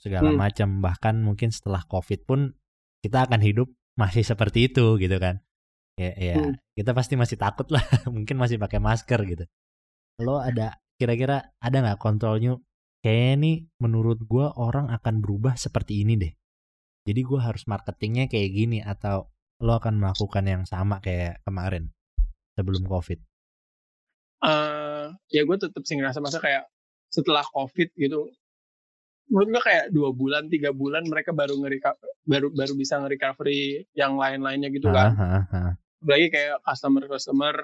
segala 0.00 0.32
Hmm. 0.32 0.40
macam. 0.40 0.68
Bahkan 0.80 1.20
mungkin 1.22 1.52
setelah 1.52 1.84
COVID 1.86 2.24
pun 2.24 2.56
kita 3.04 3.28
akan 3.28 3.44
hidup 3.44 3.68
masih 3.94 4.24
seperti 4.24 4.72
itu 4.72 4.96
gitu 4.98 5.20
kan. 5.20 5.44
Ya, 5.94 6.10
ya 6.18 6.34
Hmm. 6.40 6.58
kita 6.74 6.90
pasti 6.96 7.14
masih 7.14 7.38
takut 7.38 7.70
lah, 7.70 7.84
mungkin 8.14 8.34
masih 8.40 8.58
pakai 8.58 8.82
masker 8.82 9.20
gitu. 9.28 9.44
Lo 10.18 10.42
ada 10.42 10.80
kira-kira 10.98 11.54
ada 11.62 11.76
nggak 11.78 12.00
kontrolnya? 12.00 12.58
Kayaknya 13.04 13.34
nih 13.36 13.56
menurut 13.84 14.18
gua 14.24 14.56
orang 14.56 14.88
akan 14.88 15.20
berubah 15.20 15.54
seperti 15.60 16.02
ini 16.02 16.16
deh. 16.16 16.32
Jadi 17.04 17.20
gue 17.20 17.36
harus 17.36 17.68
marketingnya 17.68 18.32
kayak 18.32 18.50
gini 18.56 18.80
atau 18.80 19.28
lo 19.60 19.76
akan 19.76 20.00
melakukan 20.00 20.48
yang 20.48 20.64
sama 20.64 21.04
kayak 21.04 21.44
kemarin 21.44 21.92
sebelum 22.56 22.88
covid. 22.88 23.20
Eh 24.44 25.04
ya 25.30 25.42
gue 25.42 25.56
tetap 25.56 25.82
sih 25.82 25.96
ngerasa 25.96 26.20
masa 26.20 26.38
kayak 26.38 26.68
setelah 27.08 27.42
covid 27.46 27.88
gitu 27.94 28.28
menurut 29.24 29.48
gue 29.50 29.62
kayak 29.64 29.84
dua 29.88 30.12
bulan 30.12 30.46
tiga 30.46 30.70
bulan 30.70 31.02
mereka 31.04 31.32
baru 31.32 31.56
ngeri 31.56 31.80
baru 32.22 32.52
baru 32.52 32.72
bisa 32.76 33.00
nge-recovery 33.00 33.88
yang 33.92 34.14
lain-lainnya 34.14 34.68
gitu 34.68 34.92
kan 34.92 35.16
Ah, 35.16 35.40
ah, 35.40 35.44
ah. 35.50 35.72
apalagi 35.98 36.28
kayak 36.28 36.60
customer 36.60 37.08
customer 37.08 37.54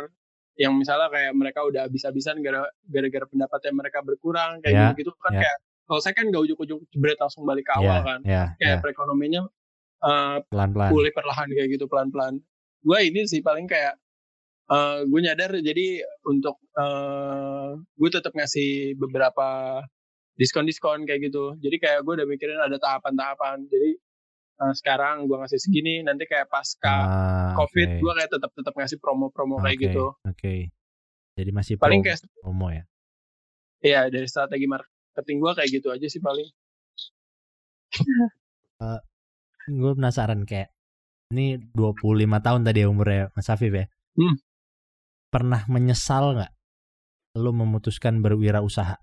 yang 0.57 0.73
misalnya 0.73 1.09
kayak 1.09 1.33
mereka 1.33 1.61
udah 1.63 1.85
habis-habisan 1.85 2.41
gara- 2.41 2.73
gara-gara 2.85 3.25
pendapatnya 3.25 3.73
mereka 3.73 3.99
berkurang 4.01 4.61
kayak 4.61 4.73
Ya, 4.73 4.85
gitu 4.91 4.93
gitu 5.05 5.11
kan 5.19 5.33
ya. 5.33 5.41
kayak 5.45 5.57
kalau 5.85 6.01
saya 6.01 6.15
kan 6.15 6.25
gak 6.29 6.43
ujuk-ujuk 6.45 6.79
jebret 6.89 7.19
langsung 7.19 7.45
balik 7.45 7.67
ke 7.67 7.73
awal 7.75 7.99
Ya, 7.99 8.05
kan 8.05 8.21
ya, 8.23 8.45
kayak 8.57 8.71
ya, 8.71 8.81
perekonomiannya 8.81 9.43
eh, 10.01 10.37
pelan-pelan. 10.49 10.89
pulih 10.89 11.13
perlahan 11.13 11.49
kayak 11.51 11.69
gitu 11.71 11.85
pelan-pelan. 11.85 12.41
Gue 12.81 12.99
ini 13.05 13.27
sih 13.27 13.41
paling 13.41 13.67
kayak 13.67 14.01
eh 14.71 14.99
gue 15.03 15.21
nyadar 15.21 15.51
jadi 15.59 16.07
untuk 16.31 16.63
eh 16.79 17.71
gue 17.77 18.11
tetap 18.11 18.31
ngasih 18.35 18.95
beberapa 18.95 19.81
diskon-diskon 20.41 21.05
kayak 21.05 21.29
gitu. 21.29 21.59
Jadi 21.61 21.77
kayak 21.77 22.01
gue 22.07 22.15
udah 22.17 22.27
mikirin 22.29 22.57
ada 22.57 22.81
tahapan-tahapan. 22.81 23.69
Jadi 23.69 23.91
eh, 24.65 24.73
sekarang 24.73 25.29
gue 25.29 25.37
ngasih 25.37 25.61
segini, 25.61 26.01
nanti 26.01 26.25
kayak 26.25 26.49
pasca 26.49 26.89
Ah, 26.89 27.53
COVID 27.61 27.89
oke, 27.93 28.01
gue 28.01 28.13
kayak 28.17 28.31
tetap 28.33 28.51
tetap 28.57 28.75
ngasih 28.79 28.97
promo-promo 28.97 29.61
kayak 29.61 29.79
gitu. 29.93 30.17
Oke. 30.25 30.73
Jadi 31.37 31.51
masih 31.53 31.77
Paling 31.77 32.01
promo, 32.01 32.09
kayak 32.09 32.21
promo 32.41 32.67
ya. 32.73 32.85
ya 33.81 34.01
dari 34.09 34.29
strategi 34.29 34.65
marketing 34.69 35.39
gue 35.41 35.53
kayak 35.57 35.71
gitu 35.73 35.89
aja 35.93 36.07
sih 36.09 36.21
paling. 36.25 36.49
Gue 39.71 39.93
penasaran 39.95 40.49
kayak 40.49 40.75
ini 41.31 41.63
25 41.77 42.27
tahun 42.43 42.61
tadi 42.67 42.83
ya 42.83 42.89
umurnya 42.91 43.31
Mas 43.39 43.47
Afif 43.47 43.71
ya. 43.71 43.87
Hmm. 44.19 44.35
Pernah 45.31 45.63
menyesal 45.71 46.35
nggak 46.37 46.53
lo 47.39 47.55
memutuskan 47.55 48.19
berwirausaha? 48.19 48.99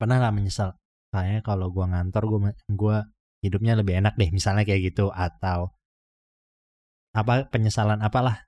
Pernah 0.00 0.16
nggak 0.20 0.34
menyesal? 0.36 0.76
Kayaknya 1.12 1.40
kalau 1.44 1.68
gua 1.72 1.86
ngantor 1.92 2.22
gua 2.28 2.40
gua 2.72 2.96
hidupnya 3.44 3.76
lebih 3.76 4.00
enak 4.00 4.16
deh 4.16 4.32
misalnya 4.32 4.64
kayak 4.64 4.92
gitu 4.92 5.12
atau 5.12 5.76
apa 7.16 7.48
penyesalan 7.48 8.00
apalah 8.04 8.44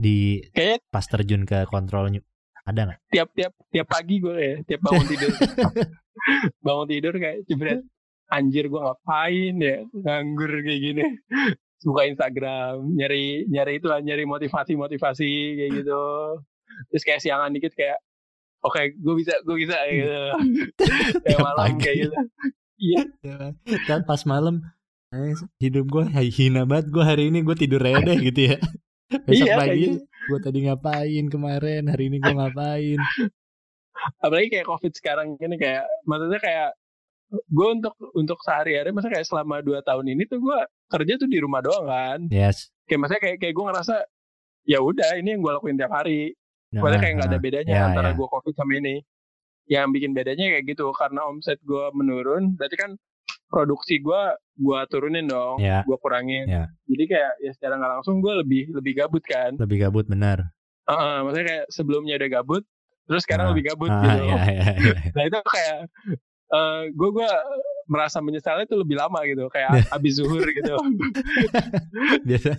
di 0.00 0.42
Kayaknya 0.54 0.78
pas 0.90 1.06
terjun 1.06 1.42
ke 1.46 1.68
kontrol 1.68 2.10
ada 2.66 2.80
nggak? 2.86 3.00
tiap-tiap 3.10 3.52
tiap 3.70 3.86
pagi 3.88 4.22
gue 4.22 4.34
kayak 4.34 4.58
tiap 4.68 4.80
bangun 4.84 5.06
tidur 5.06 5.30
bangun 6.66 6.86
tidur 6.86 7.14
kayak 7.18 7.38
jebret 7.46 7.80
anjir 8.30 8.64
gue 8.70 8.80
ngapain 8.80 9.54
ya 9.58 9.76
nganggur 9.90 10.52
kayak 10.62 10.80
gini 10.80 11.04
buka 11.80 12.02
Instagram 12.04 12.84
nyari 12.92 13.48
nyari 13.48 13.80
itu 13.80 13.86
lah, 13.88 14.00
nyari 14.00 14.24
motivasi 14.24 14.76
motivasi 14.76 15.30
kayak 15.56 15.72
gitu 15.80 16.02
terus 16.88 17.02
kayak 17.02 17.20
siangan 17.20 17.50
dikit 17.50 17.72
kayak 17.72 17.98
oke 18.60 18.76
gue 18.94 19.14
bisa 19.16 19.34
gue 19.42 19.56
bisa 19.56 19.74
kayak 19.74 19.94
gitu 19.96 20.16
kayak 21.24 21.40
malam 21.40 21.70
kayak 21.76 21.96
gitu 22.04 22.16
iya 22.76 23.02
Kan 23.88 24.04
pas 24.04 24.24
malam 24.24 24.60
eh, 25.12 25.32
hidup 25.58 25.88
gue 25.88 26.04
hina 26.30 26.64
banget 26.64 26.88
gue 26.88 27.04
hari 27.04 27.28
ini 27.28 27.40
gue 27.40 27.56
tidur 27.56 27.80
aja 27.82 28.00
deh 28.06 28.18
gitu 28.20 28.54
ya. 28.54 28.58
Besok 29.26 29.42
Iya, 29.42 29.56
pagi 29.58 29.80
gitu. 29.90 29.98
gue 30.06 30.38
tadi 30.38 30.58
ngapain 30.64 31.24
kemarin 31.26 31.82
hari 31.90 32.06
ini 32.06 32.22
gue 32.22 32.30
ngapain. 32.30 33.00
apalagi 34.22 34.48
kayak 34.48 34.64
covid 34.64 34.92
sekarang 34.94 35.34
ini 35.36 35.56
kayak 35.56 35.84
maksudnya 36.06 36.40
kayak 36.40 36.68
gue 37.30 37.68
untuk 37.70 37.94
untuk 38.12 38.38
sehari-hari 38.40 38.90
masa 38.90 39.06
kayak 39.06 39.22
selama 39.22 39.58
dua 39.58 39.80
tahun 39.80 40.02
ini 40.08 40.26
tuh 40.26 40.38
gue 40.38 40.58
kerja 40.88 41.14
tuh 41.16 41.26
di 41.26 41.38
rumah 41.38 41.60
doang 41.60 41.86
kan 41.86 42.20
Yes. 42.26 42.74
kayak 42.84 42.98
maksudnya 42.98 43.22
kayak 43.22 43.36
kayak 43.38 43.54
gue 43.54 43.64
ngerasa 43.64 43.94
ya 44.64 44.78
udah 44.78 45.10
ini 45.14 45.28
yang 45.30 45.40
gue 45.40 45.52
lakuin 45.52 45.74
tiap 45.74 45.92
hari 45.92 46.34
Nah, 46.70 46.78
Pokoknya 46.78 46.98
kayak 47.00 47.14
nggak 47.16 47.26
ada 47.26 47.34
nah. 47.34 47.42
bedanya 47.42 47.72
Ya, 47.72 47.82
antara 47.84 48.08
ya. 48.08 48.14
gue 48.14 48.26
covid 48.28 48.54
sama 48.54 48.72
ini 48.76 49.02
yang 49.66 49.90
bikin 49.90 50.10
bedanya 50.10 50.46
kayak 50.50 50.64
gitu 50.66 50.86
karena 50.92 51.20
omset 51.24 51.58
gue 51.60 51.84
menurun 51.90 52.54
berarti 52.54 52.76
kan 52.76 52.90
produksi 53.46 53.98
gue 53.98 54.22
gue 54.56 54.78
turunin 54.86 55.26
dong 55.26 55.58
Ya. 55.58 55.82
gue 55.82 55.96
kurangin 55.96 56.46
Ya. 56.46 56.70
jadi 56.84 57.04
kayak 57.06 57.32
ya 57.40 57.50
secara 57.52 57.74
nggak 57.74 57.92
langsung 57.96 58.18
gue 58.18 58.34
lebih 58.36 58.70
lebih 58.70 58.92
gabut 58.96 59.22
kan 59.22 59.54
Lebih 59.54 59.82
gabut 59.82 60.06
benar. 60.06 60.54
Heeh, 60.86 61.16
maksudnya 61.22 61.46
kayak 61.48 61.64
sebelumnya 61.70 62.14
udah 62.16 62.30
gabut 62.32 62.62
terus 63.02 63.22
sekarang 63.22 63.46
Ah, 63.46 63.50
lebih 63.50 63.64
gabut 63.66 63.90
Ah, 63.90 63.98
gitu 64.00 64.22
ya, 64.30 64.38
ya, 64.46 64.64
ya. 64.70 64.94
nah 65.10 65.22
itu 65.24 65.38
kayak 65.40 65.78
gue 66.90 67.10
gue 67.14 67.28
merasa 67.90 68.18
menyesalnya 68.18 68.66
itu 68.66 68.78
lebih 68.78 68.98
lama 68.98 69.22
gitu 69.26 69.46
kayak 69.50 69.86
abis 69.90 70.22
zuhur 70.22 70.46
gitu 70.46 70.74
Biasa 72.28 72.58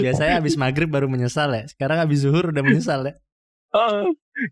biasanya 0.00 0.34
habis 0.40 0.56
maghrib 0.60 0.88
baru 0.88 1.08
menyesal 1.08 1.52
ya. 1.52 1.64
Sekarang 1.68 2.00
habis 2.00 2.24
zuhur 2.24 2.52
udah 2.52 2.64
menyesal 2.64 3.00
ya. 3.04 3.14
Heeh, 3.76 4.04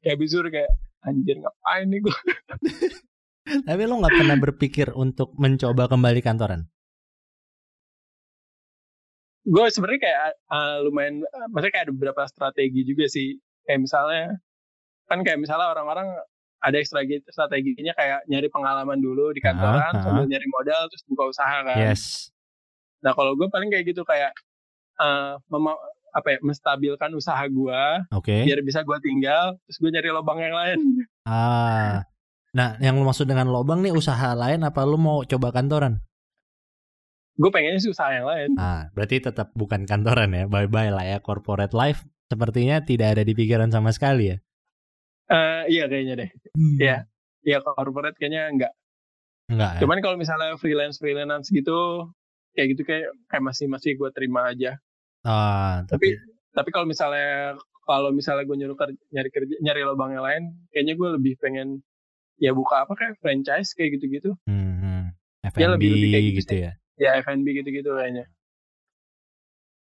kayak 0.04 0.14
abis 0.20 0.28
zuhur 0.32 0.48
kayak 0.48 0.68
anjir 1.04 1.36
ngapain 1.40 1.86
nih 1.88 2.00
gue 2.04 2.16
Tapi 3.68 3.82
lo 3.88 3.96
nggak 3.96 4.16
pernah 4.20 4.36
berpikir 4.36 4.92
untuk 4.92 5.32
mencoba 5.40 5.88
kembali 5.88 6.20
kantoran? 6.20 6.68
gue 9.48 9.64
sebenarnya 9.72 10.00
kayak 10.04 10.20
uh, 10.52 10.76
lumayan 10.84 11.24
uh, 11.24 11.48
maksudnya 11.48 11.72
kayak 11.72 11.84
ada 11.88 11.94
beberapa 11.96 12.22
strategi 12.28 12.84
juga 12.84 13.08
sih 13.08 13.32
kayak 13.64 13.80
misalnya 13.80 14.36
kan 15.08 15.24
kayak 15.24 15.40
misalnya 15.40 15.72
orang-orang 15.72 16.12
ada 16.58 16.76
strategi 16.80 17.22
strateginya 17.24 17.92
kayak 17.92 18.26
nyari 18.26 18.48
pengalaman 18.48 18.98
dulu 18.98 19.30
di 19.30 19.38
kantoran 19.38 19.78
Ah, 19.80 19.94
ah. 19.94 20.02
sambil 20.02 20.26
nyari 20.26 20.46
modal 20.48 20.86
terus 20.88 21.02
buka 21.04 21.24
usaha 21.26 21.56
kan 21.62 21.78
Yes. 21.78 22.34
nah 22.98 23.12
kalau 23.12 23.34
gue 23.34 23.46
paling 23.46 23.68
kayak 23.68 23.86
gitu 23.86 24.02
kayak 24.02 24.34
uh, 24.96 25.38
mema- 25.46 25.78
apa 26.08 26.34
ya 26.34 26.38
menstabilkan 26.40 27.12
usaha 27.12 27.44
gua 27.46 28.02
Oke. 28.10 28.42
biar 28.42 28.58
bisa 28.60 28.80
gua 28.80 28.98
tinggal 28.98 29.54
terus 29.64 29.76
gue 29.76 29.90
nyari 29.90 30.08
lubang 30.08 30.38
yang 30.38 30.52
lain 30.52 30.78
Ah. 31.22 32.02
Nah, 32.48 32.80
yang 32.80 32.96
lu 32.96 33.04
maksud 33.04 33.28
dengan 33.28 33.44
lobang 33.46 33.84
nih 33.84 33.92
usaha 33.92 34.32
lain 34.32 34.64
apa 34.64 34.80
lu 34.82 34.96
mau 34.96 35.20
coba 35.22 35.52
kantoran? 35.52 36.00
gue 37.38 37.50
pengennya 37.52 37.78
sih 37.78 37.92
usaha 37.92 38.10
yang 38.10 38.26
lain 38.26 38.50
Ah, 38.58 38.90
berarti 38.90 39.22
tetap 39.22 39.54
bukan 39.54 39.86
kantoran 39.86 40.32
ya. 40.32 40.44
Bye-bye 40.48 40.90
lah 40.90 41.04
ya 41.06 41.18
corporate 41.20 41.70
life. 41.70 42.02
Sepertinya 42.26 42.82
tidak 42.82 43.14
ada 43.14 43.22
di 43.22 43.30
pikiran 43.30 43.70
sama 43.70 43.94
sekali 43.94 44.34
ya. 44.34 44.36
Eh, 45.28 45.62
iya 45.68 45.84
kayaknya 45.86 46.14
deh 46.24 46.30
Iya. 46.80 46.96
Iya 47.44 47.58
corporate 47.60 48.16
kayaknya 48.16 48.48
enggak 48.48 48.72
Enggak 49.48 49.70
ya? 49.76 49.80
cuman 49.84 49.98
kalau 50.00 50.16
misalnya 50.16 50.56
freelance 50.56 50.96
freelance 50.96 51.48
gitu 51.48 52.08
kayak 52.52 52.76
gitu 52.76 52.82
kayak 52.84 53.12
kayak 53.28 53.44
masih 53.44 53.68
masih 53.68 53.96
gue 53.96 54.08
terima 54.12 54.48
aja 54.48 54.76
Ah, 55.22 55.84
tapi 55.84 56.16
tapi 56.16 56.24
tapi 56.56 56.68
kalau 56.72 56.86
misalnya 56.88 57.54
kalau 57.84 58.12
misalnya 58.12 58.44
gue 58.44 58.56
nyuruh 58.56 58.76
kerja, 58.76 59.00
nyari 59.12 59.30
kerja 59.32 59.54
nyari 59.60 59.80
lubang 59.84 60.12
yang 60.16 60.24
lain 60.24 60.42
kayaknya 60.72 60.94
gue 60.96 61.08
lebih 61.16 61.34
pengen 61.40 61.80
ya 62.36 62.52
buka 62.52 62.84
apa 62.84 62.92
kayak 62.94 63.16
franchise 63.20 63.72
kayak 63.76 63.96
gitu-gitu 64.00 64.32
hmm, 64.48 64.74
hmm. 64.80 65.02
Ya, 65.44 65.48
F&B 65.52 65.60
lebih- 65.76 65.92
lebih 65.92 66.08
kayak 66.12 66.24
gitu 66.24 66.38
gitu 66.40 66.54
ya. 66.60 66.72
ya 66.96 67.10
F&B 67.20 67.46
gitu-gitu 67.60 67.90
kayaknya 67.92 68.24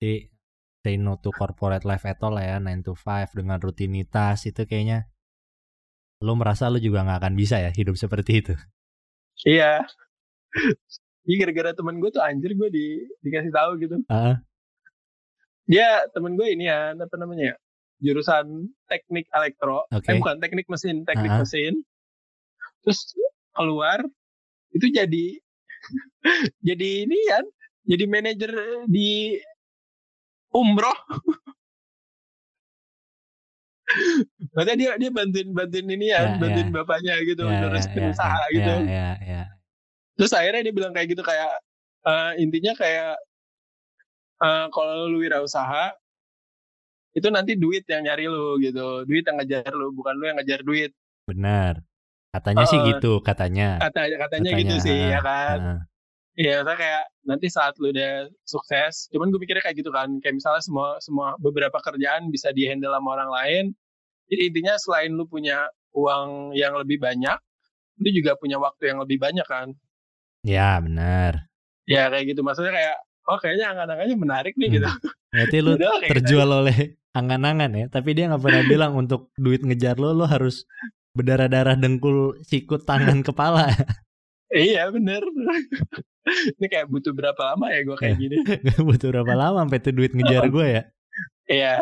Jadi 0.01 0.32
say 0.80 0.97
no 0.97 1.20
to 1.20 1.28
corporate 1.30 1.84
life 1.84 2.09
at 2.09 2.16
all 2.24 2.32
lah 2.32 2.45
ya 2.45 2.57
9 2.57 2.80
to 2.80 2.97
5 2.97 3.36
dengan 3.36 3.61
rutinitas 3.61 4.49
itu 4.49 4.64
kayaknya 4.64 5.05
lu 6.21 6.37
merasa 6.37 6.68
lu 6.68 6.77
juga 6.77 7.01
nggak 7.01 7.18
akan 7.25 7.35
bisa 7.35 7.57
ya 7.57 7.73
hidup 7.73 7.97
seperti 7.97 8.45
itu. 8.45 8.55
iya 9.45 9.81
Iya 11.21 11.37
gara-gara 11.47 11.77
temen 11.77 12.01
gue 12.01 12.11
tuh 12.11 12.25
anjir 12.25 12.57
gue 12.57 12.68
di, 12.73 12.87
dikasih 13.21 13.53
tahu 13.53 13.77
gitu 13.79 13.97
Ah, 14.09 14.41
dia 15.64 16.03
temen 16.11 16.35
gue 16.35 16.49
ini 16.49 16.66
ya 16.66 16.97
apa 16.97 17.16
namanya 17.21 17.55
ya 17.55 17.57
jurusan 18.01 18.66
teknik 18.89 19.29
elektro 19.31 19.85
Oke. 19.93 20.11
eh 20.11 20.16
bukan 20.16 20.41
teknik 20.41 20.66
mesin 20.66 21.05
teknik 21.05 21.31
Ah. 21.31 21.45
mesin 21.45 21.85
terus 22.83 23.12
keluar 23.53 24.01
itu 24.73 24.87
jadi 24.89 25.27
jadi 26.68 26.89
ini 27.05 27.18
kan 27.29 27.45
jadi 27.85 28.05
manajer 28.09 28.53
di 28.89 29.37
umroh 30.51 30.97
Maksudnya 34.55 34.76
dia 34.78 34.91
dia 34.99 35.11
bantuin 35.11 35.49
bantuin 35.51 35.86
ini 35.86 36.07
Ya, 36.11 36.20
ya, 36.26 36.38
bantuin 36.38 36.68
ya. 36.68 36.74
bapaknya 36.82 37.14
gitu, 37.26 37.43
ya, 37.47 37.59
ngurusin 37.64 37.99
ya, 37.99 38.09
usaha 38.11 38.41
ya, 38.41 38.47
gitu. 38.55 38.72
Ya, 38.72 38.86
ya, 38.86 39.09
ya. 39.22 39.43
Terus 40.18 40.32
akhirnya 40.36 40.62
dia 40.66 40.74
bilang 40.74 40.93
kayak 40.93 41.09
gitu 41.11 41.22
kayak 41.22 41.53
eh, 42.07 42.30
intinya 42.38 42.72
kayak 42.76 43.14
eh, 44.41 44.66
kalau 44.70 45.09
lu 45.09 45.18
wirausaha 45.22 45.95
itu 47.11 47.26
nanti 47.26 47.59
duit 47.59 47.82
yang 47.91 48.07
nyari 48.07 48.30
lu 48.30 48.55
gitu, 48.62 49.03
duit 49.03 49.26
yang 49.26 49.36
ngejar 49.43 49.66
lu, 49.74 49.91
bukan 49.91 50.14
lu 50.14 50.24
yang 50.30 50.38
ngejar 50.38 50.62
duit. 50.62 50.95
Benar. 51.26 51.82
Katanya 52.30 52.62
sih 52.70 52.78
Eh, 52.78 52.95
gitu, 52.95 53.18
katanya. 53.26 53.82
Kata 53.82 54.07
katanya, 54.07 54.51
gitu 54.55 54.78
Katanya, 54.78 54.86
sih 54.86 54.95
ah, 54.95 55.11
ya 55.11 55.20
kan. 55.20 55.59
Iya, 56.38 56.57
saya 56.62 56.76
kayak 56.78 57.05
nanti 57.26 57.47
saat 57.51 57.74
lu 57.82 57.91
udah 57.91 58.30
sukses, 58.47 59.11
cuman 59.11 59.34
gue 59.34 59.43
mikirnya 59.43 59.66
kayak 59.66 59.82
gitu 59.82 59.91
kan, 59.91 60.07
kayak 60.22 60.38
misalnya 60.38 60.62
semua 60.62 60.95
semua 61.03 61.34
beberapa 61.43 61.74
kerjaan 61.82 62.30
bisa 62.30 62.55
dihandle 62.55 62.95
sama 62.95 63.09
orang 63.18 63.30
lain. 63.34 63.64
Jadi 64.31 64.43
intinya 64.47 64.74
selain 64.78 65.11
lu 65.11 65.26
punya 65.26 65.66
uang 65.91 66.55
yang 66.55 66.78
lebih 66.78 66.97
banyak, 66.97 67.35
lu 67.99 68.09
juga 68.11 68.39
punya 68.39 68.57
waktu 68.57 68.89
yang 68.89 69.03
lebih 69.03 69.18
banyak 69.18 69.45
kan. 69.45 69.74
ya 70.41 70.81
benar. 70.81 71.51
Ya 71.85 72.09
kayak 72.09 72.33
gitu 72.33 72.41
maksudnya 72.41 72.72
kayak 72.72 72.97
oh 73.26 73.37
kayaknya 73.37 73.66
angan-angannya 73.70 74.16
menarik 74.16 74.55
nih 74.57 74.68
Hmm. 74.70 74.76
gitu. 74.78 74.89
Berarti 75.31 75.57
lu 75.66 75.72
terjual 76.07 76.49
oleh 76.49 76.76
angan-angan 77.11 77.70
ya, 77.74 77.87
tapi 77.91 78.14
dia 78.14 78.31
nggak 78.31 78.41
pernah 78.41 78.62
bilang 78.64 78.93
untuk 78.95 79.35
duit 79.37 79.61
ngejar 79.61 79.99
lo 79.99 80.14
lo 80.14 80.24
harus 80.24 80.62
berdarah-darah 81.11 81.74
dengkul, 81.74 82.39
sikut, 82.41 82.87
tangan, 82.87 83.20
kepala. 83.28 83.66
gitu. 83.68 83.85
Iya 84.51 84.89
bener. 84.91 85.22
Ini 86.57 86.66
kayak 86.66 86.87
butuh 86.87 87.11
berapa 87.11 87.39
lama 87.55 87.66
ya 87.68 87.81
gue 87.83 87.97
kayak 87.99 88.16
gini. 88.16 88.37
Gak 88.47 88.81
butuh 88.81 89.09
berapa 89.11 89.35
lama 89.35 89.66
sampai 89.66 89.78
tuh 89.78 89.93
duit 89.93 90.14
ngejar 90.14 90.47
gue 90.47 90.66
ya. 90.70 90.83
Iya. 91.47 91.74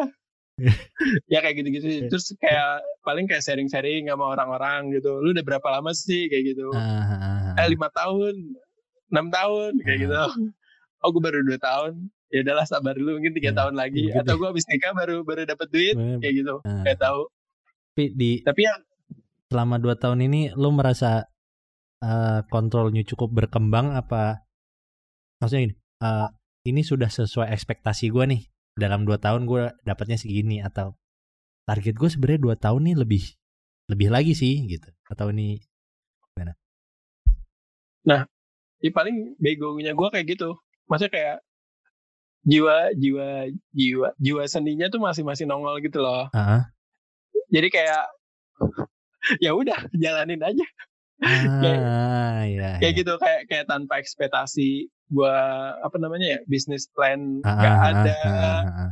Ya 1.26 1.38
kayak 1.38 1.56
gitu-gitu. 1.56 1.84
sih. 1.84 2.00
Terus 2.06 2.34
kayak 2.36 2.70
paling 3.00 3.24
kayak 3.24 3.40
sharing-sharing 3.40 4.06
sama 4.06 4.32
orang-orang 4.32 4.92
gitu. 4.92 5.18
Lu 5.18 5.30
udah 5.30 5.42
berapa 5.42 5.68
lama 5.70 5.90
sih 5.90 6.26
kayak 6.26 6.52
gitu? 6.52 6.70
Ah. 6.72 7.54
Eh 7.56 7.68
lima 7.68 7.88
tahun, 7.88 8.34
enam 9.08 9.26
tahun 9.28 9.72
kayak 9.80 9.98
gitu. 10.02 10.14
Oh 10.98 11.14
gue 11.14 11.22
baru 11.22 11.46
dua 11.46 11.62
tahun. 11.62 12.10
Ya 12.26 12.42
udahlah 12.42 12.66
sabar 12.66 12.90
dulu 12.92 13.16
mungkin 13.16 13.30
tiga 13.30 13.54
Ya, 13.54 13.56
tahun 13.56 13.78
lagi. 13.78 14.02
gitu 14.04 14.18
Atau 14.18 14.34
deh. 14.34 14.36
gue 14.36 14.48
habis 14.50 14.66
nikah 14.66 14.90
baru 14.92 15.22
baru 15.22 15.46
dapet 15.46 15.70
duit 15.70 15.94
Bener. 15.94 16.18
kayak 16.18 16.34
gitu. 16.42 16.54
Ah. 16.66 16.82
Gak 16.82 16.98
tahu. 16.98 17.20
Tapi 17.94 18.04
di 18.12 18.30
Tapi 18.42 18.60
ya 18.66 18.74
selama 19.46 19.78
dua 19.78 19.94
tahun 19.94 20.26
ini 20.26 20.58
lu 20.58 20.74
merasa 20.74 21.22
eh, 21.98 22.40
kontrolnya 22.50 23.06
cukup 23.06 23.30
berkembang 23.32 23.94
apa? 23.94 24.42
Maksudnya 25.38 25.70
gini, 25.70 25.74
eh, 25.78 26.28
ini 26.66 26.82
sudah 26.82 27.06
sesuai 27.06 27.46
ekspektasi 27.48 28.10
gue 28.10 28.24
nih. 28.26 28.42
Dalam 28.78 29.02
dua 29.02 29.18
tahun 29.18 29.50
gue 29.50 29.74
dapatnya 29.82 30.14
segini 30.14 30.62
atau 30.62 30.94
target 31.66 31.98
gue 31.98 32.08
sebenarnya 32.08 32.40
dua 32.40 32.54
tahun 32.54 32.86
nih 32.88 32.96
lebih 33.02 33.24
lebih 33.90 34.08
lagi 34.14 34.32
sih 34.38 34.62
gitu. 34.70 34.88
Atau 35.10 35.34
ini 35.34 35.58
ya 38.78 38.90
paling 38.94 39.34
begonya 39.42 39.92
gue 39.92 40.08
kayak 40.14 40.26
gitu. 40.38 40.54
Maksudnya 40.86 41.12
kayak 41.12 41.36
jiwa 42.46 42.94
jiwa 42.96 43.28
jiwa 43.74 44.08
jiwa 44.16 44.42
seninya 44.46 44.86
tuh 44.88 45.02
masih 45.02 45.26
masih 45.26 45.44
nongol 45.44 45.82
gitu 45.82 45.98
loh. 46.00 46.30
Ah, 46.32 46.70
jadi 47.50 47.68
kayak 47.68 48.04
ya 49.44 49.52
udah 49.52 49.90
jalanin 49.92 50.40
aja 50.40 50.66
ah, 51.24 52.42
ya, 52.46 52.78
kayak 52.78 52.92
ya. 52.94 52.98
gitu 53.02 53.12
kayak 53.18 53.40
kayak 53.50 53.66
tanpa 53.66 53.98
ekspektasi 53.98 54.86
gue 55.08 55.36
apa 55.82 55.96
namanya 55.96 56.36
ya 56.36 56.40
bisnis 56.46 56.86
plan 56.92 57.40
Ah, 57.42 57.56
nggak 57.58 57.74
ah, 57.74 57.80
ah, 57.80 57.90
ada 57.90 58.16
ah, 58.22 58.30
ah, 58.30 58.80
ah. 58.86 58.90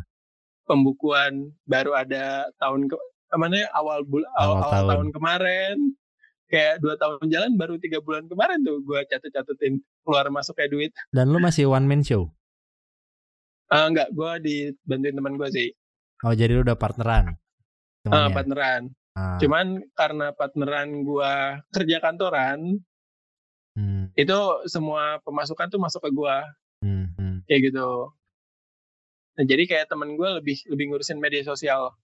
pembukuan 0.64 1.52
baru 1.64 1.92
ada 1.94 2.48
tahun 2.58 2.88
ke 2.88 2.96
namanya 3.30 3.66
awal 3.74 4.02
bulan 4.02 4.30
awal, 4.38 4.58
Awal 4.58 4.70
tahun. 4.70 4.88
tahun. 4.90 5.08
kemarin 5.12 5.76
kayak 6.46 6.74
dua 6.78 6.94
tahun 6.94 7.26
jalan 7.26 7.50
baru 7.58 7.74
tiga 7.76 7.98
bulan 7.98 8.24
kemarin 8.26 8.62
tuh 8.62 8.78
gue 8.80 9.00
catet 9.06 9.30
catetin 9.30 9.82
keluar 10.02 10.30
masuk 10.30 10.54
kayak 10.54 10.70
duit 10.70 10.90
Dan 11.10 11.34
lu 11.34 11.42
masih 11.42 11.66
one 11.66 11.84
man 11.84 12.06
show. 12.06 12.30
Ah 13.66 13.90
enggak 13.90 14.14
gue 14.14 14.30
dibantuin 14.42 15.14
teman 15.14 15.34
gue 15.34 15.48
sih 15.50 15.68
Oh 16.24 16.32
jadi 16.32 16.54
lu 16.54 16.62
udah 16.64 16.78
partneran. 16.78 17.34
Ah, 18.08 18.30
temannya? 18.30 18.34
partneran 18.34 18.82
Ah, 19.16 19.40
Cuman 19.40 19.80
karena 19.96 20.36
partneran 20.36 21.00
gua 21.08 21.64
kerja 21.72 22.04
kantoran, 22.04 22.84
hmm, 23.72 24.12
itu 24.12 24.38
semua 24.68 25.24
pemasukan 25.24 25.72
tuh 25.72 25.80
masuk 25.80 26.04
ke 26.04 26.10
gua 26.12 26.44
hmm, 26.84 27.16
hmm. 27.16 27.36
kayak 27.48 27.72
gitu. 27.72 28.12
Nah, 29.40 29.44
jadi 29.48 29.64
kayak 29.64 29.88
temen 29.88 30.20
gua 30.20 30.36
lebih 30.36 30.60
lebih 30.68 30.92
ngurusin 30.92 31.16
media 31.16 31.40
sosial. 31.48 31.96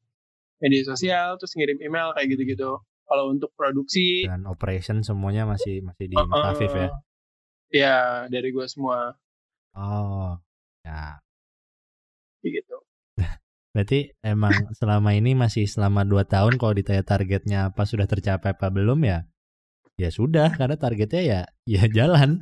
Media 0.65 0.89
sosial 0.89 1.37
terus 1.37 1.53
ngirim 1.53 1.85
email 1.85 2.17
kayak 2.17 2.33
gitu-gitu. 2.33 2.81
Kalau 2.81 3.25
untuk 3.29 3.53
produksi 3.53 4.25
Dan 4.25 4.49
operation 4.49 5.05
semuanya 5.05 5.45
masih 5.45 5.85
masih 5.85 6.09
di 6.09 6.17
eh, 6.17 6.25
Mas 6.25 6.45
Afif 6.49 6.73
ya. 6.73 6.89
Ya, 7.73 7.99
dari 8.33 8.53
gua 8.57 8.65
semua 8.69 9.21
Oh, 9.77 10.37
ya. 10.85 11.21
kayak 12.41 12.53
gitu. 12.61 12.77
Berarti 13.73 14.13
emang 14.21 14.53
selama 14.77 15.17
ini 15.17 15.33
masih 15.33 15.65
selama 15.65 16.05
2 16.05 16.29
tahun 16.29 16.61
kalau 16.61 16.77
ditanya 16.77 17.05
targetnya 17.05 17.59
apa 17.73 17.89
sudah 17.89 18.05
tercapai 18.05 18.53
apa 18.53 18.69
belum 18.69 19.01
ya? 19.09 19.25
Ya 19.97 20.13
sudah 20.13 20.53
karena 20.53 20.77
targetnya 20.77 21.23
ya 21.25 21.41
ya 21.65 21.83
jalan. 21.89 22.37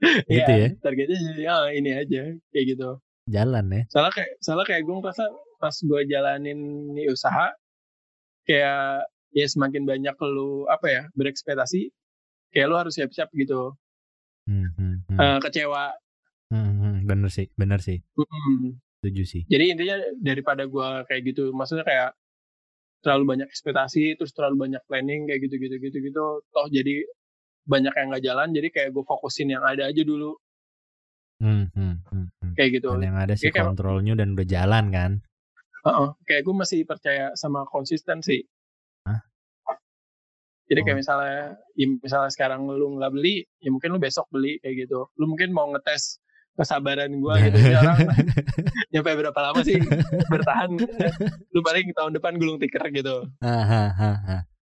gitu 0.32 0.52
ya. 0.52 0.68
Targetnya 0.80 1.18
jadi 1.32 1.42
ah, 1.52 1.68
ini 1.72 1.90
aja 1.92 2.22
kayak 2.52 2.64
gitu. 2.72 2.90
Jalan 3.28 3.64
ya. 3.68 3.82
Salah 3.92 4.10
kayak 4.12 4.32
salah 4.40 4.64
kayak 4.64 4.88
gue 4.88 4.96
ngerasa 4.96 5.24
pas 5.60 5.76
gue 5.76 6.00
jalanin 6.08 6.60
usaha 7.08 7.52
kayak 8.48 9.04
ya 9.36 9.46
semakin 9.48 9.84
banyak 9.84 10.16
lu 10.24 10.64
apa 10.72 10.86
ya 10.88 11.02
berekspektasi 11.12 11.92
kayak 12.52 12.66
lu 12.72 12.76
harus 12.80 12.96
siap-siap 12.96 13.28
gitu 13.36 13.76
Hmm, 14.46 14.70
hmm, 14.78 14.96
hmm. 15.10 15.18
Eh, 15.18 15.38
kecewa 15.42 15.90
Hmm, 16.46 16.78
hmm, 16.78 16.94
bener 17.10 17.26
sih, 17.26 17.50
bener 17.58 17.82
sih. 17.82 17.98
Mm-mm. 18.14 18.78
Setuju 19.06 19.22
sih. 19.24 19.42
jadi 19.46 19.64
intinya 19.70 19.96
daripada 20.18 20.66
gua 20.66 20.86
kayak 21.04 21.22
gitu 21.26 21.50
maksudnya 21.50 21.82
kayak 21.82 22.10
terlalu 22.98 23.24
banyak 23.28 23.46
ekspektasi 23.46 24.14
terus 24.14 24.32
terlalu 24.32 24.66
banyak 24.66 24.82
planning 24.84 25.24
kayak 25.24 25.40
gitu 25.40 25.56
gitu 25.60 25.78
gitu 25.78 25.96
gitu 26.02 26.24
toh 26.44 26.66
jadi 26.66 27.06
banyak 27.64 27.92
yang 27.92 28.06
nggak 28.08 28.24
jalan 28.24 28.48
jadi 28.50 28.68
kayak 28.68 28.90
gue 28.90 29.04
fokusin 29.04 29.48
yang 29.48 29.62
ada 29.62 29.86
aja 29.86 30.02
dulu 30.02 30.34
Hmm, 31.36 31.68
hmm, 31.68 31.94
hmm, 32.02 32.26
hmm. 32.34 32.52
kayak 32.54 32.70
gitu 32.74 32.88
Dan 32.90 33.04
yang 33.04 33.18
ada 33.20 33.34
sih 33.34 33.48
Kayak- 33.48 33.68
kontrolnya 33.68 34.16
dan 34.16 34.32
udah 34.32 34.46
jalan 34.46 34.84
kan. 34.88 35.12
Heeh, 35.84 36.08
kayak 36.24 36.42
gue 36.42 36.54
masih 36.56 36.80
percaya 36.82 37.30
sama 37.34 37.62
konsistensi 37.64 38.42
Hah? 39.04 39.20
jadi 40.64 40.80
Oh. 40.80 40.84
kayak 40.84 40.98
misalnya 40.98 41.38
ya 41.72 41.86
misalnya 41.94 42.26
sekarang 42.28 42.66
lu 42.66 42.96
nggak 42.96 43.12
beli 43.12 43.46
ya 43.56 43.68
mungkin 43.68 43.92
lu 43.92 44.00
besok 44.00 44.26
beli 44.28 44.58
kayak 44.58 44.82
gitu 44.82 45.06
lu 45.14 45.24
mungkin 45.26 45.52
mau 45.52 45.70
ngetes 45.70 46.18
kesabaran 46.56 47.12
gue 47.12 47.34
gitu 47.52 47.58
orang 47.76 47.98
nyampe 48.92 49.10
berapa 49.12 49.40
lama 49.40 49.60
sih 49.60 49.76
bertahan 50.32 50.72
lu 51.52 51.60
paling 51.60 51.92
tahun 51.92 52.16
depan 52.16 52.40
gulung 52.40 52.56
tikar 52.56 52.88
gitu. 52.90 53.28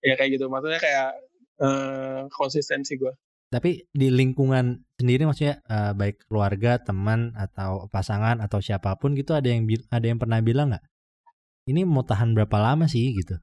Ya 0.01 0.15
kayak 0.17 0.41
gitu. 0.41 0.49
Maksudnya 0.49 0.81
kayak 0.81 1.09
uh, 1.61 2.27
konsistensi 2.33 2.97
gue 2.97 3.13
tapi 3.53 3.87
di 3.95 4.11
lingkungan 4.11 4.83
sendiri 4.99 5.31
maksudnya 5.31 5.63
uh, 5.71 5.95
baik 5.95 6.27
keluarga 6.27 6.83
teman 6.83 7.31
atau 7.39 7.87
pasangan 7.87 8.43
atau 8.43 8.59
siapa 8.59 8.99
pun 8.99 9.15
gitu 9.15 9.31
ada 9.31 9.47
yang 9.47 9.63
ada 9.95 10.07
yang 10.11 10.19
pernah 10.19 10.43
bilang 10.43 10.75
nggak 10.75 10.83
ini 11.71 11.81
mau 11.89 12.05
tahan 12.05 12.37
berapa 12.37 12.57
lama 12.61 12.85
sih? 12.85 13.17
gitu. 13.17 13.41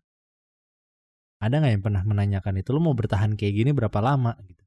Ada 1.41 1.57
nggak 1.57 1.73
yang 1.73 1.83
pernah 1.85 2.03
menanyakan 2.05 2.61
itu 2.61 2.69
lo 2.69 2.79
mau 2.83 2.93
bertahan 2.93 3.33
kayak 3.33 3.53
gini 3.57 3.71
berapa 3.73 3.97
lama? 3.97 4.37
gitu. 4.45 4.61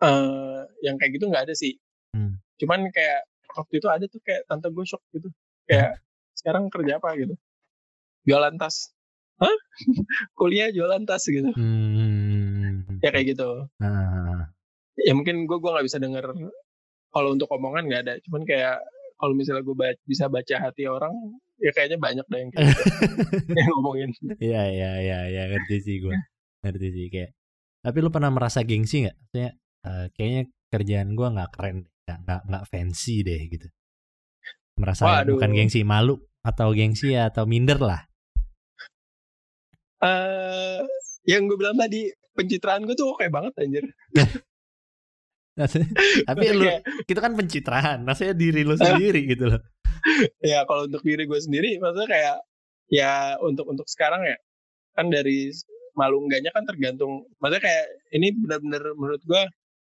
Uh, 0.00 0.64
yang 0.84 0.96
kayak 1.00 1.16
gitu 1.16 1.28
nggak 1.28 1.48
ada 1.48 1.54
sih 1.56 1.80
hmm. 2.16 2.32
cuman 2.56 2.88
kayak 2.88 3.28
waktu 3.56 3.74
itu 3.80 3.88
ada 3.88 4.04
tuh 4.08 4.20
kayak 4.24 4.48
tante 4.48 4.68
gue 4.72 4.84
shock 4.88 5.04
gitu. 5.12 5.28
Kayak 5.68 6.00
sekarang 6.36 6.68
kerja 6.68 7.00
apa? 7.00 7.16
gitu. 7.16 7.34
Jualan 8.28 8.56
tas. 8.56 8.92
Hah? 9.40 9.56
Kuliah 10.38 10.72
jualan 10.72 11.04
tas 11.04 11.24
gitu. 11.28 11.52
Hmm. 11.52 13.00
ya 13.04 13.12
kayak 13.12 13.36
gitu. 13.36 13.68
Uh. 13.80 14.40
ya 14.96 15.12
mungkin 15.12 15.44
gue 15.44 15.58
gue 15.60 15.70
nggak 15.70 15.86
bisa 15.86 16.00
denger 16.00 16.24
kalau 17.12 17.28
untuk 17.32 17.48
omongan 17.52 17.88
nggak 17.88 18.02
ada. 18.08 18.14
Cuman 18.24 18.44
kayak 18.48 18.80
kalau 19.16 19.32
misalnya 19.32 19.64
gue 19.64 19.76
baca, 19.76 20.00
bisa 20.04 20.28
baca 20.28 20.56
hati 20.60 20.84
orang 20.88 21.12
ya 21.56 21.72
kayaknya 21.72 21.96
banyak 21.96 22.26
deh 22.28 22.38
yang 22.44 22.50
kayak 22.52 22.68
gitu, 22.68 22.84
yang 23.58 23.68
ngomongin. 23.80 24.10
Iya 24.36 24.62
iya 24.68 24.90
iya 25.00 25.18
ya, 25.32 25.42
ngerti 25.48 25.76
sih 25.80 25.96
gue 26.04 26.12
ngerti 26.64 26.88
sih 26.92 27.06
kayak 27.08 27.32
tapi 27.80 28.02
lu 28.02 28.10
pernah 28.12 28.28
merasa 28.28 28.60
gengsi 28.66 29.06
nggak? 29.06 29.16
Maksudnya 29.16 29.50
uh, 29.86 30.06
kayaknya 30.12 30.42
kerjaan 30.68 31.08
gue 31.16 31.28
nggak 31.32 31.50
keren 31.54 31.78
nggak 32.06 32.22
nggak 32.22 32.40
nggak 32.46 32.64
fancy 32.70 33.26
deh 33.26 33.42
gitu. 33.50 33.66
Merasa 34.78 35.26
Waduh. 35.26 35.34
bukan 35.34 35.50
gengsi 35.50 35.82
malu 35.82 36.22
atau 36.46 36.70
gengsi 36.70 37.18
ya, 37.18 37.34
atau 37.34 37.50
minder 37.50 37.82
lah. 37.82 38.06
Uh, 39.98 40.86
yang 41.26 41.50
gue 41.50 41.58
bilang 41.58 41.74
tadi 41.74 42.06
pencitraan 42.36 42.86
gue 42.86 42.94
tuh 42.94 43.10
oke 43.10 43.26
banget 43.26 43.58
anjir. 43.58 43.84
Tapi 46.28 46.44
lu 46.52 46.68
kita 47.08 47.24
kan 47.24 47.32
pencitraan 47.32 48.04
maksudnya 48.04 48.36
diri 48.36 48.60
lu 48.62 48.78
sendiri 48.78 49.26
gitu 49.26 49.50
loh. 49.50 49.62
Ya 50.38 50.62
kalau 50.70 50.86
untuk 50.86 51.02
diri 51.02 51.26
gue 51.26 51.40
sendiri 51.42 51.82
maksudnya 51.82 52.06
kayak 52.06 52.38
ya 52.86 53.42
untuk 53.42 53.66
untuk 53.66 53.90
sekarang 53.90 54.22
ya 54.22 54.38
kan 54.94 55.10
dari 55.10 55.50
malu 55.98 56.22
enggaknya 56.22 56.54
kan 56.54 56.62
tergantung 56.62 57.26
maksudnya 57.42 57.66
kayak 57.66 57.86
ini 58.14 58.30
benar-benar 58.38 58.94
menurut 58.94 59.18
gue 59.26 59.42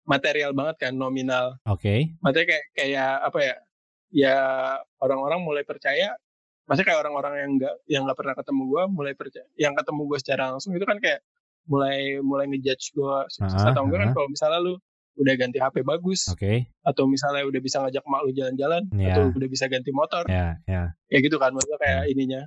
material 0.06 0.54
banget 0.54 0.88
kan 0.88 0.92
nominal 0.94 1.58
oke 1.66 1.82
okay. 1.82 2.14
maksudnya 2.22 2.46
kayak 2.46 2.66
kayak 2.72 3.12
apa 3.26 3.38
ya 3.42 3.54
ya 4.14 4.36
orang-orang 5.02 5.42
mulai 5.42 5.62
percaya 5.66 6.14
maksudnya 6.66 6.94
kayak 6.94 7.00
orang-orang 7.06 7.34
yang 7.36 7.50
enggak 7.58 7.74
yang 7.86 8.02
nggak 8.06 8.18
pernah 8.18 8.34
ketemu 8.38 8.62
gue 8.70 8.82
mulai 8.90 9.14
percaya 9.14 9.46
yang 9.58 9.74
ketemu 9.74 10.00
gue 10.06 10.18
secara 10.22 10.42
langsung 10.54 10.72
itu 10.74 10.86
kan 10.86 10.98
kayak 11.02 11.20
mulai 11.66 12.22
mulai 12.22 12.46
ngejudge 12.46 12.94
gue 12.94 13.16
sukses 13.30 13.58
atau 13.58 13.82
enggak 13.86 14.06
kan 14.06 14.10
kalau 14.14 14.28
misalnya 14.30 14.60
lu 14.62 14.74
udah 15.16 15.34
ganti 15.40 15.56
HP 15.56 15.80
bagus, 15.80 16.28
okay. 16.28 16.68
atau 16.84 17.08
misalnya 17.08 17.48
udah 17.48 17.60
bisa 17.64 17.80
ngajak 17.80 18.04
mak 18.04 18.20
lu 18.28 18.36
jalan-jalan, 18.36 18.84
yeah. 18.92 19.16
atau 19.16 19.32
udah 19.32 19.48
bisa 19.48 19.64
ganti 19.64 19.88
motor, 19.88 20.28
yeah, 20.28 20.60
yeah. 20.68 20.92
ya 21.08 21.18
gitu 21.24 21.40
kan, 21.40 21.56
maksudnya 21.56 21.80
kayak 21.80 22.02
yeah. 22.04 22.12
ininya. 22.12 22.42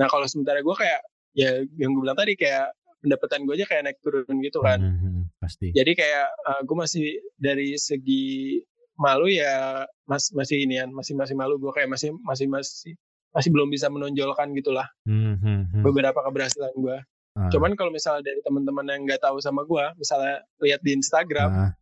Nah 0.00 0.08
kalau 0.08 0.24
sementara 0.24 0.64
gue 0.64 0.72
kayak 0.72 1.00
ya 1.36 1.60
yang 1.76 1.92
gue 1.92 2.00
bilang 2.00 2.16
tadi 2.16 2.32
kayak 2.36 2.72
pendapatan 3.02 3.42
gue 3.44 3.54
aja 3.58 3.66
kayak 3.66 3.82
naik 3.90 3.98
turun 4.00 4.38
gitu 4.38 4.62
kan, 4.62 4.78
mm 4.78 4.94
-hmm, 4.96 5.22
pasti. 5.42 5.74
Jadi 5.74 5.92
kayak 5.98 6.26
uh, 6.46 6.60
gue 6.62 6.76
masih 6.78 7.06
dari 7.34 7.74
segi 7.74 8.62
malu 8.96 9.26
ya 9.26 9.82
mas 10.06 10.30
masih 10.30 10.62
inian 10.62 10.92
masih 10.94 11.18
masih 11.18 11.34
malu 11.34 11.58
gue 11.58 11.72
kayak 11.74 11.90
masih 11.90 12.14
masih 12.22 12.46
masih 12.46 12.94
masih 13.32 13.48
belum 13.48 13.72
bisa 13.72 13.88
menonjolkan 13.88 14.52
gitulah 14.52 14.86
mm 15.08 15.34
-hmm. 15.40 15.82
beberapa 15.82 16.22
keberhasilan 16.22 16.72
gue. 16.76 16.98
Uh. 17.32 17.48
Cuman 17.48 17.72
kalau 17.74 17.88
misalnya 17.88 18.28
dari 18.28 18.44
teman-teman 18.44 18.84
yang 18.92 19.02
nggak 19.08 19.24
tahu 19.24 19.40
sama 19.40 19.64
gue, 19.64 19.84
misalnya 19.96 20.44
lihat 20.60 20.84
di 20.84 20.92
Instagram, 20.92 21.48
uh. 21.48 21.72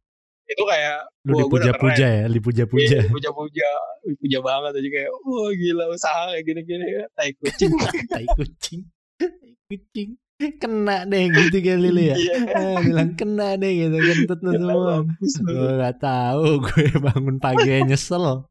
itu 0.47 0.62
kayak 0.62 1.11
lu 1.27 1.47
dipuja-puja 1.47 2.07
ya, 2.07 2.27
dipuja-puja. 2.31 3.03
Iya, 3.03 3.11
dipuja-puja, 3.11 3.71
dipuja 4.07 4.39
banget 4.47 4.73
aja 4.79 4.89
kayak, 4.95 5.11
wah 5.11 5.43
oh, 5.43 5.51
gila 5.51 5.85
usaha 5.91 6.23
kayak 6.31 6.45
gini-gini, 6.47 6.87
tai 7.18 7.35
kucing, 7.35 7.75
tai 8.14 8.27
kucing, 8.39 8.81
tai 9.18 9.53
kucing 9.66 10.14
kena 10.61 11.05
deh 11.05 11.28
gitu 11.28 11.57
kayak 11.61 11.80
Lili 11.84 12.05
ya. 12.11 12.16
Iya. 12.16 12.36
eh, 12.49 12.76
bilang 12.80 13.12
kena 13.12 13.61
deh 13.61 13.72
gitu 13.76 13.97
kentut 14.01 14.41
lu 14.41 14.57
semua. 15.28 15.53
gue 15.53 15.72
gak 15.84 15.97
tahu 16.01 16.64
gue 16.64 16.84
bangun 16.97 17.36
pagi 17.36 17.84
nyesel. 17.84 18.49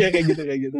Ya 0.00 0.08
kayak 0.08 0.24
gitu 0.32 0.42
kayak 0.42 0.60
gitu. 0.70 0.78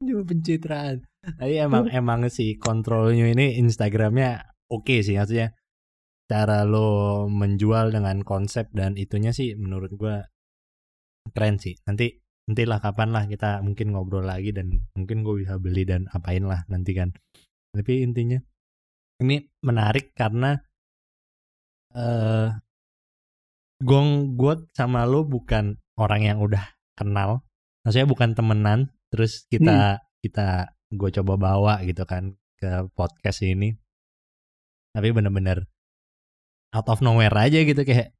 Cuma 0.00 0.22
pencitraan. 0.24 1.02
Tapi 1.20 1.54
emang 1.60 1.90
emang 1.90 2.20
sih 2.32 2.56
kontrolnya 2.56 3.28
ini 3.28 3.60
Instagramnya 3.60 4.46
oke 4.72 4.88
okay 4.88 5.04
sih 5.04 5.20
maksudnya 5.20 5.52
cara 6.30 6.62
lo 6.62 7.26
menjual 7.26 7.90
dengan 7.90 8.22
konsep 8.22 8.70
dan 8.70 8.94
itunya 8.94 9.34
sih 9.34 9.58
menurut 9.58 9.90
gua 9.98 10.22
keren 11.34 11.58
sih. 11.58 11.76
Nanti 11.84 12.19
nantilah 12.50 12.82
kapan 12.82 13.14
lah 13.14 13.30
kita 13.30 13.62
mungkin 13.62 13.94
ngobrol 13.94 14.26
lagi 14.26 14.50
dan 14.50 14.74
mungkin 14.98 15.22
gue 15.22 15.46
bisa 15.46 15.54
beli 15.62 15.86
dan 15.86 16.10
apain 16.10 16.42
lah 16.42 16.66
nanti 16.66 16.98
kan. 16.98 17.14
Tapi 17.70 18.02
intinya 18.02 18.42
ini 19.22 19.38
menarik 19.62 20.10
karena 20.18 20.58
eh 21.94 22.02
uh, 22.02 22.50
gong 23.86 24.34
gue 24.34 24.66
sama 24.74 25.06
lo 25.06 25.22
bukan 25.22 25.78
orang 25.94 26.26
yang 26.26 26.38
udah 26.42 26.74
kenal. 26.98 27.46
Maksudnya 27.86 28.10
bukan 28.10 28.34
temenan 28.34 28.90
terus 29.14 29.46
kita 29.46 30.02
hmm. 30.02 30.02
kita 30.26 30.74
gue 30.90 31.10
coba 31.22 31.34
bawa 31.38 31.74
gitu 31.86 32.02
kan 32.02 32.34
ke 32.58 32.90
podcast 32.98 33.46
ini. 33.46 33.78
Tapi 34.90 35.14
bener-bener 35.14 35.70
out 36.74 36.90
of 36.90 36.98
nowhere 36.98 37.34
aja 37.38 37.62
gitu 37.62 37.86
kayak 37.86 38.10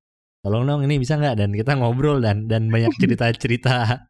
tolong 0.47 0.71
dong 0.71 0.87
ini 0.87 1.03
bisa 1.03 1.19
nggak? 1.19 1.35
Dan 1.35 1.51
kita 1.51 1.75
ngobrol 1.75 2.23
dan 2.23 2.47
dan 2.47 2.71
banyak 2.71 2.95
cerita-cerita 3.03 4.07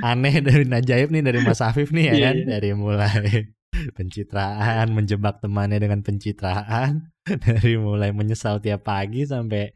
aneh 0.00 0.40
dari 0.40 0.64
Najaib 0.64 1.12
nih 1.12 1.20
dari 1.20 1.40
Mas 1.44 1.60
Afif 1.60 1.92
nih 1.92 2.08
ya 2.08 2.14
yeah. 2.14 2.20
kan 2.24 2.36
iya. 2.40 2.46
dari 2.48 2.70
mulai 2.72 3.52
pencitraan 3.96 4.88
menjebak 4.96 5.44
temannya 5.44 5.80
dengan 5.80 6.00
pencitraan 6.00 7.12
dari 7.44 7.76
mulai 7.76 8.12
menyesal 8.16 8.60
tiap 8.64 8.88
pagi 8.88 9.28
sampai 9.28 9.68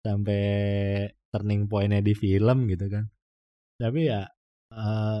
sampai 0.00 0.42
turning 1.28 1.68
pointnya 1.68 2.00
di 2.00 2.16
film 2.16 2.68
gitu 2.72 2.88
kan 2.88 3.04
tapi 3.76 4.08
ya 4.08 4.24
uh, 4.72 5.20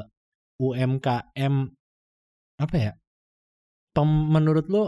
UMKM 0.60 1.54
apa 2.60 2.76
ya 2.76 2.92
Pem, 3.90 4.06
menurut 4.06 4.66
lo 4.70 4.84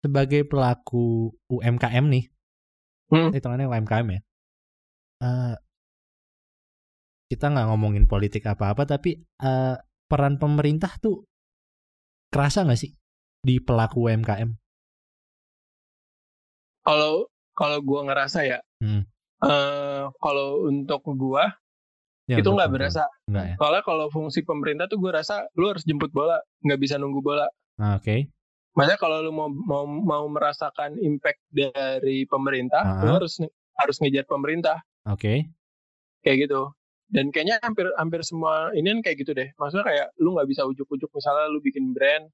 sebagai 0.00 0.48
pelaku 0.48 1.34
UMKM 1.50 2.04
nih 2.08 2.24
hmm. 3.12 3.30
hitungannya 3.36 3.68
UMKM 3.68 4.06
ya 4.16 4.20
uh, 5.22 5.54
kita 7.30 7.46
nggak 7.46 7.70
ngomongin 7.70 8.10
politik 8.10 8.42
apa-apa 8.50 8.82
tapi 8.90 9.22
uh, 9.46 9.78
peran 10.10 10.42
pemerintah 10.42 10.90
tuh 10.98 11.22
kerasa 12.34 12.66
nggak 12.66 12.80
sih 12.82 12.90
di 13.40 13.62
pelaku 13.62 14.10
UMKM 14.10 14.50
kalau 16.82 17.30
kalau 17.54 17.78
gue 17.78 18.00
ngerasa 18.10 18.42
ya 18.42 18.58
hmm. 18.82 19.06
uh, 19.46 20.10
kalau 20.18 20.66
untuk 20.66 21.06
gue 21.06 21.44
ya, 22.26 22.36
itu 22.42 22.50
nggak 22.50 22.70
berasa 22.74 23.06
Enggak, 23.30 23.44
ya? 23.46 23.54
soalnya 23.62 23.82
kalau 23.86 24.06
fungsi 24.10 24.42
pemerintah 24.42 24.90
tuh 24.90 24.98
gue 24.98 25.14
rasa 25.14 25.46
lu 25.54 25.70
harus 25.70 25.86
jemput 25.86 26.10
bola 26.10 26.42
nggak 26.66 26.80
bisa 26.82 26.98
nunggu 26.98 27.22
bola 27.22 27.46
ah, 27.78 27.94
oke 27.94 28.02
okay. 28.02 28.26
Maksudnya 28.70 29.00
kalau 29.02 29.18
lu 29.18 29.34
mau 29.34 29.50
mau 29.50 29.82
mau 29.82 30.24
merasakan 30.30 30.94
impact 31.02 31.42
dari 31.50 32.22
pemerintah, 32.30 32.82
uh 32.86 32.90
-huh. 33.02 33.04
lu 33.06 33.10
harus 33.18 33.42
harus 33.82 33.96
ngejar 33.98 34.24
pemerintah. 34.30 34.78
Oke. 35.10 35.18
Okay. 35.18 35.38
Kayak 36.22 36.36
gitu. 36.46 36.62
Dan 37.10 37.34
kayaknya 37.34 37.58
hampir 37.58 37.90
hampir 37.98 38.22
semua 38.22 38.70
ini 38.72 38.86
kan 38.94 39.00
kayak 39.02 39.16
gitu 39.26 39.34
deh. 39.34 39.50
Maksudnya 39.58 39.84
kayak 39.84 40.06
lu 40.22 40.38
nggak 40.38 40.46
bisa 40.46 40.62
ujuk-ujuk 40.62 41.10
misalnya 41.10 41.50
lu 41.50 41.58
bikin 41.58 41.90
brand, 41.90 42.30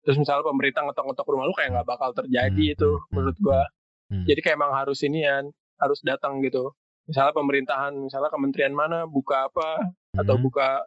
terus 0.00 0.16
misalnya 0.16 0.48
pemerintah 0.48 0.80
ngetok-ngetok 0.88 1.28
rumah 1.28 1.44
lu 1.44 1.52
kayak 1.52 1.76
nggak 1.76 1.88
bakal 1.88 2.10
terjadi 2.16 2.64
hmm, 2.72 2.74
itu 2.74 2.90
hmm, 2.96 3.08
menurut 3.12 3.36
hmm, 3.36 3.44
gua. 3.44 3.62
Hmm. 4.08 4.24
Jadi 4.24 4.40
kayak 4.40 4.56
emang 4.56 4.72
harus 4.72 4.98
ini 5.04 5.28
kan, 5.28 5.44
harus 5.76 6.00
datang 6.00 6.40
gitu 6.40 6.72
misalnya 7.08 7.32
pemerintahan 7.32 7.92
misalnya 7.96 8.28
kementerian 8.28 8.76
mana 8.76 9.08
buka 9.08 9.48
apa 9.48 9.80
hmm. 9.80 10.20
atau 10.20 10.36
buka 10.36 10.84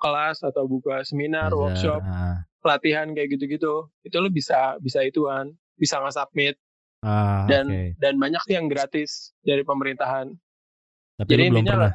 kelas 0.00 0.40
atau 0.40 0.64
buka 0.64 1.04
seminar 1.04 1.52
workshop 1.52 2.00
pelatihan 2.64 3.12
kayak 3.12 3.36
gitu-gitu 3.36 3.92
itu 4.02 4.16
lo 4.16 4.32
bisa 4.32 4.80
bisa 4.80 5.04
ituan 5.04 5.52
bisa 5.76 6.00
nggak 6.00 6.16
submit 6.16 6.56
uh, 7.04 7.44
dan 7.46 7.68
okay. 7.68 7.92
dan 8.00 8.16
banyak 8.16 8.40
sih 8.48 8.56
yang 8.56 8.66
gratis 8.66 9.36
dari 9.44 9.60
pemerintahan 9.62 10.32
Tapi 11.20 11.28
jadi 11.28 11.52
belum 11.52 11.68
pernah 11.68 11.94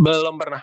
belum 0.00 0.34
pernah 0.40 0.62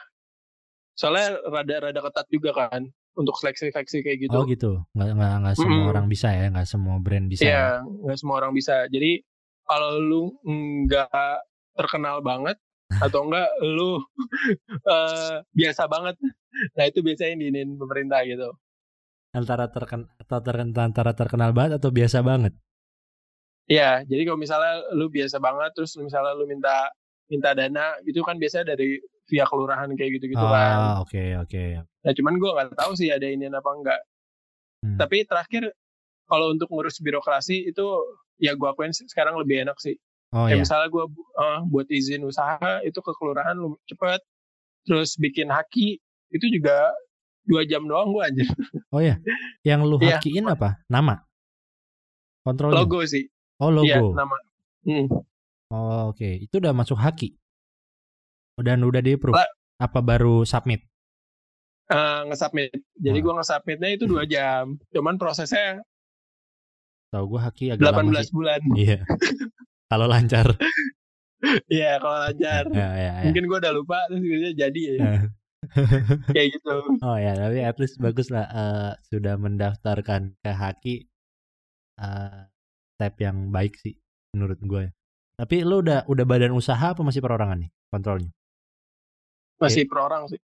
soalnya 0.97 1.37
rada-rada 1.45 2.01
ketat 2.09 2.27
juga 2.33 2.51
kan 2.57 2.81
untuk 3.17 3.33
seleksi-seleksi 3.37 3.97
kayak 4.05 4.19
gitu. 4.29 4.37
Oh 4.37 4.43
gitu, 4.45 4.65
nggak 4.93 5.07
nggak 5.17 5.33
nggak 5.41 5.55
semua 5.57 5.73
Mm-mm. 5.73 5.89
orang 5.93 6.05
bisa 6.13 6.27
ya, 6.37 6.45
nggak 6.53 6.67
semua 6.73 6.95
brand 7.05 7.25
bisa. 7.33 7.45
ya? 7.45 7.49
Iya, 7.53 7.65
nggak 8.03 8.17
semua 8.19 8.35
orang 8.41 8.53
bisa. 8.57 8.73
Jadi 8.93 9.21
kalau 9.67 9.89
lu 10.01 10.23
nggak 10.85 11.09
terkenal 11.77 12.17
banget 12.25 12.57
atau 12.97 13.19
enggak 13.29 13.47
lu 13.61 14.01
eh, 14.93 15.35
biasa 15.53 15.83
banget, 15.93 16.15
nah 16.77 16.85
itu 16.89 16.99
biasanya 17.05 17.35
diinin 17.41 17.69
pemerintah 17.81 18.19
gitu. 18.25 18.49
Antara 19.39 19.65
terken 19.75 20.01
atau 20.21 20.39
terken- 20.45 20.73
antara 20.87 21.11
terkenal 21.19 21.51
banget 21.57 21.73
atau 21.79 21.89
biasa 21.97 22.19
banget. 22.29 22.53
Iya, 23.67 24.07
jadi 24.07 24.21
kalau 24.27 24.39
misalnya 24.39 24.73
lu 24.95 25.05
biasa 25.11 25.37
banget, 25.43 25.69
terus 25.75 25.91
misalnya 25.99 26.31
lu 26.39 26.47
minta 26.47 26.87
minta 27.31 27.51
dana, 27.51 27.99
itu 28.07 28.19
kan 28.23 28.35
biasanya 28.39 28.65
dari 28.75 28.95
via 29.27 29.43
kelurahan 29.43 29.91
kayak 29.93 30.11
gitu-gitu 30.19 30.39
kan. 30.39 30.75
Ah 30.79 30.95
oke 31.03 31.19
oke. 31.43 31.63
Nah 31.83 32.11
cuman 32.15 32.33
gue 32.39 32.49
nggak 32.49 32.67
tahu 32.79 32.91
sih 32.95 33.11
ada 33.11 33.27
ini 33.27 33.51
apa 33.51 33.69
enggak. 33.75 33.99
Hmm. 34.83 34.97
Tapi 34.97 35.27
terakhir 35.27 35.75
kalau 36.27 36.55
untuk 36.55 36.71
ngurus 36.71 37.03
birokrasi 37.03 37.67
itu 37.67 37.85
ya 38.39 38.55
gue 38.55 38.67
akuin 38.67 38.95
sekarang 38.95 39.35
lebih 39.35 39.67
enak 39.67 39.75
sih. 39.79 39.99
Oh 40.35 40.43
ya. 40.47 40.59
misalnya 40.59 40.91
gue 40.91 41.07
buat 41.71 41.87
izin 41.87 42.27
usaha 42.27 42.83
itu 42.83 42.99
ke 42.99 43.11
kelurahan 43.19 43.55
lu 43.55 43.75
cepet. 43.87 44.23
Terus 44.87 45.19
bikin 45.19 45.51
haki 45.51 45.99
itu 46.31 46.45
juga 46.47 46.91
dua 47.47 47.63
jam 47.63 47.83
doang 47.87 48.11
gue 48.11 48.23
anjir. 48.23 48.47
Oh 48.91 48.99
ya. 49.03 49.19
Yang 49.63 49.79
lu 49.87 49.95
Iya. 50.03 50.19
hakiin 50.19 50.47
apa? 50.47 50.79
Nama. 50.87 51.19
Kontrolnya. 52.43 52.79
Logo 52.83 53.03
sih. 53.03 53.27
Oh 53.59 53.71
logo. 53.71 53.87
Iya 53.87 53.99
nama. 54.15 54.35
Hmm. 54.87 55.07
Oh, 55.67 56.15
oke. 56.15 56.47
Itu 56.47 56.63
udah 56.63 56.71
masuk 56.71 56.95
haki. 56.95 57.35
Dan 58.57 58.81
udah 58.81 58.99
di 58.99 59.13
approve. 59.13 59.37
Apa 59.77 59.99
baru 59.99 60.41
submit? 60.43 60.81
Eh, 61.87 62.19
nge-submit. 62.25 62.73
Jadi 62.95 63.15
Ah. 63.15 63.23
gue 63.23 63.33
nge-submitnya 63.37 63.89
itu 63.91 64.03
dua 64.03 64.23
jam. 64.29 64.75
Cuman 64.89 65.15
prosesnya 65.15 65.79
Tahu 67.07 67.23
gua 67.29 67.47
haki 67.47 67.71
agak 67.71 67.87
lama 67.87 68.03
18 68.03 68.19
sih. 68.19 68.33
bulan. 68.33 68.59
Iya. 68.73 68.99
Kalau 69.87 70.05
lancar. 70.05 70.47
Iya 71.69 72.01
kalau 72.01 72.17
lancar. 72.19 72.65
ya, 72.73 72.89
ya, 72.91 73.11
ya. 73.21 73.29
Mungkin 73.29 73.45
gue 73.45 73.57
udah 73.61 73.69
lupa 73.71 74.01
terus 74.09 74.25
jadi 74.51 74.81
ya. 74.83 74.93
Ya. 74.97 75.11
Kayak 76.33 76.47
gitu. 76.57 76.75
Oh 76.99 77.13
ya, 77.15 77.37
tapi 77.37 77.61
at 77.61 77.77
least 77.77 78.01
bagus 78.01 78.33
lah 78.33 78.49
eh, 78.49 78.91
sudah 79.05 79.37
mendaftarkan 79.37 80.33
ke 80.41 80.49
haki 80.51 80.95
eh, 81.95 82.39
step 82.91 83.13
yang 83.21 83.53
baik 83.53 83.77
sih 83.77 84.01
menurut 84.33 84.57
gue. 84.59 84.89
Tapi 85.37 85.61
lu 85.61 85.85
udah 85.85 86.09
udah 86.09 86.25
badan 86.25 86.57
usaha 86.57 86.81
apa 86.81 87.05
masih 87.05 87.21
perorangan 87.21 87.61
nih 87.61 87.69
kontrolnya? 87.87 88.33
Masih 89.57 89.89
per 89.89 89.99
orang 90.05 90.29
sih. 90.29 90.41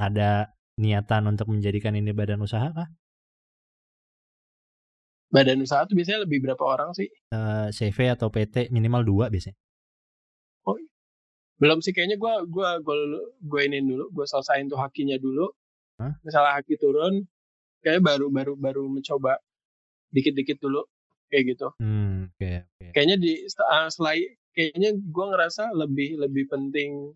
Ada 0.00 0.52
niatan 0.80 1.28
untuk 1.28 1.52
menjadikan 1.52 1.92
ini 1.92 2.10
badan 2.16 2.40
usaha 2.40 2.72
kah? 2.72 2.88
Badan 5.32 5.64
usaha 5.64 5.84
tuh 5.88 5.96
biasanya 5.96 6.28
lebih 6.28 6.44
berapa 6.44 6.64
orang 6.64 6.92
sih? 6.92 7.08
Eh, 7.08 7.68
CV 7.72 8.12
atau 8.12 8.28
PT 8.28 8.68
minimal 8.72 9.04
dua 9.04 9.24
biasanya. 9.32 9.56
Belum 11.62 11.78
sih 11.78 11.94
kayaknya 11.94 12.18
gue 12.18 12.34
gua 12.50 12.82
gua 12.82 12.98
gue 13.38 13.60
inin 13.62 13.86
dulu, 13.86 14.10
gue 14.10 14.26
selesain 14.26 14.66
tuh 14.66 14.82
hakinya 14.82 15.14
dulu. 15.14 15.46
Hah? 16.02 16.18
Misalnya 16.26 16.58
haki 16.58 16.74
turun, 16.74 17.22
kayaknya 17.86 18.02
baru 18.02 18.26
baru 18.34 18.52
baru 18.58 18.82
mencoba 18.90 19.38
dikit-dikit 20.10 20.58
dulu 20.58 20.82
kayak 21.30 21.54
gitu. 21.54 21.70
Hmm, 21.78 22.34
oke 22.34 22.66
oke. 22.66 22.86
Kayaknya 22.90 23.16
di 23.22 23.32
uh, 23.46 23.86
selain 23.94 24.26
kayaknya 24.50 24.90
gue 24.98 25.26
ngerasa 25.30 25.70
lebih 25.70 26.18
lebih 26.18 26.50
penting 26.50 27.14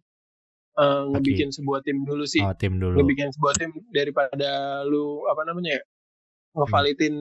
uh, 0.76 1.08
ngebikin 1.10 1.50
sebuah 1.50 1.80
tim 1.80 2.02
dulu 2.02 2.24
sih. 2.24 2.40
Oh, 2.40 2.52
tim 2.52 2.76
dulu. 2.76 2.96
Ngebikin 2.96 3.32
sebuah 3.32 3.54
tim 3.54 3.70
daripada 3.90 4.50
lu 4.82 5.24
apa 5.26 5.42
namanya 5.42 5.76
ya? 5.76 5.82
Ngevalitin 6.54 7.14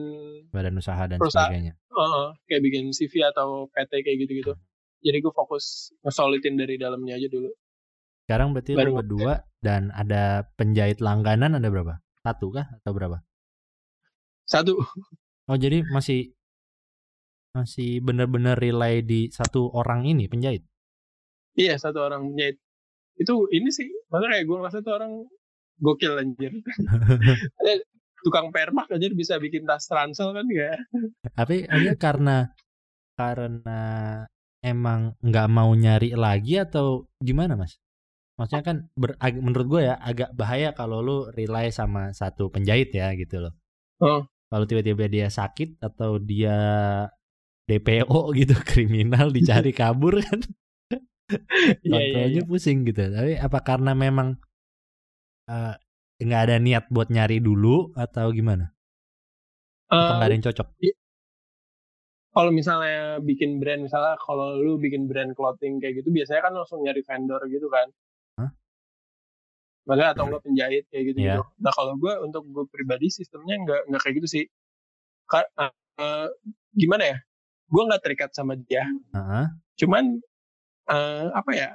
Badan 0.48 0.76
usaha 0.76 1.02
dan 1.04 1.18
Perusahaan. 1.18 1.52
sebagainya. 1.52 1.72
uh, 1.92 2.32
kayak 2.46 2.62
bikin 2.62 2.88
CV 2.90 3.20
atau 3.26 3.68
PT 3.68 3.92
kayak 4.00 4.18
gitu-gitu. 4.22 4.52
Jadi 5.00 5.16
gue 5.18 5.28
fokus 5.30 5.92
ngesolitin 6.00 6.56
dari 6.56 6.76
dalamnya 6.76 7.16
aja 7.16 7.28
dulu. 7.28 7.52
Sekarang 8.24 8.50
berarti 8.50 8.72
Baru- 8.72 8.96
lu 8.96 9.00
berdua 9.00 9.34
dan 9.60 9.92
ada 9.92 10.48
penjahit 10.56 10.98
langganan 10.98 11.52
ada 11.52 11.68
berapa? 11.68 12.00
Satu 12.18 12.48
kah 12.50 12.66
atau 12.74 12.90
berapa? 12.90 13.20
Satu, 14.44 14.78
Oh 15.46 15.54
jadi 15.54 15.82
masih 15.86 16.34
masih 17.52 18.00
benar-benar 18.00 18.56
rely 18.56 19.00
di 19.00 19.20
satu 19.28 19.70
orang 19.70 20.04
ini 20.04 20.26
penjahit. 20.26 20.66
iya 21.54 21.76
satu 21.76 22.02
orang 22.02 22.26
penjahit. 22.26 22.56
Itu 23.16 23.48
ini 23.52 23.72
sih, 23.72 23.88
maksudnya 24.12 24.36
kayak 24.36 24.46
gue 24.46 24.56
ngerasa 24.60 24.78
tuh 24.84 24.94
orang 24.96 25.12
gokil 25.80 26.20
anjir. 26.20 26.52
Tukang 28.24 28.50
permak 28.50 28.90
aja 28.90 29.06
bisa 29.12 29.38
bikin 29.38 29.68
tas 29.68 29.86
ransel 29.92 30.34
kan 30.34 30.46
ya. 30.50 30.74
Tapi 31.36 31.68
aja 31.68 31.92
karena 31.94 32.36
karena 33.16 33.80
emang 34.60 35.14
nggak 35.22 35.48
mau 35.48 35.70
nyari 35.72 36.12
lagi 36.16 36.58
atau 36.58 37.06
gimana 37.22 37.54
mas? 37.54 37.78
Maksudnya 38.36 38.64
kan 38.66 38.76
ber- 38.98 39.16
ag- 39.16 39.40
menurut 39.40 39.66
gue 39.78 39.82
ya 39.88 39.96
agak 39.96 40.34
bahaya 40.36 40.76
kalau 40.76 41.00
lu 41.00 41.18
rely 41.32 41.72
sama 41.72 42.12
satu 42.12 42.52
penjahit 42.52 42.92
ya 42.92 43.14
gitu 43.16 43.40
loh. 43.40 43.54
Oh. 44.02 44.20
Kalau 44.52 44.64
tiba-tiba 44.68 45.08
dia 45.08 45.26
sakit 45.32 45.80
atau 45.80 46.20
dia 46.20 46.56
DPO 47.66 48.20
gitu 48.36 48.54
kriminal 48.68 49.32
dicari 49.32 49.72
kabur 49.72 50.20
kan 50.20 50.40
kontrolnya 51.82 52.42
iya. 52.42 52.48
pusing 52.48 52.86
gitu. 52.86 53.02
Tapi 53.10 53.38
apa 53.38 53.58
karena 53.62 53.92
memang 53.92 54.38
eh, 55.50 55.74
nggak 56.22 56.42
ada 56.48 56.56
niat 56.62 56.84
buat 56.88 57.08
nyari 57.12 57.42
dulu 57.42 57.92
atau 57.94 58.30
gimana? 58.32 58.72
Atau 59.90 60.12
nggak 60.18 60.28
ada 60.28 60.36
yang 60.36 60.46
cocok? 60.46 60.68
kalau 62.36 62.52
misalnya 62.52 63.16
bikin 63.24 63.56
brand, 63.56 63.80
misalnya 63.80 64.20
kalau 64.20 64.60
lu 64.60 64.76
bikin 64.76 65.08
brand 65.08 65.32
clothing 65.32 65.80
kayak 65.80 66.04
gitu, 66.04 66.12
biasanya 66.12 66.44
kan 66.44 66.52
langsung 66.52 66.84
nyari 66.84 67.00
vendor 67.00 67.40
gitu 67.48 67.64
kan. 67.72 67.88
Makanya 69.86 70.18
atau 70.18 70.24
enggak 70.26 70.44
penjahit 70.44 70.84
kayak 70.90 71.04
gitu 71.14 71.18
gitu. 71.22 71.30
Iya. 71.40 71.46
Nah 71.62 71.72
kalau 71.72 71.94
gue 71.96 72.12
untuk 72.26 72.42
gue 72.50 72.66
pribadi 72.68 73.06
sistemnya 73.08 73.54
nggak 73.62 73.80
nggak 73.88 74.00
kayak 74.02 74.14
gitu 74.20 74.28
sih. 74.28 74.44
Ka- 75.30 75.50
eh, 75.56 76.28
gimana 76.74 77.04
ya? 77.14 77.16
Gue 77.70 77.82
nggak 77.86 78.02
terikat 78.02 78.30
sama 78.34 78.58
dia. 78.58 78.82
Heeh. 79.14 79.46
Cuman 79.78 80.18
eh, 80.90 81.26
apa 81.32 81.50
ya? 81.52 81.70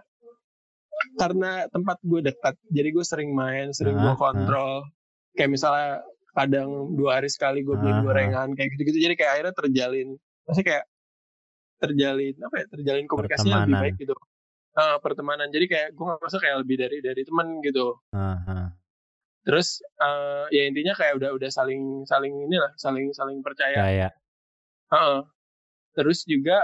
Karena 1.18 1.66
tempat 1.68 1.98
gue 2.06 2.22
dekat, 2.22 2.56
jadi 2.70 2.90
gue 2.94 3.06
sering 3.06 3.34
main, 3.34 3.74
sering 3.74 3.98
Ah, 3.98 4.12
gue 4.12 4.14
kontrol. 4.22 4.86
Kayak 5.34 5.52
misalnya 5.58 5.90
kadang 6.32 6.96
dua 6.96 7.20
hari 7.20 7.28
sekali 7.28 7.66
gue 7.66 7.76
beli 7.76 7.92
Ah, 7.92 7.98
ah. 8.00 8.04
gorengan 8.06 8.50
kayak 8.54 8.70
gitu-gitu. 8.78 9.10
Jadi 9.10 9.16
kayak 9.18 9.32
akhirnya 9.36 9.56
terjalin, 9.58 10.08
maksudnya 10.46 10.68
kayak 10.68 10.86
terjalin 11.82 12.36
apa 12.46 12.56
ya? 12.62 12.66
Terjalin 12.70 13.06
komunikasinya 13.10 13.58
lebih 13.66 13.76
baik 13.82 13.96
gitu. 13.98 14.16
Eh, 14.72 14.98
pertemanan. 15.04 15.52
Jadi 15.52 15.66
kayak 15.68 15.90
gue 15.98 16.06
ngerasa 16.06 16.38
kayak 16.40 16.58
lebih 16.64 16.76
dari 16.80 16.98
dari 17.04 17.22
teman 17.28 17.60
gitu. 17.66 18.00
Heeh. 18.16 18.66
Terus 19.42 19.82
eh, 20.00 20.46
ya 20.54 20.64
intinya 20.70 20.94
kayak 20.94 21.18
udah 21.18 21.30
udah 21.34 21.50
saling 21.50 22.06
saling 22.08 22.32
inilah, 22.46 22.72
saling 22.78 23.10
saling 23.12 23.42
percaya. 23.42 23.76
Kayak 23.76 24.12
Heeh. 24.94 25.20
Terus 25.98 26.24
juga 26.24 26.64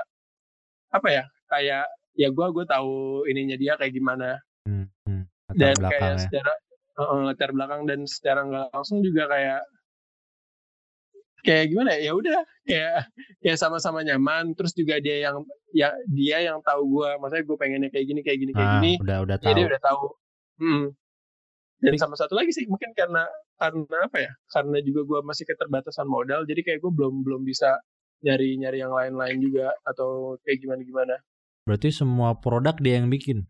apa 0.94 1.08
ya? 1.12 1.24
Kayak 1.52 1.90
ya 2.18 2.34
gue 2.34 2.48
gue 2.50 2.66
tahu 2.66 3.24
ininya 3.30 3.56
dia 3.56 3.78
kayak 3.78 3.94
gimana 3.94 4.42
hmm, 4.66 4.86
hmm, 5.06 5.24
dan 5.54 5.78
kayak 5.78 6.18
ya. 6.18 6.20
secara 6.20 6.54
heeh, 6.98 7.20
latar 7.30 7.50
belakang 7.54 7.86
dan 7.86 8.00
secara 8.10 8.42
nggak 8.44 8.74
langsung 8.74 9.06
juga 9.06 9.30
kayak 9.30 9.62
kayak 11.46 11.66
gimana 11.72 11.90
ya? 11.96 12.12
Ya 12.12 12.14
udah 12.18 12.40
kayak 12.68 12.96
ya 13.40 13.54
sama-sama 13.56 14.04
nyaman. 14.04 14.52
Terus 14.58 14.74
juga 14.76 15.00
dia 15.00 15.30
yang 15.30 15.48
ya 15.72 15.94
dia 16.12 16.44
yang 16.44 16.60
tahu 16.60 16.84
gue, 17.00 17.10
maksudnya 17.22 17.44
gue 17.48 17.58
pengennya 17.58 17.90
kayak 17.94 18.06
gini 18.10 18.22
kayak 18.26 18.38
gini 18.44 18.52
kayak 18.52 18.68
Ah, 18.68 18.74
gini. 18.82 18.92
udah 19.00 19.18
udah 19.24 19.38
Ya 19.40 19.44
tahu. 19.48 19.56
dia 19.56 19.66
udah 19.72 19.82
tahu. 19.82 20.06
Hmm. 20.58 20.86
Dan 21.78 21.94
sama 22.02 22.18
satu 22.18 22.34
lagi 22.34 22.50
sih 22.52 22.66
mungkin 22.66 22.90
karena 22.98 23.24
karena 23.62 23.98
apa 24.10 24.18
ya? 24.18 24.32
Karena 24.50 24.78
juga 24.82 25.02
gue 25.06 25.20
masih 25.24 25.46
keterbatasan 25.46 26.10
modal, 26.10 26.44
jadi 26.50 26.62
kayak 26.66 26.80
gue 26.82 26.92
belum 26.92 27.22
belum 27.22 27.42
bisa 27.46 27.78
nyari 28.26 28.58
nyari 28.58 28.82
yang 28.82 28.90
lain-lain 28.90 29.38
juga 29.38 29.70
atau 29.86 30.42
kayak 30.42 30.58
gimana 30.58 30.82
gimana. 30.82 31.16
Berarti 31.68 31.92
semua 31.92 32.40
produk 32.40 32.80
dia 32.80 32.96
yang 33.04 33.12
bikin. 33.12 33.44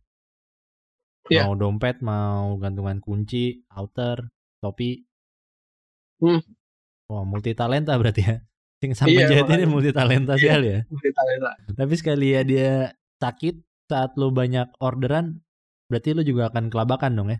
Iya. 1.30 1.46
Mau 1.46 1.54
dompet, 1.54 2.02
mau 2.02 2.58
gantungan 2.58 2.98
kunci, 2.98 3.62
outer, 3.70 4.26
topi. 4.58 5.06
Hmm. 6.18 6.42
Wah, 7.06 7.22
multi 7.22 7.54
talenta 7.54 7.94
berarti 7.94 8.22
ya. 8.26 8.36
Sing 8.82 8.98
sama 8.98 9.14
Iya, 9.14 9.30
penjahit 9.30 9.46
ini 9.46 9.54
makanya. 9.54 9.68
multi 9.70 9.90
talenta 9.94 10.34
Iya. 10.34 10.42
sekali 10.42 10.68
ya. 10.74 10.80
Lihat 10.90 11.42
lah. 11.46 11.56
Tapi 11.78 11.94
sekali 11.94 12.28
ya 12.34 12.42
dia 12.42 12.72
sakit 13.22 13.56
saat 13.86 14.18
lu 14.18 14.34
banyak 14.34 14.68
orderan, 14.82 15.46
berarti 15.88 16.18
lu 16.18 16.26
juga 16.26 16.50
akan 16.50 16.74
kelabakan 16.74 17.12
dong 17.14 17.30
ya. 17.32 17.40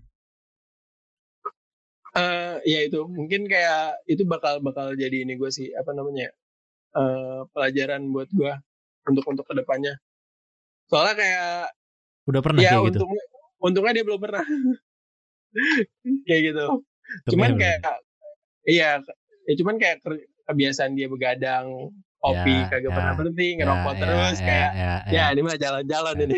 Eh, 2.18 2.56
ya 2.66 2.80
itu 2.82 3.06
mungkin 3.06 3.46
kayak 3.46 4.02
itu 4.10 4.26
bakal 4.26 4.58
bakal 4.66 4.98
jadi 4.98 5.22
ini 5.22 5.38
gue 5.38 5.54
sih 5.54 5.70
apa 5.78 5.94
namanya 5.94 6.34
eh 6.98 7.42
pelajaran 7.54 8.10
buat 8.10 8.26
gue 8.34 8.54
untuk 9.06 9.26
untuk 9.30 9.46
ke 9.46 9.54
depannya. 9.54 9.94
Soalnya 10.88 11.16
kayak 11.20 11.52
Udah 12.28 12.42
pernah 12.44 12.60
ya 12.64 12.72
kayak 12.76 12.84
gitu. 12.92 13.00
untungnya 13.04 13.24
untungnya 13.60 13.92
dia 13.96 14.06
belum 14.08 14.20
pernah. 14.22 14.44
Kayak 16.28 16.42
gitu. 16.54 16.66
Cuman 17.34 17.56
kayak 17.56 17.80
iya 18.68 19.00
ya 19.48 19.54
cuman 19.64 19.76
kayak 19.80 20.04
ke- 20.04 20.28
kebiasaan 20.48 20.94
dia 20.94 21.08
begadang 21.08 21.96
kopi 22.20 22.56
Ya, 22.66 22.68
kagak 22.68 22.92
ya, 22.92 22.96
pernah 22.98 23.14
berhenti 23.16 23.48
ngerokok 23.56 23.94
Ya, 23.94 24.00
terus 24.02 24.38
ya, 24.38 24.46
kayak 24.46 24.70
ya, 24.76 24.94
ya 25.08 25.24
ini 25.32 25.42
mah 25.46 25.56
jalan-jalan 25.56 26.16
ini. 26.28 26.36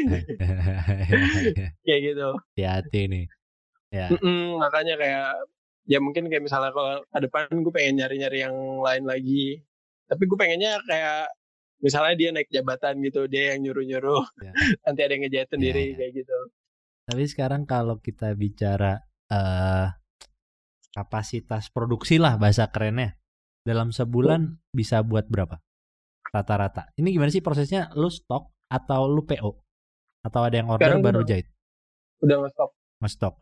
Kayak 1.88 2.00
gitu. 2.14 2.30
Hati-hati 2.54 3.02
nih. 3.10 3.26
Ya. 3.90 4.08
Mm-mm, 4.14 4.62
makanya 4.62 4.96
kayak 5.02 5.28
ya 5.90 5.98
mungkin 5.98 6.30
kayak 6.30 6.46
misalnya 6.46 6.70
kalau 6.70 7.02
ke 7.02 7.20
depan 7.26 7.50
gue 7.50 7.74
pengen 7.74 7.96
nyari-nyari 8.06 8.38
yang 8.46 8.56
lain 8.86 9.04
lagi. 9.10 9.66
Tapi 10.06 10.22
gue 10.30 10.38
pengennya 10.38 10.78
kayak 10.86 11.34
misalnya 11.80 12.14
dia 12.14 12.30
naik 12.30 12.48
jabatan 12.48 13.00
gitu 13.02 13.26
dia 13.26 13.54
yang 13.54 13.64
nyuruh-nyuruh 13.64 14.24
Ya. 14.40 14.52
nanti 14.86 15.00
ada 15.00 15.12
yang 15.12 15.24
ngejahit 15.24 15.50
sendiri 15.50 15.82
Ya, 15.82 15.90
ya. 15.90 15.96
kayak 15.98 16.12
gitu. 16.18 16.38
Tapi 17.06 17.24
sekarang 17.26 17.62
kalau 17.64 17.98
kita 17.98 18.32
bicara 18.34 19.02
eh 19.28 19.88
kapasitas 20.90 21.70
produksi 21.70 22.18
lah 22.18 22.36
bahasa 22.36 22.68
kerennya 22.68 23.16
dalam 23.62 23.90
sebulan 23.90 24.58
bisa 24.70 25.02
buat 25.02 25.26
berapa? 25.26 25.62
Rata-rata. 26.28 26.94
Ini 26.96 27.10
gimana 27.10 27.30
sih 27.30 27.40
prosesnya? 27.40 27.90
Lu 27.94 28.08
stok 28.08 28.50
atau 28.68 29.06
lu 29.06 29.24
PO 29.24 29.52
atau 30.22 30.42
ada 30.44 30.56
yang 30.56 30.68
order 30.68 30.82
Sekarang 30.84 31.02
baru 31.02 31.22
udah- 31.22 31.30
jahit? 31.30 31.48
Udah 32.20 32.38
nge-stop 32.40 32.70
nge-stok 33.00 33.36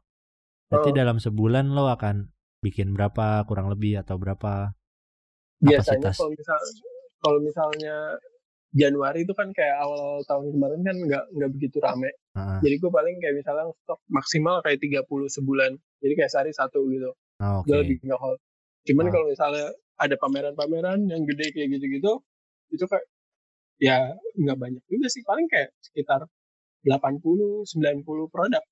berarti 0.67 0.89
Oh. 0.89 0.95
dalam 0.95 1.17
sebulan 1.17 1.65
lo 1.67 1.87
akan 1.87 2.29
bikin 2.59 2.91
berapa 2.91 3.41
kurang 3.43 3.67
lebih 3.67 3.97
atau 3.97 4.15
berapa 4.15 4.75
biasanya 5.57 5.97
Kapasitas. 6.03 6.15
kalau 6.15 6.29
misal 6.29 6.59
kalau 7.17 7.39
misalnya 7.39 8.17
Januari 8.71 9.23
itu 9.23 9.31
kan 9.31 9.49
kayak 9.55 9.79
awal 9.79 10.21
tahun 10.27 10.51
kemarin 10.53 10.79
kan 10.83 10.95
nggak 10.99 11.23
nggak 11.33 11.49
begitu 11.55 11.77
rame. 11.79 12.11
Heeh. 12.35 12.59
jadi 12.61 12.75
gue 12.77 12.91
paling 12.91 13.15
kayak 13.17 13.35
misalnya 13.35 13.65
stok 13.81 13.99
maksimal 14.07 14.61
kayak 14.61 14.77
30 14.77 15.07
sebulan. 15.31 15.71
Jadi 15.97 16.13
kayak 16.13 16.31
sehari 16.31 16.51
satu 16.53 16.85
gitu. 16.91 17.09
Oh, 17.41 17.61
oke. 17.61 17.69
gue 17.69 17.77
lebih 17.81 17.97
nggak 18.03 18.19
hold 18.19 18.39
cuman 18.87 19.03
Ah. 19.03 19.11
kalau 19.11 19.25
misalnya 19.27 19.65
ada 19.97 20.15
pameran-pameran 20.15 20.99
yang 21.05 21.21
gede 21.25 21.51
kayak 21.51 21.69
gitu-gitu 21.75 22.11
itu 22.69 22.85
kayak 22.85 23.05
ya 23.77 23.97
nggak 24.37 24.57
banyak 24.57 24.83
juga 24.85 25.07
sih. 25.07 25.21
Paling 25.21 25.47
kayak 25.49 25.69
sekitar 25.81 26.25
80 26.85 27.65
90 27.65 28.03
produk 28.29 28.63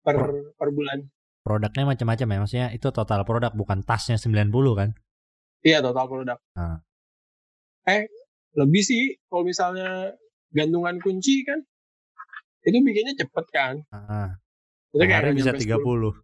per 0.00 0.16
per 0.54 0.68
bulan. 0.70 0.98
produknya 1.42 1.84
macam-macam 1.86 2.26
ya. 2.26 2.38
Maksudnya 2.42 2.68
itu 2.74 2.88
total 2.90 3.22
produk 3.22 3.54
bukan 3.54 3.82
tasnya 3.86 4.18
90 4.18 4.50
kan? 4.74 4.90
Iya 5.62 5.78
total 5.78 6.06
produk. 6.06 6.38
Ah. 6.54 6.82
Eh 7.86 8.02
lebih 8.54 8.82
sih 8.82 9.02
kalau 9.26 9.42
misalnya 9.42 10.14
gantungan 10.50 10.98
kunci 10.98 11.42
kan 11.42 11.60
itu 12.62 12.76
bikinnya 12.80 13.14
cepet 13.16 13.46
kan 13.48 13.74
Heeh. 13.86 14.28
itu 14.90 15.04
kayak 15.04 15.32
bisa 15.32 15.50
nyampe 15.52 15.62
30 15.62 15.78
10. 15.78 16.14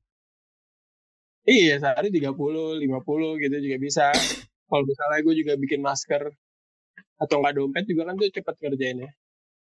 iya 1.44 1.74
sehari 1.76 2.08
30 2.08 2.32
50 2.78 3.42
gitu 3.42 3.56
juga 3.60 3.76
bisa 3.78 4.06
kalau 4.66 4.82
misalnya 4.82 5.18
gue 5.20 5.34
juga 5.36 5.52
bikin 5.54 5.80
masker 5.80 6.22
atau 7.18 7.34
nggak 7.38 7.54
dompet 7.54 7.84
juga 7.84 8.02
kan 8.04 8.14
tuh 8.16 8.30
cepet 8.30 8.54
kerjainnya 8.58 9.10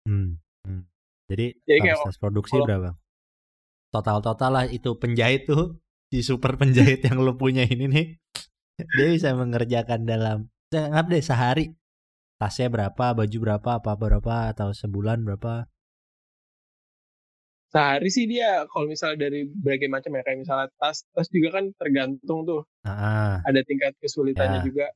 Hmm. 0.04 0.40
hmm. 0.64 0.88
Jadi, 1.28 1.60
Jadi 1.68 1.80
kayak 1.84 2.00
produksi 2.16 2.56
kalau- 2.56 2.64
berapa? 2.64 2.90
Total-total 3.88 4.52
lah 4.54 4.66
itu 4.66 4.96
penjahit 4.96 5.44
tuh 5.44 5.76
si 6.08 6.24
super 6.24 6.56
penjahit 6.56 7.04
yang 7.04 7.20
lo 7.20 7.36
punya 7.36 7.64
ini 7.64 7.88
nih 7.88 8.08
dia 8.96 9.08
bisa 9.12 9.36
mengerjakan 9.36 10.08
dalam 10.08 10.48
anggap 10.74 11.06
deh 11.08 11.24
sehari. 11.24 11.66
Tasnya 12.38 12.70
berapa 12.70 13.06
baju 13.18 13.38
berapa 13.42 13.70
apa 13.82 13.92
berapa 13.98 14.36
atau 14.54 14.70
sebulan 14.76 15.24
berapa. 15.26 15.66
Sehari 17.68 18.08
sih 18.14 18.30
dia 18.30 18.64
kalau 18.72 18.88
misalnya 18.88 19.28
dari 19.28 19.44
berbagai 19.48 19.90
macam 19.92 20.12
ya 20.16 20.22
kayak 20.24 20.40
misalnya 20.46 20.68
tas 20.80 21.04
tas 21.12 21.28
juga 21.28 21.60
kan 21.60 21.72
tergantung 21.76 22.46
tuh. 22.46 22.62
Ah 22.86 23.42
ada 23.44 23.60
tingkat 23.66 23.96
kesulitannya 24.00 24.60
Ya. 24.62 24.66
juga. 24.66 24.88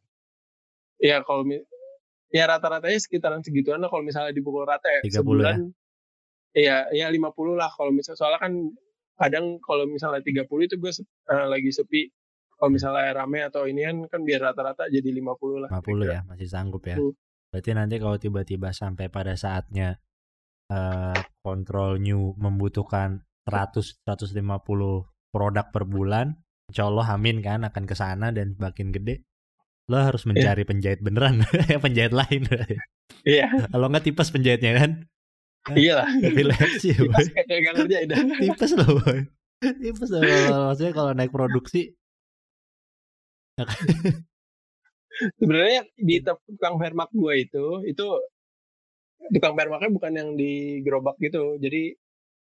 Ya 1.01 1.17
kalau 1.25 1.43
ya 2.31 2.43
rata-ratanya 2.47 2.99
sekitaran 3.01 3.41
segituan 3.43 3.81
lah 3.81 3.89
kalau 3.89 4.05
misalnya 4.05 4.31
dipukul 4.31 4.63
rata 4.63 4.87
ya 4.87 5.01
30 5.03 5.17
sebulan. 5.17 5.55
ya? 6.53 6.77
Ya 6.93 7.07
50 7.09 7.57
lah 7.57 7.67
kalau 7.73 7.89
misalnya 7.91 8.19
soalnya 8.21 8.39
kan 8.39 8.53
kadang 9.17 9.57
kalau 9.65 9.83
misalnya 9.89 10.21
30 10.21 10.69
itu 10.69 10.75
gue 10.77 10.91
se- 10.93 11.07
eh, 11.27 11.45
lagi 11.49 11.73
sepi 11.73 12.07
kalau 12.61 12.77
misalnya 12.77 13.09
rame 13.17 13.41
atau 13.41 13.65
ini 13.65 13.81
kan 13.81 13.97
kan 14.05 14.21
biar 14.21 14.53
rata-rata 14.53 14.85
jadi 14.85 15.09
50 15.09 15.65
lah 15.65 15.69
50 15.81 16.13
ya 16.13 16.21
masih 16.29 16.45
sanggup 16.45 16.85
ya. 16.85 17.01
Hmm. 17.01 17.17
berarti 17.49 17.69
nanti 17.73 17.95
kalau 17.97 18.21
tiba-tiba 18.21 18.69
sampai 18.69 19.09
pada 19.09 19.33
saatnya 19.33 19.97
eh 20.69 21.17
control 21.41 21.97
new 21.97 22.37
membutuhkan 22.37 23.25
100 23.49 24.05
150 24.05 24.37
produk 25.33 25.65
per 25.73 25.83
bulan 25.89 26.37
insya 26.69 26.85
Allah 26.85 27.17
amin 27.17 27.41
kan 27.41 27.65
akan 27.65 27.83
ke 27.89 27.97
sana 27.97 28.29
dan 28.29 28.53
makin 28.61 28.93
gede 28.93 29.25
lo 29.89 29.97
harus 29.99 30.23
mencari 30.23 30.63
penjahit 30.63 31.03
beneran 31.03 31.43
ya 31.67 31.81
penjahit 31.83 32.13
lain. 32.15 32.47
Iya. 33.27 33.67
Kalau 33.67 33.91
nggak 33.91 34.07
tipes 34.07 34.31
penjahitnya 34.31 34.71
kan? 34.79 34.91
Iyalah 35.75 36.07
epilepsi 36.23 36.95
kita 36.95 37.05
boy. 37.05 37.25
kayak 37.27 38.07
dah. 38.07 38.17
tipes 38.39 38.71
loh 38.79 39.03
boy. 39.03 39.19
Tipes 39.59 40.09
loh 40.15 40.21
maksudnya 40.71 40.93
kalau 40.95 41.11
naik 41.11 41.35
produksi 41.35 41.91
sebenarnya 45.37 45.81
di 45.99 46.15
te- 46.23 46.43
tukang 46.47 46.75
permak 46.79 47.09
gue 47.11 47.33
itu 47.45 47.65
itu 47.85 48.05
tukang 49.31 49.53
permaknya 49.53 49.89
bukan 49.93 50.11
yang 50.17 50.29
di 50.33 50.81
gerobak 50.81 51.15
gitu. 51.21 51.59
Jadi 51.61 51.93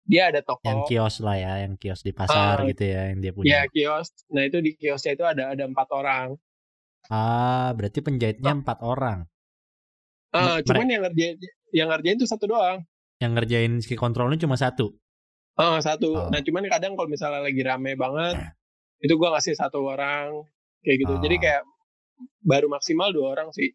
dia 0.07 0.31
ada 0.31 0.39
toko 0.39 0.63
yang 0.63 0.87
kios 0.87 1.19
lah 1.19 1.35
ya 1.35 1.53
yang 1.67 1.75
kios 1.75 2.07
di 2.07 2.15
pasar 2.15 2.63
Ah, 2.63 2.67
gitu 2.71 2.87
ya 2.87 3.11
yang 3.11 3.19
dia 3.19 3.31
ya 3.31 3.35
punya 3.35 3.59
kios. 3.73 4.13
Nah 4.31 4.43
itu 4.47 4.59
di 4.63 4.79
kiosnya 4.79 5.13
itu 5.19 5.25
ada 5.27 5.45
ada 5.57 5.65
empat 5.67 5.89
orang. 5.91 6.37
Ah 7.11 7.71
berarti 7.75 8.03
penjahitnya 8.03 8.53
empat 8.63 8.83
orang? 8.83 9.27
Ah, 10.35 10.59
Me- 10.59 10.67
cuman 10.67 10.87
yang 10.91 11.03
ngerjain 11.07 11.37
yang 11.75 11.89
ngerjain 11.91 12.19
tuh 12.19 12.29
satu 12.29 12.45
doang. 12.51 12.83
Yang 13.19 13.33
ngerjain 13.41 13.73
ski 13.81 13.97
kontrolnya 13.97 14.37
cuma 14.37 14.55
satu? 14.61 14.93
Ah, 15.57 15.81
satu. 15.81 16.13
Oh. 16.13 16.29
nah 16.29 16.45
cuman 16.45 16.69
kadang 16.69 16.93
kalau 17.01 17.09
misalnya 17.09 17.41
lagi 17.41 17.63
rame 17.65 17.97
banget 17.97 18.37
itu 19.01 19.17
gua 19.17 19.33
ngasih 19.37 19.57
satu 19.57 19.81
orang 19.89 20.45
kayak 20.87 20.99
gitu. 21.03 21.15
Jadi 21.19 21.37
Oh. 21.37 21.43
kayak 21.43 21.63
baru 22.41 22.67
maksimal 22.71 23.11
dua 23.11 23.35
orang 23.35 23.51
sih. 23.51 23.75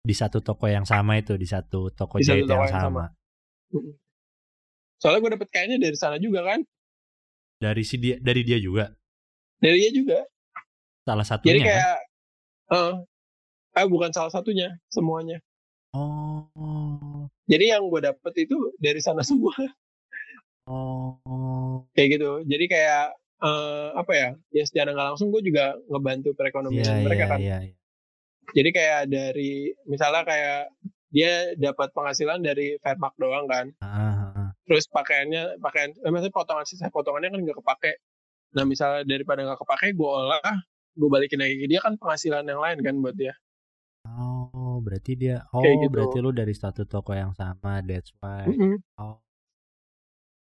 Di 0.00 0.14
satu 0.16 0.40
toko 0.40 0.64
yang 0.64 0.88
sama 0.88 1.20
itu 1.20 1.36
di 1.36 1.44
satu 1.44 1.92
toko 1.92 2.16
Di 2.16 2.24
satu 2.24 2.40
jahit 2.40 2.48
toko 2.48 2.64
yang 2.64 2.72
yang 2.72 2.84
sama. 2.88 3.04
Mm. 3.68 3.92
soalnya 4.98 5.20
gue 5.20 5.32
dapet 5.36 5.48
kainnya 5.52 5.78
dari 5.78 5.94
sana 5.94 6.16
juga 6.16 6.40
kan? 6.42 6.64
Dari 7.60 7.84
si 7.84 8.00
dia 8.00 8.16
dari 8.18 8.42
dia 8.42 8.56
juga? 8.58 8.88
Dari 9.60 9.76
dia 9.78 9.92
juga. 9.92 10.18
Salah 11.04 11.22
jadi 11.22 11.30
satunya 11.30 11.52
kan? 11.60 11.68
kayak 11.68 11.98
eh 12.68 12.94
ah 13.76 13.86
bukan 13.86 14.10
salah 14.10 14.32
satunya 14.32 14.72
semuanya. 14.88 15.38
Oh. 15.92 17.28
Jadi 17.46 17.70
yang 17.70 17.84
gue 17.86 18.00
dapet 18.00 18.48
itu 18.48 18.56
dari 18.80 18.98
sana 18.98 19.20
semua. 19.28 19.54
Oh. 20.66 21.84
Kayak 21.94 22.08
gitu. 22.18 22.30
Jadi 22.48 22.64
kayak 22.66 23.14
eh 23.38 23.88
apa 23.94 24.12
ya 24.18 24.28
ya 24.50 24.64
secara 24.66 24.90
nggak 24.90 25.08
langsung 25.14 25.30
gue 25.30 25.42
juga 25.46 25.78
ngebantu 25.86 26.34
perekonomian 26.34 27.06
mereka 27.06 27.24
iya 27.24 27.30
kan 27.30 27.38
iya 27.38 27.58
iya. 27.70 27.74
jadi 28.50 28.70
kayak 28.74 29.02
dari 29.06 29.52
misalnya 29.86 30.26
kayak 30.26 30.74
dia 31.08 31.54
dapat 31.56 31.94
penghasilan 31.94 32.42
dari 32.42 32.76
Fairmark 32.82 33.14
doang 33.16 33.46
kan 33.46 33.70
ah. 33.80 34.50
terus 34.66 34.90
pakaiannya 34.90 35.62
pakaian 35.62 35.94
eh, 35.94 36.10
maksudnya 36.10 36.34
potongan 36.34 36.66
sisa 36.66 36.90
potongannya 36.90 37.30
kan 37.30 37.40
nggak 37.46 37.58
kepake 37.62 37.92
nah 38.58 38.66
misalnya 38.66 39.06
daripada 39.06 39.46
nggak 39.46 39.60
kepake 39.62 39.94
gue 39.94 40.10
olah 40.10 40.42
gue 40.98 41.08
balikin 41.08 41.38
lagi 41.38 41.62
ke 41.62 41.66
dia 41.70 41.80
kan 41.80 41.94
penghasilan 41.94 42.42
yang 42.42 42.58
lain 42.58 42.78
kan 42.82 42.94
buat 42.98 43.14
dia 43.14 43.38
oh 44.02 44.82
berarti 44.82 45.14
dia 45.14 45.46
oh 45.54 45.62
Kayak 45.62 45.76
gitu. 45.86 45.92
berarti 45.94 46.18
lu 46.18 46.30
dari 46.34 46.54
satu 46.58 46.82
toko 46.90 47.14
yang 47.14 47.32
sama 47.38 47.86
that's 47.86 48.10
why 48.18 48.44
Mm-mm. 48.50 48.82
oh 48.98 49.22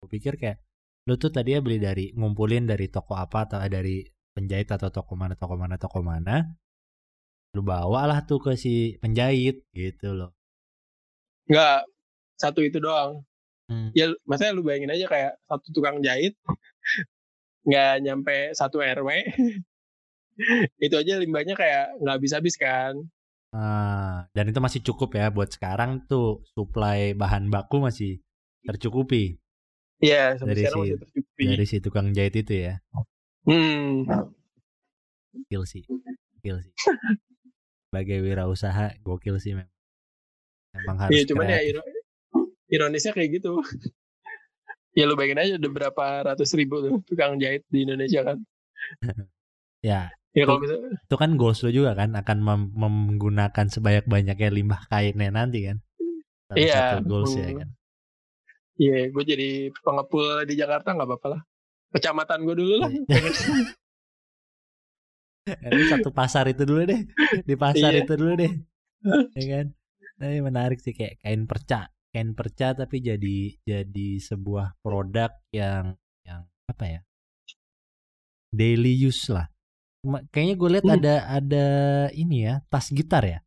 gue 0.01 0.09
pikir 0.09 0.35
kayak 0.41 0.57
lu 1.07 1.15
tuh 1.15 1.31
tadi 1.31 1.55
ya 1.55 1.63
beli 1.63 1.79
dari 1.79 2.11
ngumpulin 2.11 2.67
dari 2.67 2.91
toko 2.91 3.15
apa 3.15 3.47
atau 3.47 3.63
dari 3.63 4.03
penjahit 4.35 4.67
atau 4.67 4.91
toko 4.91 5.15
mana 5.15 5.39
toko 5.39 5.55
mana 5.55 5.79
toko 5.79 6.03
mana 6.03 6.43
lu 7.55 7.63
bawa 7.63 8.05
lah 8.11 8.19
tuh 8.27 8.43
ke 8.43 8.59
si 8.59 8.99
penjahit 8.99 9.63
gitu 9.71 10.13
loh. 10.13 10.35
Nggak 11.47 11.87
satu 12.35 12.59
itu 12.61 12.77
doang. 12.83 13.23
Hmm. 13.67 13.91
ya 13.91 14.07
maksudnya 14.23 14.55
lu 14.55 14.63
bayangin 14.63 14.95
aja 14.95 15.11
kayak 15.11 15.33
satu 15.43 15.75
tukang 15.75 15.99
jahit 15.99 16.39
nggak 17.67 17.99
nyampe 17.99 18.55
satu 18.55 18.79
rw 18.79 19.11
itu 20.87 20.95
aja 20.95 21.19
limbahnya 21.19 21.51
kayak 21.51 21.99
nggak 21.99 22.15
habis-habis 22.15 22.55
kan. 22.55 22.95
Ah, 23.51 24.27
dan 24.31 24.51
itu 24.51 24.59
masih 24.59 24.83
cukup 24.87 25.19
ya 25.19 25.31
buat 25.31 25.51
sekarang 25.51 26.03
tuh 26.07 26.43
supply 26.55 27.11
bahan 27.15 27.51
baku 27.51 27.83
masih 27.83 28.23
tercukupi 28.63 29.39
Iya, 29.97 30.37
Dari 30.37 30.61
si- 30.61 30.77
masih 30.77 30.97
dari 31.35 31.65
si 31.65 31.77
tukang 31.81 32.13
jahit 32.13 32.37
itu 32.37 32.53
ya. 32.53 32.77
Hmm. 33.43 34.05
Gokil 35.33 35.63
sih. 35.65 35.83
Gokil 36.37 36.57
sih. 36.61 36.73
Sebagai 37.87 38.21
wirausaha 38.21 38.93
gokil 39.01 39.41
sih 39.41 39.57
memang. 39.57 39.73
Memang 40.75 40.97
harus 41.01 41.13
Iya, 41.17 41.23
cuman 41.33 41.45
ya 41.45 41.57
kreatif. 41.57 41.81
ironisnya 42.67 43.11
kayak 43.11 43.29
gitu. 43.41 43.57
ya 44.93 45.05
lu 45.05 45.13
bayangin 45.13 45.37
aja 45.39 45.53
ada 45.57 45.69
berapa 45.69 46.05
ratus 46.25 46.53
ribu 46.53 46.81
tuh 46.81 47.01
tukang 47.05 47.37
jahit 47.37 47.61
di 47.69 47.85
Indonesia 47.85 48.21
kan. 48.21 48.37
ya 49.81 50.09
Ya 50.33 50.45
kalau 50.45 50.61
bisa 50.61 50.77
itu 50.77 51.15
kan 51.17 51.33
goals 51.33 51.65
lo 51.65 51.73
juga 51.73 51.97
kan 51.97 52.13
akan 52.13 52.37
mem- 52.37 52.73
menggunakan 52.77 53.65
sebanyak-banyaknya 53.73 54.53
limbah 54.53 54.85
kainnya 54.85 55.33
nanti 55.33 55.65
kan 55.65 55.81
Salah 56.45 56.57
Iya, 56.61 56.77
satu 56.93 57.09
goals 57.09 57.33
ya 57.33 57.49
kan 57.57 57.69
Iya, 58.77 59.09
gue 59.09 59.23
jadi 59.25 59.49
pengepul 59.75 60.45
di 60.45 60.53
Jakarta 60.53 60.93
nggak 60.93 61.07
apa-apa 61.09 61.27
lah. 61.33 61.41
Kecamatan 61.89 62.39
gue 62.45 62.55
dulu 62.55 62.75
lah. 62.79 62.91
Ini 65.47 65.83
satu 65.87 66.11
pasar 66.11 66.51
itu 66.51 66.67
dulu 66.67 66.83
deh 66.83 67.07
di 67.41 67.55
pasar 67.55 67.95
Iya. 67.95 68.03
itu 68.03 68.13
dulu 68.19 68.35
deh 68.35 68.51
ya 69.39 69.45
kan 69.47 69.65
nah, 70.19 70.27
ini 70.27 70.43
menarik 70.43 70.83
sih 70.83 70.91
kayak 70.91 71.23
kain 71.23 71.47
perca 71.47 71.87
kain 72.11 72.35
perca 72.35 72.75
tapi 72.75 72.99
jadi 72.99 73.55
jadi 73.63 74.09
sebuah 74.19 74.75
produk 74.83 75.31
yang 75.55 75.95
yang 76.27 76.43
apa 76.67 76.83
ya 76.83 76.99
daily 78.51 78.91
use 78.91 79.31
lah 79.31 79.47
kayaknya 80.27 80.55
gue 80.59 80.69
lihat 80.75 80.83
Hmm. 80.83 80.95
ada 80.99 81.15
ada 81.31 81.67
ini 82.11 82.43
ya 82.43 82.59
tas 82.67 82.91
gitar 82.91 83.23
ya 83.23 83.39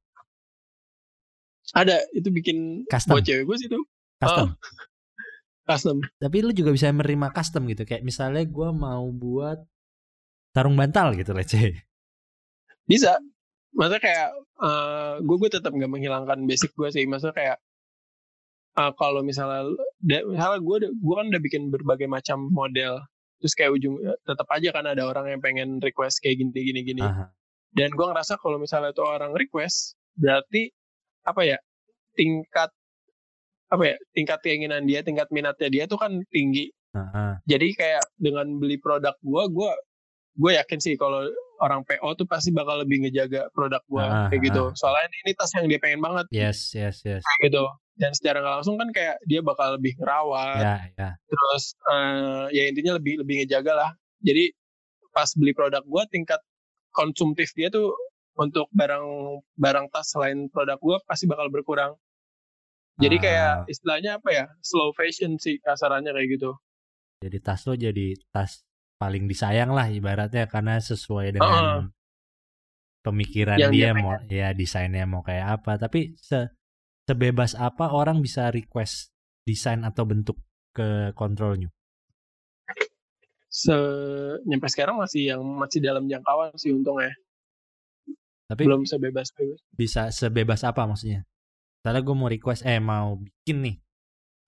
Ada 1.70 2.00
itu 2.16 2.32
bikin 2.32 2.88
Custom. 2.88 3.20
buat 3.20 3.28
cewek 3.28 3.44
gue 3.44 3.56
sih 3.60 3.68
tuh 3.68 3.84
custom 4.16 4.56
custom. 5.68 6.00
tapi 6.18 6.36
lu 6.44 6.52
juga 6.52 6.70
bisa 6.72 6.90
menerima 6.90 7.30
custom 7.32 7.68
gitu 7.68 7.84
kayak 7.84 8.02
misalnya 8.02 8.42
gue 8.44 8.68
mau 8.72 9.06
buat 9.10 9.60
sarung 10.50 10.74
bantal 10.74 11.14
gitu 11.14 11.30
let's 11.32 11.52
say 11.54 11.74
Bisa. 12.90 13.14
Maksudnya 13.70 14.02
kayak 14.02 14.28
gue 15.22 15.36
gue 15.38 15.50
tetap 15.54 15.70
nggak 15.70 15.86
menghilangkan 15.86 16.42
basic 16.42 16.74
gue 16.74 16.90
sih. 16.90 17.06
Maksudnya 17.06 17.36
kayak 17.38 17.56
eh, 18.82 18.92
kalau 18.98 19.22
misalnya 19.22 19.70
da- 20.02 20.26
misalnya 20.26 20.58
gue 20.58 20.76
gue 20.90 21.14
kan 21.14 21.26
udah 21.30 21.42
bikin 21.42 21.70
berbagai 21.70 22.10
macam 22.10 22.50
model. 22.50 22.98
Terus 23.38 23.54
kayak 23.54 23.78
ujung 23.78 23.94
tetap 24.26 24.50
aja 24.50 24.68
kan 24.74 24.90
ada 24.90 25.06
orang 25.06 25.30
yang 25.30 25.38
pengen 25.38 25.78
request 25.78 26.18
kayak 26.18 26.42
gini 26.42 26.50
gini 26.50 26.80
gini. 26.82 27.02
Aha. 27.06 27.30
Dan 27.70 27.94
gue 27.94 28.06
ngerasa 28.10 28.42
kalau 28.42 28.58
misalnya 28.58 28.90
tuh 28.90 29.06
orang 29.06 29.38
request 29.38 29.94
berarti 30.18 30.74
apa 31.22 31.46
ya 31.46 31.58
tingkat 32.18 32.74
apa 33.70 33.82
ya 33.84 33.96
tingkat 34.12 34.38
keinginan 34.42 34.82
dia 34.84 35.00
tingkat 35.00 35.30
minatnya 35.30 35.68
dia 35.68 35.84
tuh 35.86 35.96
kan 35.96 36.20
tinggi. 36.28 36.68
Aha. 36.90 37.38
jadi 37.46 37.70
kayak 37.70 38.02
dengan 38.18 38.58
beli 38.58 38.74
produk 38.76 39.14
gua 39.22 39.46
gua 39.46 39.70
gue 40.34 40.58
yakin 40.58 40.78
sih 40.78 40.98
kalau 40.98 41.22
orang 41.58 41.86
PO 41.86 42.18
tuh 42.18 42.26
pasti 42.26 42.50
bakal 42.50 42.82
lebih 42.82 43.06
ngejaga 43.06 43.46
produk 43.54 43.78
gua 43.86 44.02
Ah, 44.02 44.26
kayak 44.26 44.50
gitu. 44.50 44.74
soalnya 44.74 45.06
ini 45.22 45.30
tas 45.32 45.54
yang 45.54 45.70
dia 45.70 45.78
pengen 45.78 46.02
banget. 46.02 46.26
Yes 46.34 46.74
yes 46.74 47.06
yes. 47.06 47.22
Kayak 47.22 47.40
gitu. 47.46 47.62
Dan 47.94 48.10
secara 48.10 48.42
nggak 48.42 48.54
langsung 48.58 48.74
kan 48.74 48.90
kayak 48.90 49.22
dia 49.22 49.38
bakal 49.38 49.78
lebih 49.78 49.94
ngerawat. 50.02 50.58
Ya 50.58 50.76
ya. 50.96 51.08
Terus 51.20 51.64
eh, 51.86 52.44
ya 52.56 52.62
intinya 52.66 52.92
lebih 52.98 53.22
lebih 53.22 53.34
ngejaga 53.44 53.72
lah. 53.76 53.90
Jadi 54.18 54.50
pas 55.12 55.30
beli 55.38 55.52
produk 55.52 55.82
gua 55.86 56.02
tingkat 56.08 56.42
konsumtif 56.90 57.54
dia 57.54 57.70
tuh 57.70 57.94
untuk 58.34 58.66
barang 58.72 59.06
barang 59.54 59.86
tas 59.92 60.10
selain 60.10 60.48
produk 60.48 60.78
gua 60.80 60.96
pasti 61.04 61.30
bakal 61.30 61.52
berkurang 61.52 61.94
jadi 63.00 63.16
Ah. 63.16 63.22
kayak 63.24 63.52
istilahnya 63.72 64.10
apa 64.20 64.28
ya 64.30 64.44
slow 64.60 64.92
fashion 64.92 65.40
sih 65.40 65.56
kasarannya 65.64 66.12
kayak 66.12 66.28
gitu. 66.36 66.50
Jadi 67.24 67.36
tas 67.40 67.64
lo 67.64 67.74
jadi 67.76 68.16
tas 68.32 68.64
paling 69.00 69.24
disayang 69.24 69.72
lah 69.72 69.88
ibaratnya 69.88 70.44
karena 70.44 70.76
sesuai 70.76 71.36
dengan 71.36 71.88
pemikiran 73.00 73.56
Yang 73.56 73.72
dia 73.72 73.80
dia 73.80 73.90
mau 73.96 74.12
ya 74.28 74.48
desainnya 74.52 75.04
mau 75.08 75.24
kayak 75.24 75.60
apa. 75.60 75.80
Tapi 75.80 76.16
se 76.20 76.52
sebebas 77.08 77.56
apa 77.56 77.90
orang 77.90 78.20
bisa 78.20 78.52
request 78.52 79.10
desain 79.48 79.82
atau 79.82 80.04
bentuk 80.04 80.36
ke 80.76 81.16
kontrolnya? 81.16 81.72
Se 83.50 83.74
nyampe 84.46 84.68
sekarang 84.70 85.00
masih 85.00 85.34
yang 85.34 85.42
masih 85.42 85.82
dalam 85.82 86.06
jangkauan 86.06 86.54
sih 86.54 86.70
untungnya. 86.70 87.10
Tapi 88.50 88.66
belum 88.66 88.82
sebebas 88.82 89.30
bebas 89.30 89.62
bisa 89.78 90.10
sebebas 90.10 90.66
apa 90.66 90.82
maksudnya 90.82 91.22
misalnya 91.80 92.04
gue 92.04 92.16
mau 92.16 92.28
request 92.28 92.68
eh 92.68 92.76
mau 92.76 93.16
bikin 93.16 93.64
nih. 93.64 93.76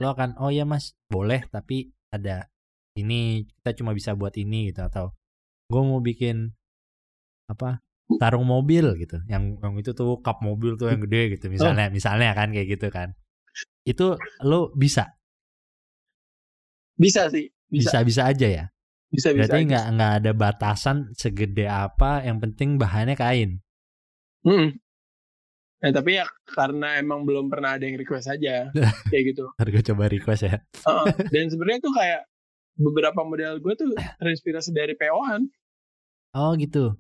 Lo 0.05 0.13
akan 0.13 0.37
oh 0.37 0.53
ya 0.53 0.69
mas 0.69 0.93
boleh 1.09 1.49
tapi 1.49 1.89
ada 2.13 2.49
ini 3.01 3.49
kita 3.49 3.81
cuma 3.81 3.97
bisa 3.97 4.13
buat 4.13 4.37
ini 4.37 4.69
gitu. 4.69 4.85
Atau 4.85 5.17
gue 5.73 5.81
mau 5.81 6.05
bikin 6.05 6.53
apa 7.49 7.81
tarung 8.21 8.45
mobil 8.45 8.93
gitu. 9.01 9.25
Yang 9.33 9.57
yang 9.65 9.75
itu 9.81 9.91
tuh 9.97 10.21
kap 10.21 10.45
mobil 10.45 10.77
tuh 10.77 10.93
yang 10.93 11.01
gede 11.01 11.41
gitu 11.41 11.49
misalnya 11.49 11.89
misalnya 11.89 12.37
kan 12.37 12.53
kayak 12.53 12.69
gitu 12.77 12.93
kan. 12.93 13.17
Itu 13.89 14.21
lo 14.45 14.73
bisa? 14.77 15.17
Bisa 17.01 17.33
sih 17.33 17.49
bisa. 17.73 17.89
Bisa 17.89 17.99
bisa 18.05 18.23
aja 18.29 18.49
ya? 18.49 18.65
Bisa 19.13 19.29
bisa, 19.33 19.45
berarti 19.49 19.69
nggak 19.69 19.87
nggak 19.97 20.13
ada 20.25 20.33
batasan 20.33 21.13
segede 21.13 21.69
apa 21.69 22.25
yang 22.25 22.41
penting 22.41 22.81
bahannya 22.81 23.13
kain. 23.13 23.61
Mm-mm. 24.45 24.82
Nah, 25.83 25.91
tapi 25.91 26.15
ya 26.15 26.25
karena 26.47 26.95
emang 26.97 27.27
belum 27.27 27.51
pernah 27.51 27.75
ada 27.75 27.83
yang 27.83 27.99
request 27.99 28.31
aja 28.31 28.71
kayak 29.11 29.35
gitu 29.35 29.51
harus 29.59 29.71
gue 29.73 29.85
coba 29.91 30.07
request 30.07 30.43
ya 30.47 30.57
Heeh. 30.63 31.07
dan 31.35 31.45
sebenarnya 31.51 31.81
tuh 31.83 31.91
kayak 31.91 32.23
beberapa 32.73 33.21
model 33.21 33.59
gue 33.59 33.75
tuh 33.75 33.91
terinspirasi 34.17 34.71
dari 34.71 34.95
PO-an 34.95 35.51
oh 36.33 36.55
gitu 36.55 36.95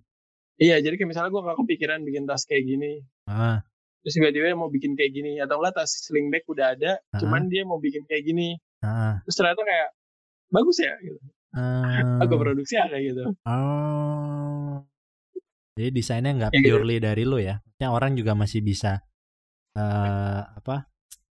iya 0.58 0.76
jadi 0.78 0.94
kayak 0.94 1.08
misalnya 1.08 1.30
gue 1.30 1.42
gak 1.42 1.58
kepikiran 1.62 2.02
bikin 2.02 2.26
tas 2.26 2.42
kayak 2.42 2.66
gini 2.66 3.06
ah 3.24 3.62
terus 4.02 4.18
tiba-tiba 4.18 4.50
dia 4.50 4.58
mau 4.58 4.66
bikin 4.66 4.98
kayak 4.98 5.12
gini 5.14 5.38
atau 5.38 5.62
enggak 5.62 5.78
tas 5.78 5.90
sling 6.02 6.26
bag 6.28 6.42
udah 6.44 6.74
ada 6.74 6.98
Ah. 7.14 7.22
cuman 7.22 7.46
dia 7.46 7.62
mau 7.62 7.78
bikin 7.78 8.02
kayak 8.04 8.26
gini 8.26 8.58
ah 8.82 9.22
terus 9.22 9.38
ternyata 9.38 9.62
kayak 9.62 9.88
bagus 10.50 10.82
ya 10.82 10.92
gitu. 10.98 11.22
ah. 11.54 12.18
aku 12.18 12.34
produksi 12.34 12.74
ya 12.74 12.90
kayak 12.90 13.14
gitu 13.14 13.24
Oh. 13.46 14.31
Jadi 15.76 15.88
desainnya 15.88 16.32
nggak 16.36 16.52
Ya 16.52 16.60
gitu. 16.60 16.68
purely 16.76 16.96
dari 17.00 17.24
lo 17.24 17.40
ya. 17.40 17.56
Maksudnya 17.64 17.88
orang 17.96 18.12
juga 18.18 18.32
masih 18.36 18.60
bisa 18.60 19.00
eh 19.76 20.42
apa? 20.44 20.86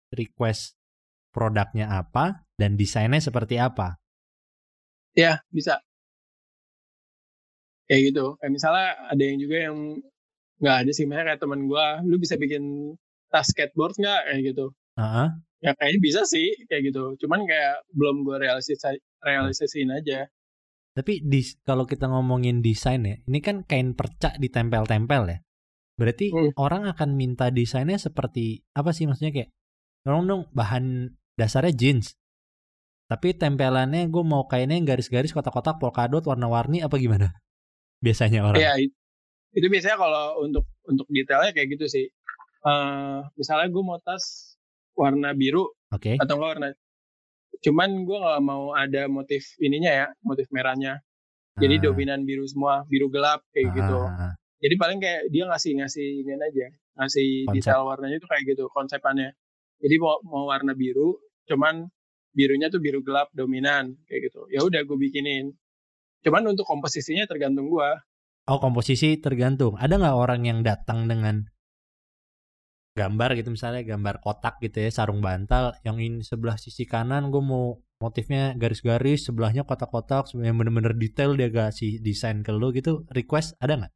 request 0.10 0.74
produknya 1.30 1.86
apa 1.94 2.42
dan 2.58 2.74
desainnya 2.74 3.22
seperti 3.22 3.62
apa. 3.62 4.00
ya 5.18 5.42
bisa 5.52 5.82
kayak 7.90 8.02
gitu 8.14 8.26
kayak 8.40 8.54
misalnya 8.54 8.88
ada 9.10 9.24
yang 9.26 9.38
juga 9.42 9.58
yang 9.70 9.78
nggak 10.62 10.76
ada 10.86 10.92
sih 10.94 11.04
misalnya 11.10 11.28
kayak 11.34 11.42
teman 11.42 11.62
gue 11.66 11.86
lu 12.10 12.16
bisa 12.22 12.36
bikin 12.38 12.94
tas 13.34 13.48
skateboard 13.50 13.96
nggak 13.98 14.20
kayak 14.30 14.42
gitu 14.54 14.66
Heeh. 15.00 15.28
ya 15.66 15.72
kayaknya 15.78 16.00
bisa 16.02 16.22
sih 16.30 16.48
kayak 16.70 16.94
gitu 16.94 17.18
cuman 17.26 17.46
kayak 17.50 17.82
belum 17.98 18.16
gue 18.28 18.38
realisis 18.46 18.80
realisasiin 19.26 19.90
aja 19.94 20.30
Tapi 20.90 21.22
di, 21.22 21.40
kalau 21.62 21.84
kita 21.84 22.06
ngomongin 22.06 22.60
desain 22.60 23.02
ya, 23.02 23.16
ini 23.20 23.40
kan 23.40 23.64
kain 23.64 23.94
perca 23.94 24.36
ditempel-tempel 24.36 25.24
ya. 25.28 25.38
Berarti 25.96 26.32
Hmm. 26.32 26.52
orang 26.56 26.88
akan 26.88 27.10
minta 27.14 27.50
desainnya 27.50 27.96
seperti 27.96 28.64
apa 28.72 28.90
sih 28.90 29.04
maksudnya 29.04 29.32
kayak 29.32 29.50
tolong 30.02 30.26
dong 30.26 30.42
bahan 30.52 31.12
dasarnya 31.36 31.72
jeans. 31.72 32.16
Tapi 33.06 33.34
tempelannya 33.34 34.06
gue 34.06 34.24
mau 34.24 34.46
kainnya 34.46 34.76
yang 34.76 34.88
garis-garis 34.88 35.30
kotak-kotak 35.30 35.78
polkadot 35.78 36.22
warna-warni 36.22 36.80
apa 36.80 36.96
gimana? 36.96 37.34
Biasanya 38.06 38.44
orang. 38.44 38.60
ya 38.60 38.74
it- 38.78 38.96
itu 39.50 39.66
biasanya 39.66 39.98
kalau 39.98 40.40
untuk 40.40 40.62
untuk 40.86 41.10
detailnya 41.10 41.50
kayak 41.52 41.74
gitu 41.74 41.90
sih 41.90 42.06
Eh 42.60 43.18
misalnya 43.34 43.66
gue 43.66 43.82
mau 43.82 43.98
tas 43.98 44.54
warna 44.94 45.32
biru 45.32 45.64
Oke. 45.90 46.20
atau 46.20 46.36
enggak 46.36 46.50
warna 46.54 46.68
cuman 47.60 48.08
gue 48.08 48.18
nggak 48.18 48.42
mau 48.44 48.72
ada 48.72 49.08
motif 49.12 49.44
ininya 49.60 49.92
ya 49.92 50.08
motif 50.24 50.48
merahnya. 50.52 51.04
Jadi 51.60 51.76
Ah, 51.76 51.92
dominan 51.92 52.24
biru 52.24 52.48
semua 52.48 52.88
biru 52.88 53.12
gelap 53.12 53.44
kayak 53.52 53.76
gitu. 53.76 54.00
ah, 54.00 54.32
ah. 54.32 54.34
jadi 54.64 54.76
paling 54.80 55.00
kayak 55.04 55.22
dia 55.28 55.44
ngasih 55.44 55.72
ngasih 55.84 56.08
ini 56.24 56.32
aja 56.40 56.68
ngasih 57.00 57.30
Konsep. 57.48 57.56
detail 57.68 57.82
warnanya 57.84 58.16
itu 58.20 58.28
kayak 58.28 58.44
gitu 58.48 58.64
konsepannya. 58.72 59.36
Jadi 59.80 59.96
mau 60.00 60.20
mau 60.24 60.44
warna 60.48 60.72
biru 60.76 61.20
cuman 61.52 61.88
birunya 62.32 62.72
tuh 62.72 62.80
biru 62.80 63.04
gelap 63.04 63.28
dominan 63.36 63.96
kayak 64.08 64.32
gitu. 64.32 64.48
Ya 64.52 64.64
udah 64.64 64.80
gue 64.88 64.98
bikinin. 65.00 65.52
Cuman 66.24 66.48
untuk 66.52 66.64
komposisinya 66.68 67.28
tergantung 67.28 67.68
gue 67.68 67.90
Oh 68.50 68.58
komposisi 68.58 69.20
tergantung. 69.22 69.78
Ada 69.78 70.00
nggak 70.02 70.16
orang 70.18 70.42
yang 70.48 70.60
datang 70.66 71.06
dengan 71.06 71.46
gambar 72.98 73.38
gitu 73.38 73.50
misalnya 73.54 73.86
gambar 73.86 74.20
kotak 74.20 74.58
gitu 74.60 74.82
ya 74.82 74.90
sarung 74.90 75.22
bantal 75.22 75.78
yang 75.86 76.02
ini 76.02 76.26
sebelah 76.26 76.58
sisi 76.58 76.84
kanan 76.90 77.30
gue 77.30 77.40
mau 77.40 77.78
motifnya 78.02 78.56
garis-garis 78.58 79.28
sebelahnya 79.28 79.68
kotak-kotak 79.68 80.32
yang 80.40 80.56
bener-bener 80.58 80.96
detail 80.96 81.36
dia 81.36 81.52
kasih 81.52 82.00
desain 82.02 82.42
ke 82.42 82.52
lu 82.56 82.72
gitu 82.72 83.04
request 83.12 83.54
ada 83.60 83.76
nggak? 83.76 83.92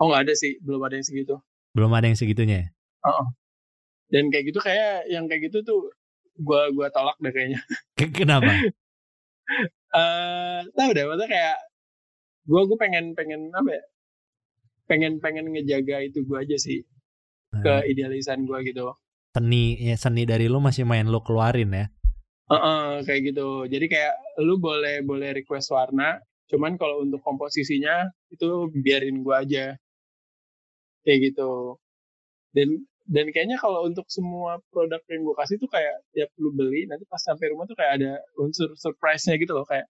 oh 0.00 0.06
nggak 0.10 0.22
ada 0.28 0.34
sih 0.34 0.58
belum 0.64 0.80
ada 0.82 0.94
yang 0.98 1.06
segitu 1.06 1.34
Belum 1.72 1.88
ada 1.96 2.04
yang 2.04 2.18
segitunya. 2.20 2.68
ya? 2.68 2.68
dan 4.12 4.28
kayak 4.28 4.44
gitu 4.52 4.60
kayak 4.60 5.08
yang 5.08 5.24
kayak 5.24 5.48
gitu 5.48 5.64
tuh 5.64 5.80
gue 6.36 6.62
gua 6.76 6.88
tolak 6.92 7.16
deh 7.20 7.32
kayaknya 7.32 7.60
Ke- 7.96 8.12
Kenapa? 8.12 8.48
eh 9.92 10.60
tahu 10.76 10.90
deh 10.96 11.04
maksudnya 11.04 11.28
kayak 11.28 11.56
gue 12.48 12.60
gue 12.68 12.78
pengen 12.80 13.04
pengen 13.16 13.40
apa 13.52 13.70
ya 13.72 13.82
pengen 14.88 15.12
pengen 15.20 15.48
ngejaga 15.52 16.04
itu 16.04 16.24
gue 16.24 16.36
aja 16.36 16.56
sih 16.60 16.80
ke 17.60 17.74
idealisan 17.92 18.48
gue 18.48 18.58
gitu. 18.64 18.96
Seni 19.36 19.76
ya 19.80 19.96
seni 19.96 20.24
dari 20.24 20.48
lu 20.48 20.60
masih 20.60 20.88
main 20.88 21.04
lu 21.04 21.20
keluarin 21.20 21.72
ya. 21.72 21.86
Heeh, 22.52 23.04
kayak 23.04 23.20
gitu. 23.32 23.68
Jadi 23.68 23.86
kayak 23.88 24.14
lu 24.40 24.56
boleh 24.56 25.04
boleh 25.04 25.36
request 25.36 25.72
warna 25.72 26.20
cuman 26.52 26.76
kalau 26.76 27.00
untuk 27.00 27.24
komposisinya 27.24 28.12
itu 28.28 28.68
biarin 28.72 29.24
gue 29.24 29.34
aja. 29.36 29.66
Kayak 31.04 31.32
gitu. 31.32 31.80
Dan 32.52 32.84
dan 33.08 33.26
kayaknya 33.34 33.58
kalau 33.58 33.88
untuk 33.88 34.06
semua 34.08 34.60
produk 34.70 35.00
yang 35.10 35.26
gue 35.26 35.36
kasih 35.36 35.56
tuh 35.58 35.68
kayak 35.68 36.06
tiap 36.14 36.30
lu 36.38 36.54
beli 36.54 36.86
nanti 36.86 37.02
pas 37.08 37.18
sampai 37.18 37.50
rumah 37.50 37.66
tuh 37.66 37.74
kayak 37.74 37.98
ada 37.98 38.12
unsur 38.38 38.70
surprise-nya 38.78 39.40
gitu 39.40 39.52
loh 39.56 39.66
kayak 39.66 39.88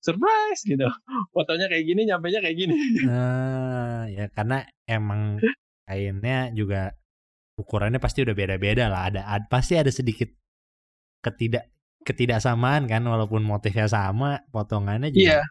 surprise 0.00 0.62
gitu. 0.64 0.86
Fotonya 1.34 1.66
kayak 1.66 1.84
gini 1.84 2.06
nyampe 2.06 2.30
nya 2.30 2.40
kayak 2.40 2.56
gini. 2.56 2.76
Nah 3.04 4.06
ya 4.08 4.30
karena 4.32 4.64
emang 4.86 5.42
kainnya 5.88 6.52
juga 6.52 6.92
ukurannya 7.56 7.98
pasti 7.98 8.22
udah 8.22 8.36
beda-beda 8.36 8.92
lah 8.92 9.08
ada, 9.08 9.20
ada 9.24 9.46
pasti 9.48 9.74
ada 9.74 9.88
sedikit 9.88 10.28
ketidak 11.24 11.72
ketidaksamaan 12.04 12.86
kan 12.86 13.02
walaupun 13.02 13.42
motifnya 13.42 13.90
sama 13.90 14.44
potongannya 14.52 15.10
juga 15.10 15.40
iya 15.40 15.42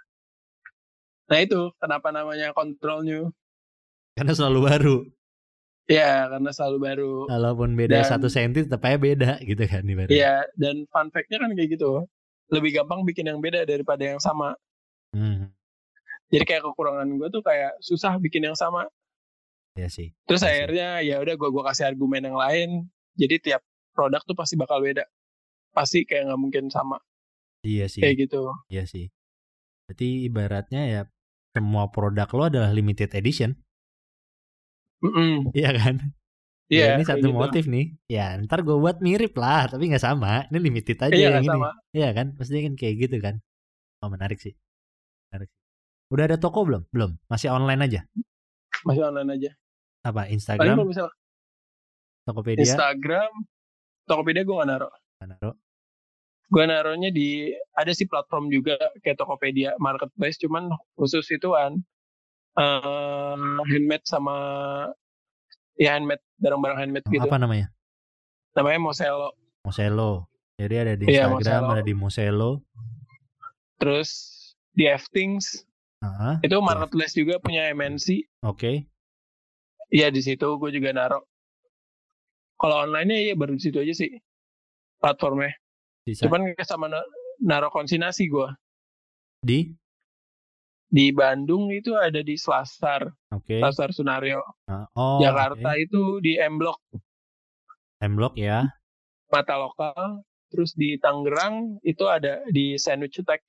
nah 1.27 1.43
itu 1.43 1.73
kenapa 1.81 2.13
namanya 2.13 2.55
control 2.55 3.03
new 3.03 3.23
karena 4.15 4.31
selalu 4.31 4.59
baru 4.63 4.97
Iya, 5.87 6.27
karena 6.27 6.51
selalu 6.51 6.77
baru. 6.83 7.13
Walaupun 7.31 7.79
beda 7.79 8.03
dan, 8.03 8.11
satu 8.11 8.27
senti, 8.27 8.67
tetap 8.67 8.83
aja 8.83 8.99
beda 8.99 9.39
gitu 9.39 9.63
kan 9.63 9.87
Iya, 9.87 10.43
dan 10.59 10.83
fun 10.91 11.07
fact-nya 11.15 11.39
kan 11.39 11.55
kayak 11.55 11.79
gitu. 11.79 12.03
Lebih 12.51 12.83
gampang 12.83 13.07
bikin 13.07 13.31
yang 13.31 13.39
beda 13.39 13.63
daripada 13.63 14.03
yang 14.03 14.19
sama. 14.19 14.51
Hmm. 15.15 15.47
Jadi 16.27 16.43
kayak 16.43 16.67
kekurangan 16.67 17.07
gue 17.07 17.27
tuh 17.31 17.39
kayak 17.39 17.79
susah 17.79 18.19
bikin 18.19 18.51
yang 18.51 18.57
sama. 18.59 18.83
Iya 19.77 19.89
sih. 19.93 20.09
Terus 20.25 20.41
ya 20.41 20.49
akhirnya 20.49 20.89
ya 21.05 21.15
udah 21.21 21.33
gue 21.37 21.49
gua 21.53 21.63
kasih 21.69 21.85
argumen 21.85 22.25
yang 22.25 22.37
lain. 22.37 22.89
Jadi 23.13 23.35
tiap 23.37 23.61
produk 23.93 24.21
tuh 24.25 24.33
pasti 24.33 24.57
bakal 24.57 24.81
beda. 24.81 25.05
Pasti 25.69 26.01
kayak 26.03 26.33
nggak 26.33 26.41
mungkin 26.41 26.63
sama. 26.73 26.97
Iya 27.61 27.85
sih. 27.85 28.01
Kayak 28.01 28.27
gitu. 28.27 28.49
Iya 28.73 28.89
sih. 28.89 29.13
Berarti 29.85 30.25
ibaratnya 30.25 30.81
ya 30.89 31.01
semua 31.53 31.93
produk 31.93 32.27
lo 32.33 32.43
adalah 32.49 32.73
limited 32.73 33.13
edition. 33.13 33.53
Mm 35.05 35.11
-mm. 35.13 35.33
Iya 35.53 35.71
kan? 35.77 35.95
Iya. 36.67 36.85
Ya, 36.85 36.95
ini 36.99 37.03
satu 37.07 37.29
gitu. 37.31 37.37
motif 37.37 37.63
nih. 37.69 37.95
Ya, 38.11 38.35
ntar 38.43 38.65
gue 38.65 38.75
buat 38.75 38.99
mirip 38.99 39.37
lah, 39.39 39.71
tapi 39.71 39.87
nggak 39.87 40.03
sama. 40.03 40.49
Ini 40.51 40.57
limited 40.59 40.97
aja 40.99 41.15
iya, 41.15 41.37
yang 41.37 41.45
ini. 41.45 41.49
Sama. 41.53 41.69
Iya 41.95 42.09
kan? 42.11 42.27
Pasti 42.35 42.59
kan 42.59 42.73
kayak 42.75 42.95
gitu 43.07 43.17
kan. 43.23 43.39
Oh, 44.03 44.09
menarik 44.11 44.41
sih. 44.41 44.53
Menarik. 45.31 45.49
Udah 46.11 46.23
ada 46.27 46.37
toko 46.37 46.67
belum? 46.67 46.83
Belum. 46.91 47.15
Masih 47.31 47.53
online 47.53 47.81
aja. 47.87 48.01
Masih 48.83 49.03
online 49.07 49.29
aja. 49.39 49.51
Apa? 50.07 50.31
Instagram? 50.31 50.87
Misal... 50.87 51.11
Tokopedia. 52.23 52.63
Instagram. 52.63 53.31
Tokopedia 54.07 54.47
gue 54.47 54.55
gak 54.55 54.69
naro. 54.71 54.89
Gak 55.19 55.27
naro. 55.35 55.51
Gue 56.47 56.63
naruhnya 56.63 57.11
di 57.11 57.51
ada 57.75 57.91
sih 57.91 58.07
platform 58.07 58.47
juga 58.47 58.79
kayak 59.03 59.19
Tokopedia 59.19 59.75
marketplace 59.83 60.39
cuman 60.39 60.71
khusus 60.95 61.27
ituan 61.27 61.83
uh, 62.55 63.59
handmade 63.67 64.07
sama 64.07 64.35
ya 65.75 65.99
handmade 65.99 66.23
barang-barang 66.39 66.77
handmade 66.79 67.07
gitu. 67.11 67.27
Apa 67.27 67.35
namanya? 67.35 67.67
Namanya 68.55 68.79
Moselo. 68.79 69.29
Moselo. 69.67 70.31
Jadi 70.57 70.75
ada 70.79 70.93
di 70.97 71.05
iya, 71.11 71.29
Instagram, 71.29 71.61
iya, 71.67 71.71
ada 71.77 71.83
di 71.83 71.93
Moselo. 71.93 72.63
Terus 73.77 74.09
di 74.73 74.89
Ftings. 74.89 75.67
Uh-huh. 76.01 76.41
Itu 76.41 76.57
marketplace 76.63 77.13
juga 77.13 77.37
punya 77.37 77.69
MNC. 77.75 78.25
Oke. 78.41 78.55
Okay. 78.55 78.75
Iya 79.87 80.11
di 80.11 80.21
situ 80.23 80.47
gue 80.59 80.71
juga 80.73 80.91
naruh. 80.91 81.23
Kalau 82.57 82.89
online-nya 82.89 83.31
ya 83.31 83.33
baru 83.37 83.55
di 83.55 83.63
situ 83.63 83.77
aja 83.79 83.93
sih 83.93 84.11
platformnya. 84.97 85.53
Bisa. 86.03 86.25
Cuman 86.25 86.55
sama 86.65 86.89
naruh 87.39 87.69
konsinasi 87.69 88.27
gue. 88.27 88.49
Di? 89.45 89.69
di 90.87 91.11
Bandung 91.11 91.67
itu 91.71 91.93
ada 91.99 92.23
di 92.23 92.39
Selasar, 92.39 93.11
okay. 93.31 93.59
Selasar 93.59 93.91
Sunario. 93.91 94.39
Uh, 94.71 94.87
oh, 94.95 95.19
Jakarta 95.19 95.75
okay. 95.75 95.83
itu 95.83 96.23
di 96.23 96.39
M 96.39 96.55
Block. 96.55 96.79
M 97.99 98.15
Block 98.15 98.39
ya. 98.39 98.71
Mata 99.27 99.59
lokal. 99.59 100.23
Terus 100.47 100.71
di 100.79 100.95
Tangerang 100.95 101.83
itu 101.83 102.07
ada 102.07 102.39
di 102.47 102.79
Sandwich 102.79 103.19
Attack. 103.19 103.43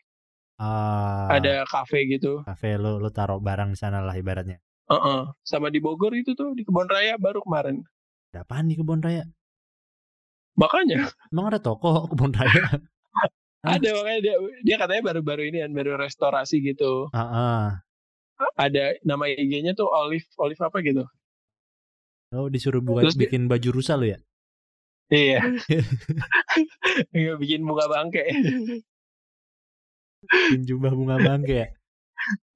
Uh, 0.59 1.30
ada 1.30 1.62
kafe 1.70 2.11
gitu. 2.11 2.43
Kafe 2.43 2.74
lu 2.74 2.99
lu 2.99 3.07
taruh 3.14 3.39
barang 3.39 3.70
di 3.70 3.78
sana 3.78 4.03
lah 4.03 4.18
ibaratnya. 4.18 4.59
Uh 4.89 4.97
-uh. 4.97 5.20
Sama 5.45 5.68
di 5.68 5.84
Bogor 5.84 6.16
itu 6.16 6.32
tuh 6.32 6.57
di 6.57 6.64
Kebon 6.64 6.89
Raya 6.89 7.20
baru 7.20 7.45
kemarin. 7.45 7.84
Ada 8.32 8.45
apaan 8.45 8.72
di 8.72 8.74
Kebon 8.76 9.05
Raya? 9.05 9.28
Makanya. 10.57 11.12
Emang 11.28 11.53
ada 11.53 11.61
toko 11.61 12.09
Kebon 12.09 12.32
Raya? 12.32 12.64
Ada 13.59 13.91
makanya 13.91 14.20
dia 14.22 14.34
dia 14.62 14.76
katanya 14.78 15.03
baru-baru 15.11 15.51
ini 15.51 15.59
kan 15.61 15.74
baru 15.74 15.99
restorasi 15.99 16.62
gitu. 16.62 17.11
Uh 17.11 17.20
-uh. 17.20 17.64
Ada 18.55 18.97
nama 19.03 19.26
IG-nya 19.26 19.74
tuh 19.74 19.91
Olive 19.91 20.24
Olive 20.39 20.62
apa 20.62 20.78
gitu. 20.78 21.03
Oh 22.30 22.47
disuruh 22.47 22.78
buat 22.78 23.03
Terus 23.03 23.18
bikin 23.18 23.51
baju 23.51 23.68
rusa 23.74 23.99
lo 23.99 24.07
ya? 24.07 24.18
Iya. 25.11 25.43
Iya 27.14 27.39
bikin 27.39 27.62
bunga 27.66 27.86
bangke. 27.91 28.24
bikin 30.26 30.62
jubah 30.66 30.95
bunga 30.95 31.18
bangke 31.18 31.55
ya? 31.55 31.68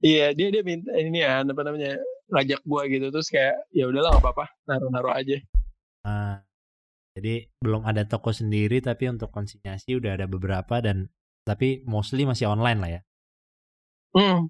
iya 0.03 0.27
dia 0.35 0.49
dia 0.51 0.63
minta 0.67 0.91
ini 0.99 1.23
ya 1.23 1.47
apa 1.47 1.63
namanya 1.63 1.97
ngajak 2.31 2.61
gua 2.63 2.87
gitu 2.87 3.11
terus 3.11 3.29
kayak 3.33 3.57
ya 3.75 3.91
udahlah 3.91 4.15
nggak 4.15 4.25
apa-apa 4.25 4.47
naruh-naruh 4.69 5.15
aja. 5.17 5.39
Uh, 6.03 6.37
jadi 7.13 7.47
belum 7.61 7.85
ada 7.85 8.09
toko 8.09 8.33
sendiri 8.33 8.81
tapi 8.81 9.05
untuk 9.11 9.29
konsinyasi 9.29 10.01
udah 10.01 10.17
ada 10.17 10.27
beberapa 10.27 10.81
dan 10.81 11.13
tapi 11.45 11.85
mostly 11.85 12.25
masih 12.25 12.49
online 12.49 12.79
lah 12.81 12.91
ya. 12.99 13.01
Hmm. 14.17 14.49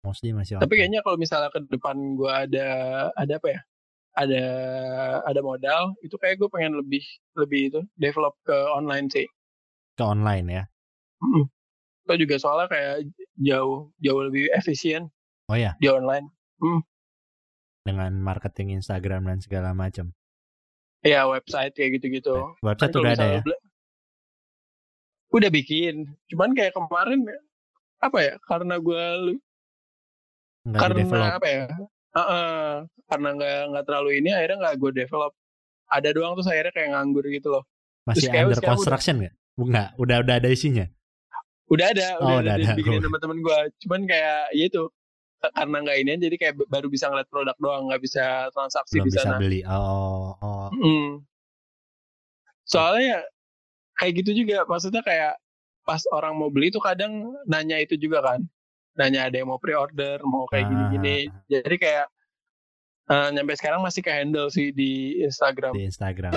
Mostly 0.00 0.32
masih 0.32 0.56
online. 0.56 0.64
Tapi 0.64 0.74
kayaknya 0.80 1.00
kalau 1.04 1.16
misalnya 1.20 1.50
ke 1.52 1.60
depan 1.68 1.96
gue 2.16 2.32
ada 2.32 2.68
ada 3.12 3.32
apa 3.36 3.48
ya? 3.52 3.60
Ada 4.10 4.44
ada 5.22 5.40
modal 5.44 5.94
itu 6.02 6.16
kayak 6.18 6.40
gue 6.40 6.48
pengen 6.50 6.74
lebih 6.80 7.04
lebih 7.36 7.60
itu 7.68 7.80
develop 8.00 8.34
ke 8.48 8.56
online 8.72 9.12
sih. 9.12 9.28
Ke 9.94 10.02
online 10.08 10.46
ya. 10.48 10.64
Hmm. 11.20 11.44
Itu 12.08 12.26
juga 12.26 12.40
soalnya 12.40 12.68
kayak 12.72 13.12
jauh 13.38 13.92
jauh 14.00 14.20
lebih 14.24 14.48
efisien. 14.56 15.12
Oh 15.52 15.58
ya. 15.58 15.76
Di 15.76 15.92
online. 15.92 16.32
Hmm. 16.64 16.80
Dengan 17.84 18.12
marketing 18.20 18.76
Instagram 18.80 19.24
dan 19.26 19.38
segala 19.40 19.72
macam. 19.72 20.12
Iya 21.00 21.24
website 21.24 21.72
kayak 21.72 22.00
gitu-gitu. 22.00 22.36
Website 22.60 22.92
kan 22.92 23.00
udah 23.00 23.12
ada 23.16 23.26
ya? 23.38 23.42
Udah 25.30 25.48
bikin, 25.48 26.10
cuman 26.28 26.52
kayak 26.52 26.74
kemarin 26.74 27.22
apa 28.02 28.18
ya? 28.18 28.34
Karena 28.44 28.76
gue 28.76 29.04
karena 30.68 31.40
apa 31.40 31.48
ya? 31.48 31.64
Uh, 32.10 32.20
uh, 32.20 32.68
karena 33.06 33.28
nggak 33.38 33.58
nggak 33.72 33.84
terlalu 33.86 34.10
ini, 34.20 34.30
akhirnya 34.34 34.58
nggak 34.66 34.76
gue 34.76 34.90
develop. 35.06 35.32
Ada 35.90 36.14
doang 36.14 36.36
tuh 36.36 36.44
akhirnya 36.46 36.74
kayak 36.74 36.90
nganggur 36.92 37.24
gitu 37.30 37.48
loh. 37.48 37.64
Masih 38.04 38.28
Terus 38.28 38.36
under 38.36 38.60
construction 38.60 39.14
nggak? 39.24 39.34
Enggak, 39.56 39.88
udah 39.96 40.16
udah 40.20 40.34
ada 40.36 40.48
isinya. 40.50 40.86
Udah 41.70 41.86
ada, 41.94 42.06
oh, 42.18 42.26
udah, 42.26 42.38
udah 42.42 42.52
ada. 42.58 42.68
Bikin 42.74 42.92
oh. 42.98 43.02
teman-teman 43.06 43.38
gue. 43.40 43.58
Cuman 43.86 44.00
kayak 44.10 44.50
ya 44.52 44.64
itu 44.66 44.82
karena 45.40 45.76
nggak 45.80 45.98
ini 46.04 46.12
jadi 46.20 46.36
kayak 46.36 46.54
baru 46.68 46.86
bisa 46.92 47.08
ngeliat 47.08 47.28
produk 47.32 47.56
doang 47.56 47.88
nggak 47.88 48.02
bisa 48.04 48.52
transaksi 48.52 49.00
Belum 49.00 49.06
di 49.08 49.12
sana. 49.16 49.24
bisa 49.24 49.40
beli 49.40 49.60
oh, 49.64 50.36
oh. 50.36 50.68
Mm. 50.76 51.24
soalnya 52.68 53.04
ya 53.04 53.20
kayak 53.96 54.12
gitu 54.20 54.44
juga 54.44 54.68
maksudnya 54.68 55.00
kayak 55.00 55.40
pas 55.88 56.04
orang 56.12 56.36
mau 56.36 56.52
beli 56.52 56.68
tuh 56.68 56.84
kadang 56.84 57.32
nanya 57.48 57.80
itu 57.80 57.96
juga 57.96 58.20
kan 58.20 58.40
nanya 59.00 59.32
ada 59.32 59.40
yang 59.40 59.48
mau 59.48 59.56
pre-order 59.56 60.20
mau 60.28 60.44
kayak 60.52 60.68
gini-gini 60.68 61.32
ah. 61.32 61.40
jadi 61.48 61.76
kayak 61.80 62.06
uh, 63.08 63.28
nyampe 63.32 63.56
sekarang 63.56 63.80
masih 63.80 64.04
ke 64.04 64.12
handle 64.12 64.52
sih 64.52 64.76
di 64.76 65.24
Instagram 65.24 65.72
di 65.72 65.88
Instagram 65.88 66.36